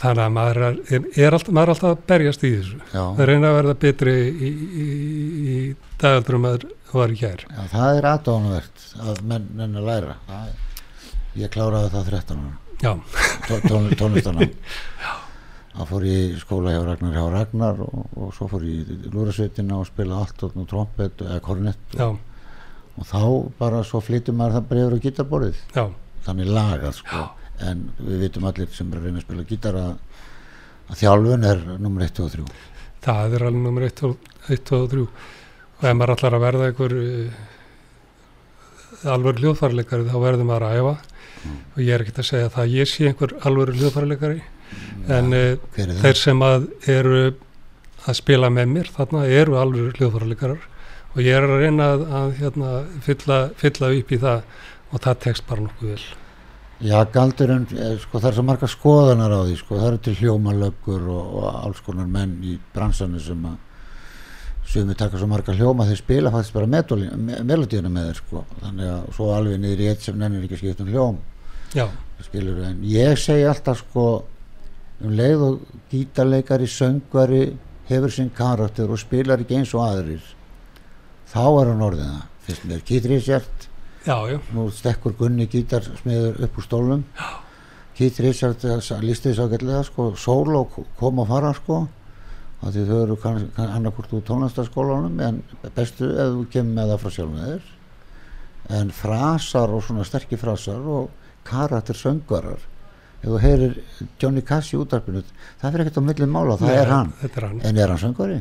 þannig 0.01 0.25
að 0.25 0.33
maður 0.35 0.61
er, 0.65 0.79
er, 0.99 1.37
alltaf, 1.37 1.53
maður 1.55 1.69
er 1.69 1.73
alltaf 1.75 1.91
að 1.93 2.01
berjast 2.11 2.45
í 2.45 2.51
þessu. 2.57 2.79
Já, 2.91 3.03
það 3.19 3.29
reyna 3.31 3.51
að 3.51 3.59
verða 3.59 3.75
betri 3.85 4.15
í, 4.31 4.51
í, 4.51 4.87
í 5.55 5.59
dagaldur 6.03 6.41
maður 6.43 6.67
var 6.95 7.11
í 7.15 7.19
kær 7.19 7.45
já, 7.47 7.63
það 7.73 7.99
er 8.01 8.09
aðdónavert 8.13 8.85
að 9.03 9.23
menn 9.31 9.47
menn 9.59 9.79
að 9.81 9.89
læra. 9.89 10.17
Það 10.29 11.41
ég 11.45 11.55
kláraði 11.55 11.93
það 11.95 12.11
13 12.13 12.43
ára. 12.45 12.59
Já, 12.85 12.93
tó- 13.49 13.63
tón, 13.69 13.89
tónlistana 13.99 14.49
þá 15.75 15.83
fór 15.91 16.05
ég 16.07 16.35
í 16.35 16.39
skóla 16.43 16.75
hjá 16.75 16.83
Ragnar 16.87 17.15
hjá 17.17 17.25
Ragnar 17.33 17.81
og, 17.83 18.05
og 18.19 18.35
svo 18.37 18.47
fór 18.51 18.67
ég 18.67 18.91
í 18.95 18.99
lúrasveitina 19.15 19.79
og 19.81 19.89
spila 19.89 20.21
allt 20.23 20.43
og 20.47 20.55
trompet 20.71 21.23
eða 21.25 21.41
kornett. 21.43 21.97
Já, 21.99 22.11
og, 22.11 22.19
og 22.99 23.09
þá 23.11 23.23
bara 23.59 23.83
svo 23.87 24.03
flyttum 24.05 24.39
maður 24.39 24.61
það 24.61 24.69
breyður 24.71 24.95
á 24.95 25.05
gítarborðið. 25.07 25.65
Já, 25.75 25.85
þannig 26.29 26.53
lagað 26.55 26.99
sko 27.01 27.25
en 27.63 27.89
við 27.99 28.27
vitum 28.27 28.47
allir 28.49 28.71
sem 28.75 28.91
er 28.91 29.01
að 29.01 29.09
reyna 29.09 29.21
að 29.21 29.27
spila 29.27 29.49
gítar 29.49 29.79
að, 29.79 29.91
að 30.91 31.01
þjálfun 31.03 31.49
er 31.51 31.67
nummer 31.79 32.07
1 32.07 32.23
og 32.25 32.33
3 32.35 32.47
það 33.05 33.37
er 33.37 33.47
alveg 33.49 33.65
nummer 33.65 33.87
1 33.87 34.05
og 34.09 34.31
2 34.49 34.79
og 34.81 34.89
3 34.95 35.03
og 35.05 35.89
ef 35.89 35.97
maður 35.99 36.15
ætlar 36.15 36.37
að 36.37 36.45
verða 36.45 36.69
einhver 36.71 36.95
uh, 37.01 37.43
alveg 39.15 39.43
hljóðfærleikari 39.43 40.09
þá 40.09 40.19
verður 40.23 40.49
maður 40.49 40.67
að 40.69 40.79
æfa. 40.81 40.95
Mm. 41.45 41.57
og 41.75 41.81
ég 41.85 41.91
er 41.93 42.03
ekkert 42.05 42.21
að 42.23 42.29
segja 42.31 42.53
það 42.55 42.63
að 42.63 42.75
ég 42.79 42.89
sé 42.89 43.09
einhver 43.11 43.35
alveg 43.45 43.75
hljóðfærleikari 43.81 44.41
en 45.13 45.27
uh, 45.37 45.57
hver 45.77 45.89
er 45.91 45.99
þeir 46.01 46.15
það? 46.15 46.23
sem 46.23 46.45
að 46.47 46.69
eru 46.95 47.25
að 48.05 48.19
spila 48.21 48.51
með 48.53 48.71
mér 48.73 48.93
þarna 48.95 49.27
eru 49.41 49.59
alveg 49.61 49.99
hljóðfærleikarar 49.99 50.63
og 51.15 51.23
ég 51.23 51.37
er 51.37 51.47
að 51.47 51.61
reyna 51.63 51.91
að, 51.95 52.05
að 52.19 52.37
hérna, 52.41 52.71
fylla, 53.05 53.41
fylla 53.61 53.93
upp 54.01 54.13
í 54.13 54.21
það 54.25 54.39
og 54.91 55.05
það 55.05 55.21
tekst 55.27 55.47
bara 55.51 55.67
nokkuð 55.67 55.93
vel 55.93 56.05
Já, 56.85 56.99
galdurinn, 57.09 57.65
eh, 57.73 57.95
sko 58.03 58.21
það 58.21 58.29
er 58.29 58.35
svo 58.37 58.43
marga 58.45 58.69
skoðanar 58.69 59.33
á 59.33 59.41
því 59.47 59.55
sko, 59.57 59.77
það 59.79 59.87
eru 59.89 60.01
til 60.05 60.17
hljómalöggur 60.19 61.07
og, 61.09 61.31
og 61.39 61.47
alls 61.65 61.81
konar 61.81 62.11
menn 62.13 62.35
í 62.45 62.59
bransanum 62.75 63.23
sem 63.25 63.47
að 63.49 63.55
sumi 64.69 64.97
taka 64.99 65.17
svo 65.17 65.29
marga 65.31 65.55
hljóma 65.57 65.87
þeir 65.89 66.01
spila 66.03 66.33
faktisk 66.35 66.59
bara 66.59 66.69
melodíuna 66.69 67.89
með 67.89 68.11
þeir 68.11 68.21
sko, 68.21 68.45
þannig 68.61 68.93
að 68.93 69.09
svo 69.17 69.31
alveg 69.33 69.63
niður 69.63 69.81
í 69.81 69.89
eitt 69.95 70.05
sem 70.05 70.21
nennir 70.21 70.45
ekki 70.45 70.59
að 70.59 70.63
skipta 70.63 70.85
um 70.85 70.93
hljóm. 70.93 71.19
Skilur 72.25 72.63
en 72.69 72.85
ég 72.89 73.19
segi 73.21 73.49
alltaf 73.49 73.81
sko 73.81 74.07
um 75.05 75.17
leið 75.17 75.49
og 75.49 75.61
gítarleikari, 75.91 76.69
söngvari 76.69 77.45
hefur 77.89 78.13
sinn 78.13 78.33
karakter 78.37 78.93
og 78.93 79.01
spilar 79.01 79.41
ekki 79.41 79.57
eins 79.59 79.73
og 79.77 79.87
aðrir 79.89 80.33
þá 81.33 81.45
er 81.49 81.73
hann 81.73 81.87
orðið 81.89 82.11
það. 82.13 82.25
Fyrst 82.45 82.69
mér 82.69 82.85
Keith 82.85 83.09
Richard 83.09 83.71
já, 84.07 84.17
já, 84.31 84.39
nú 84.53 84.69
stekkur 84.71 85.17
Gunni 85.19 85.47
gítarsmiður 85.51 86.41
upp 86.45 86.59
úr 86.59 86.67
stólum 86.67 87.05
Keith 87.95 88.19
Richard 88.21 88.65
lísti 89.05 89.31
þess 89.31 89.45
ágætlega 89.45 89.85
sko, 89.87 90.11
sól 90.19 90.57
og 90.59 90.81
kom 90.99 91.23
og 91.23 91.29
fara 91.31 91.53
sko 91.55 91.85
af 92.65 92.73
því 92.73 92.85
þau 92.89 92.99
eru 93.05 93.17
annarkvort 93.61 94.13
úr 94.17 94.25
tónlistaskólanum 94.27 95.21
en 95.23 95.43
bestu 95.77 96.09
ef 96.11 96.33
þú 96.33 96.45
kemur 96.53 96.79
með 96.79 96.93
það 96.93 97.03
frá 97.03 97.15
sjálfum 97.17 97.43
þeir 97.45 97.73
en 98.79 98.93
frasar 98.97 99.75
og 99.77 99.85
svona 99.85 100.07
sterkir 100.09 100.41
frasar 100.41 100.81
og 100.89 101.11
karakter 101.45 101.99
söngvarar. 101.99 102.63
Ef 103.21 103.29
þú 103.29 103.41
heyrir 103.43 103.75
Johnny 104.21 104.41
Cash 104.41 104.73
í 104.73 104.81
útarpinu 104.81 105.21
það 105.61 105.67
fyrir 105.75 105.85
ekkert 105.85 106.01
á 106.01 106.09
millin 106.09 106.33
mála, 106.33 106.57
það 106.57 106.71
Nei, 106.73 106.79
er 106.81 106.93
hann. 106.93 107.13
er 107.29 107.45
hann. 107.45 107.61
En 107.61 107.77
er 107.77 107.93
hann 107.93 108.01
söngvari? 108.01 108.41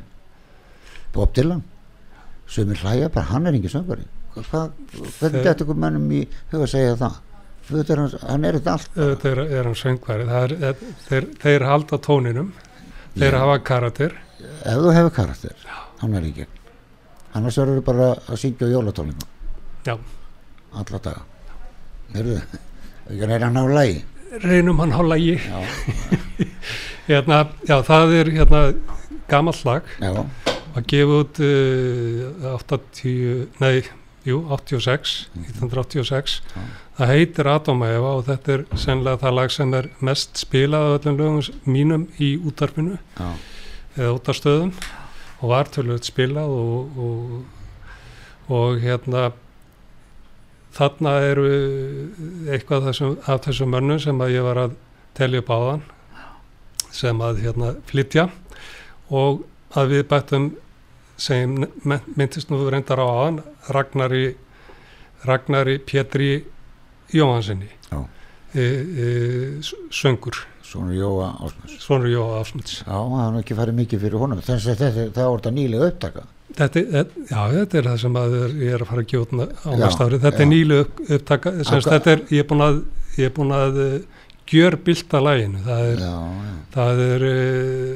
Bob 1.14 1.36
Dylan? 1.36 1.64
Sumir 2.48 2.80
hlæja 2.80 3.12
bara, 3.12 3.28
hann 3.34 3.48
er 3.48 3.60
engin 3.60 3.76
söngvari 3.76 4.08
hvernig 4.36 5.14
Þeir- 5.20 5.38
þetta 5.44 5.66
ykkur 5.66 5.80
mönnum 5.86 6.10
í 6.18 6.24
huga 6.52 6.68
segja 6.74 6.96
það? 7.00 7.20
Er 7.74 7.98
hann, 8.02 8.12
hann 8.28 8.46
er 8.46 8.58
þetta 8.60 8.74
allt 8.74 8.98
auðvitað 8.98 9.30
er, 9.32 9.40
er 9.60 9.64
hann 9.70 9.78
söngvari. 9.80 10.26
Er, 10.28 10.56
er, 10.70 10.82
þeir, 11.08 11.28
þeir 11.40 11.64
halda 11.70 12.00
tóninum. 12.04 12.50
Þeir 13.16 13.32
Já. 13.38 13.40
hafa 13.40 13.60
karakter. 13.64 14.18
Ef 14.66 14.82
þú 14.84 14.92
hefur 14.98 15.14
karakter, 15.16 15.56
hann 16.02 16.18
er 16.20 16.28
gegn 16.36 16.60
annars 17.34 17.56
verður 17.58 17.80
þú 17.80 17.84
bara 17.88 18.08
að 18.30 18.38
syngja 18.38 18.68
á 18.70 18.74
jólatóningum 18.76 19.30
já, 19.88 19.96
alla 20.78 21.00
daga. 21.02 21.24
Heyrðu, 22.14 22.36
ekki 23.10 23.30
reyna 23.30 23.48
að 23.48 23.56
ná 23.56 23.64
lægi 23.74 24.04
reynum 24.44 24.82
hann 24.84 24.94
hálfa 24.94 25.18
í 25.18 25.32
já, 25.40 25.64
hérna, 27.10 27.40
já, 27.66 27.76
það 27.88 28.14
er 28.20 28.32
hérna 28.36 28.62
gamall 29.32 29.58
lag. 29.66 29.90
Já, 30.04 30.12
að 30.78 30.88
gefa 30.94 31.18
út 31.24 31.42
uh, 31.48 32.54
80, 32.54 33.48
nei, 33.64 33.74
jú, 34.28 34.40
86 34.50 35.14
1986 35.36 36.40
Já. 36.56 36.62
það 36.98 37.12
heitir 37.14 37.50
Eva 37.50 38.16
og 38.18 38.26
þetta 38.28 38.54
er 38.54 38.66
sennilega 38.76 39.22
það 39.24 39.38
lag 39.40 39.52
sem 39.52 39.74
er 39.74 39.90
mest 40.00 40.38
spilað 40.38 40.88
af 40.88 41.00
öllum 41.00 41.18
lögum 41.20 41.42
mínum 41.66 42.08
í 42.20 42.36
útarpinu 42.40 42.98
já, 42.98 43.30
eða 43.98 44.16
útarstöðum 44.18 44.74
og 45.42 45.50
var 45.50 45.68
tölvöld 45.68 46.08
spilað 46.08 46.50
og, 46.56 47.00
og, 47.04 47.44
og 48.48 48.80
hérna 48.80 49.32
þarna 50.74 51.18
eru 51.28 51.48
eitthvað 52.50 52.88
þessum, 52.90 53.18
af 53.28 53.44
þessum 53.46 53.74
mönnum 53.76 54.00
sem 54.02 54.24
að 54.24 54.38
ég 54.38 54.48
var 54.48 54.62
að 54.64 54.78
telja 55.18 55.44
upp 55.44 55.52
áðan 55.54 55.84
sem 56.94 57.22
að 57.26 57.44
hérna 57.44 57.74
flytja 57.90 58.30
og 59.14 59.44
að 59.78 59.96
við 59.96 60.06
bættum 60.10 60.52
sem 61.24 61.54
myndist 62.20 62.52
nú 62.52 62.60
reyndar 62.68 63.00
á 63.00 63.06
áðan 63.08 63.42
Ragnari 63.76 64.26
Ragnari 65.28 65.78
Pétri 65.80 66.32
Jóhansinni 67.14 67.70
Já. 67.92 68.00
e, 68.54 68.64
e, 69.06 69.08
söngur 69.94 70.44
Svona 70.64 70.96
Jóa 70.98 71.32
Ásmunds 71.46 71.80
Svonur 71.84 72.10
Jóa 72.12 72.40
Ásmunds 72.42 72.80
Já, 72.82 72.96
það 72.98 73.26
er 73.28 73.42
ekki 73.44 73.58
farið 73.60 73.80
mikið 73.82 74.06
fyrir 74.08 74.24
honum 74.24 74.42
þess 74.44 74.72
að 74.74 74.82
þetta, 74.84 75.10
það 75.16 75.30
var 75.30 75.44
þetta 75.44 75.58
nýlega 75.60 75.92
upptaka 75.94 76.26
Þetta, 76.54 76.82
já, 77.32 77.40
þetta 77.50 77.78
er 77.80 77.88
það 77.88 77.96
sem 78.04 78.18
að 78.20 78.34
er- 78.38 78.58
ég 78.62 78.74
er 78.76 78.84
að 78.84 78.90
fara 78.92 79.02
að 79.02 79.08
út 79.24 79.32
á 79.34 79.70
næsta 79.74 80.06
ári. 80.06 80.20
Þetta 80.22 80.44
já. 80.44 80.46
er 80.46 80.50
upp, 80.84 81.00
upptaka, 81.16 81.54
er, 82.14 82.20
ég 82.30 82.44
er 82.44 82.48
búin 82.52 82.62
að, 82.66 82.76
er 83.26 83.32
búin 83.34 83.54
að 83.58 83.80
uh, 83.82 83.96
gjör 84.54 84.78
bylta 84.86 85.22
læginu. 85.24 85.64
Það 85.66 85.88
er, 85.94 86.04
Já, 86.04 86.14
já, 86.46 86.54
það 86.76 87.02
er 87.08 87.26
uh, 87.30 87.96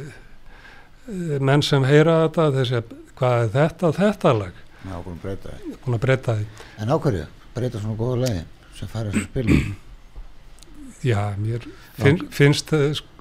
menn 1.52 1.62
sem 1.62 1.86
heyra 1.86 2.16
þetta, 2.26 2.48
þessi, 2.58 2.82
hvað 3.18 3.42
er 3.44 3.52
þetta, 3.58 3.92
þetta 3.98 4.34
lag? 4.38 4.54
já, 4.88 4.94
okkur 5.00 5.18
breyta 5.24 5.56
því 5.58 5.76
Búin 5.84 5.98
að 5.98 6.04
breyta 6.06 6.36
því. 6.38 6.46
En 6.84 6.92
ákverju, 6.96 7.26
breyta 7.58 7.82
svona 7.82 7.98
góða 8.00 8.20
lagi 8.24 8.44
sem 8.78 8.88
fara 8.92 9.12
þessu 9.12 9.28
spilum 9.32 9.76
Já, 11.12 11.22
mér 11.38 11.66
finn, 11.98 12.22
finnst, 12.34 12.72
uh, 12.74 12.88
sk- 12.98 13.14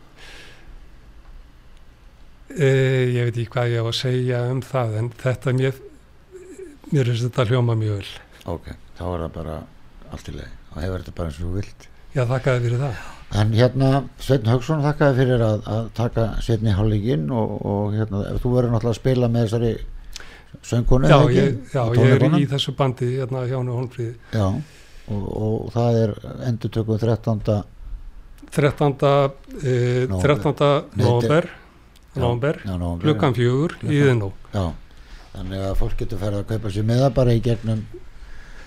uh, 2.57 3.05
ég 3.13 3.27
veit 3.29 3.37
ekki 3.37 3.49
hvað 3.53 3.73
ég 3.75 3.83
á 3.83 3.87
að 3.91 3.99
segja 3.99 4.43
um 4.53 4.63
það, 4.65 4.95
en 5.01 5.11
þetta 5.23 5.55
mér, 5.59 5.81
mér 6.93 7.11
finnst 7.11 7.27
þetta 7.29 7.47
hljóma 7.51 7.77
mjög 7.79 7.99
vel. 8.01 8.15
Ok, 8.57 8.71
þá 8.99 9.05
er 9.11 9.25
það 9.27 9.35
bara 9.41 9.59
allt 10.15 10.31
í 10.31 10.37
lagi 10.37 10.53
og 10.73 10.81
hefur 10.85 11.03
þetta 11.05 11.17
bara 11.19 11.31
eins 11.33 11.41
og 11.41 11.49
þú 11.49 11.55
vilt 11.61 11.89
Já, 12.17 12.23
þakkaði 12.31 12.63
fyrir 12.65 12.81
það. 12.81 13.01
En 13.35 13.51
hérna, 13.53 14.05
Sveinn 14.23 14.47
Haugsson 14.47 14.85
þakkaði 14.85 15.17
fyrir 15.19 15.43
að, 15.43 15.65
að 15.67 15.89
taka 15.99 16.27
setni 16.45 16.75
hálfleikinn 16.77 17.27
og, 17.35 17.57
og 17.67 17.97
hérna, 17.97 18.23
þú 18.39 18.53
verður 18.55 18.75
náttúrulega 18.77 18.95
að 18.95 19.01
spila 19.01 19.31
með 19.33 19.49
þessari 19.49 19.73
söngkonu 20.67 21.11
Já, 21.11 21.17
ekki, 21.19 21.41
ég, 21.41 21.59
já 21.75 21.83
ég 21.99 22.15
er 22.15 22.39
í 22.39 22.47
þessu 22.55 22.75
bandi 22.79 23.11
hérna 23.17 23.43
hjá 23.49 23.57
hennu 23.59 23.77
Holmfríði. 23.77 24.15
Já, 24.33 24.47
og, 25.11 25.27
og 25.27 25.69
það 25.75 26.01
er 26.05 26.15
endurtökuð 26.53 27.03
13. 27.03 27.61
13. 28.57 28.97
Eh, 29.67 30.07
Nóvember. 30.07 30.41
13. 30.97 31.63
november, 32.17 32.61
klukkan 33.03 33.35
fjögur 33.37 33.77
í 33.85 34.01
Iðnó. 34.01 34.31
Já, 34.55 34.71
þannig 35.35 35.65
að 35.69 35.79
fólk 35.83 35.97
getur 36.01 36.21
ferð 36.21 36.41
að 36.41 36.51
kaupa 36.55 36.73
sér 36.73 36.87
með 36.89 37.03
það 37.05 37.17
bara 37.19 37.35
í 37.37 37.43
gegnum 37.45 37.83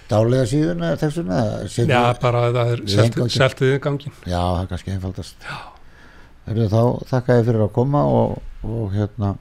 dálega 0.10 0.46
síðuna 0.50 0.92
eða 0.94 1.02
textuna 1.04 1.42
Já, 1.90 2.02
bara 2.22 2.46
það 2.56 2.72
er 2.76 2.84
seltið 3.36 3.76
í 3.76 3.82
gangin. 3.84 4.16
Já, 4.26 4.40
það 4.42 4.62
er 4.64 4.72
kannski 4.72 4.96
einfaldast. 4.96 5.46
Já. 5.46 5.60
Heyrðu, 6.50 6.70
Þá 6.74 7.12
þakka 7.12 7.38
ég 7.40 7.50
fyrir 7.50 7.66
að 7.66 7.74
koma 7.76 8.06
og, 8.10 8.40
og 8.66 8.96
hérna 8.96 9.36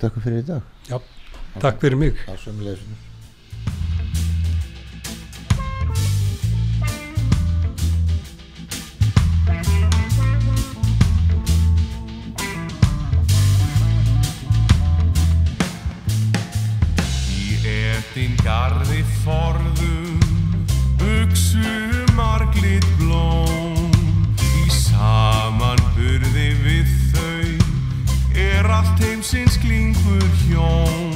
Takk 0.00 0.16
fyrir 0.20 0.42
í 0.42 0.46
dag. 0.48 0.64
Já, 0.90 1.00
Takk 1.60 1.80
fyrir 1.80 2.00
mig. 2.00 2.22
Það 2.26 2.48
er 2.72 3.05
etin 18.16 18.36
garði 18.40 19.02
forðum 19.24 20.20
Uxu 21.04 22.06
marglit 22.16 22.86
blóm. 22.96 23.92
Í 24.40 24.70
samanburði 24.72 26.48
við 26.64 26.94
þau 27.12 28.40
Er 28.46 28.70
allt 28.72 29.04
heimsins 29.04 29.60
klingur 29.60 30.24
hjón 30.46 31.15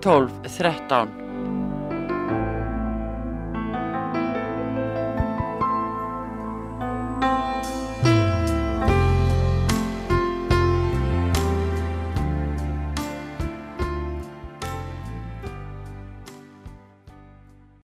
12 0.00 0.30
13 0.48 1.27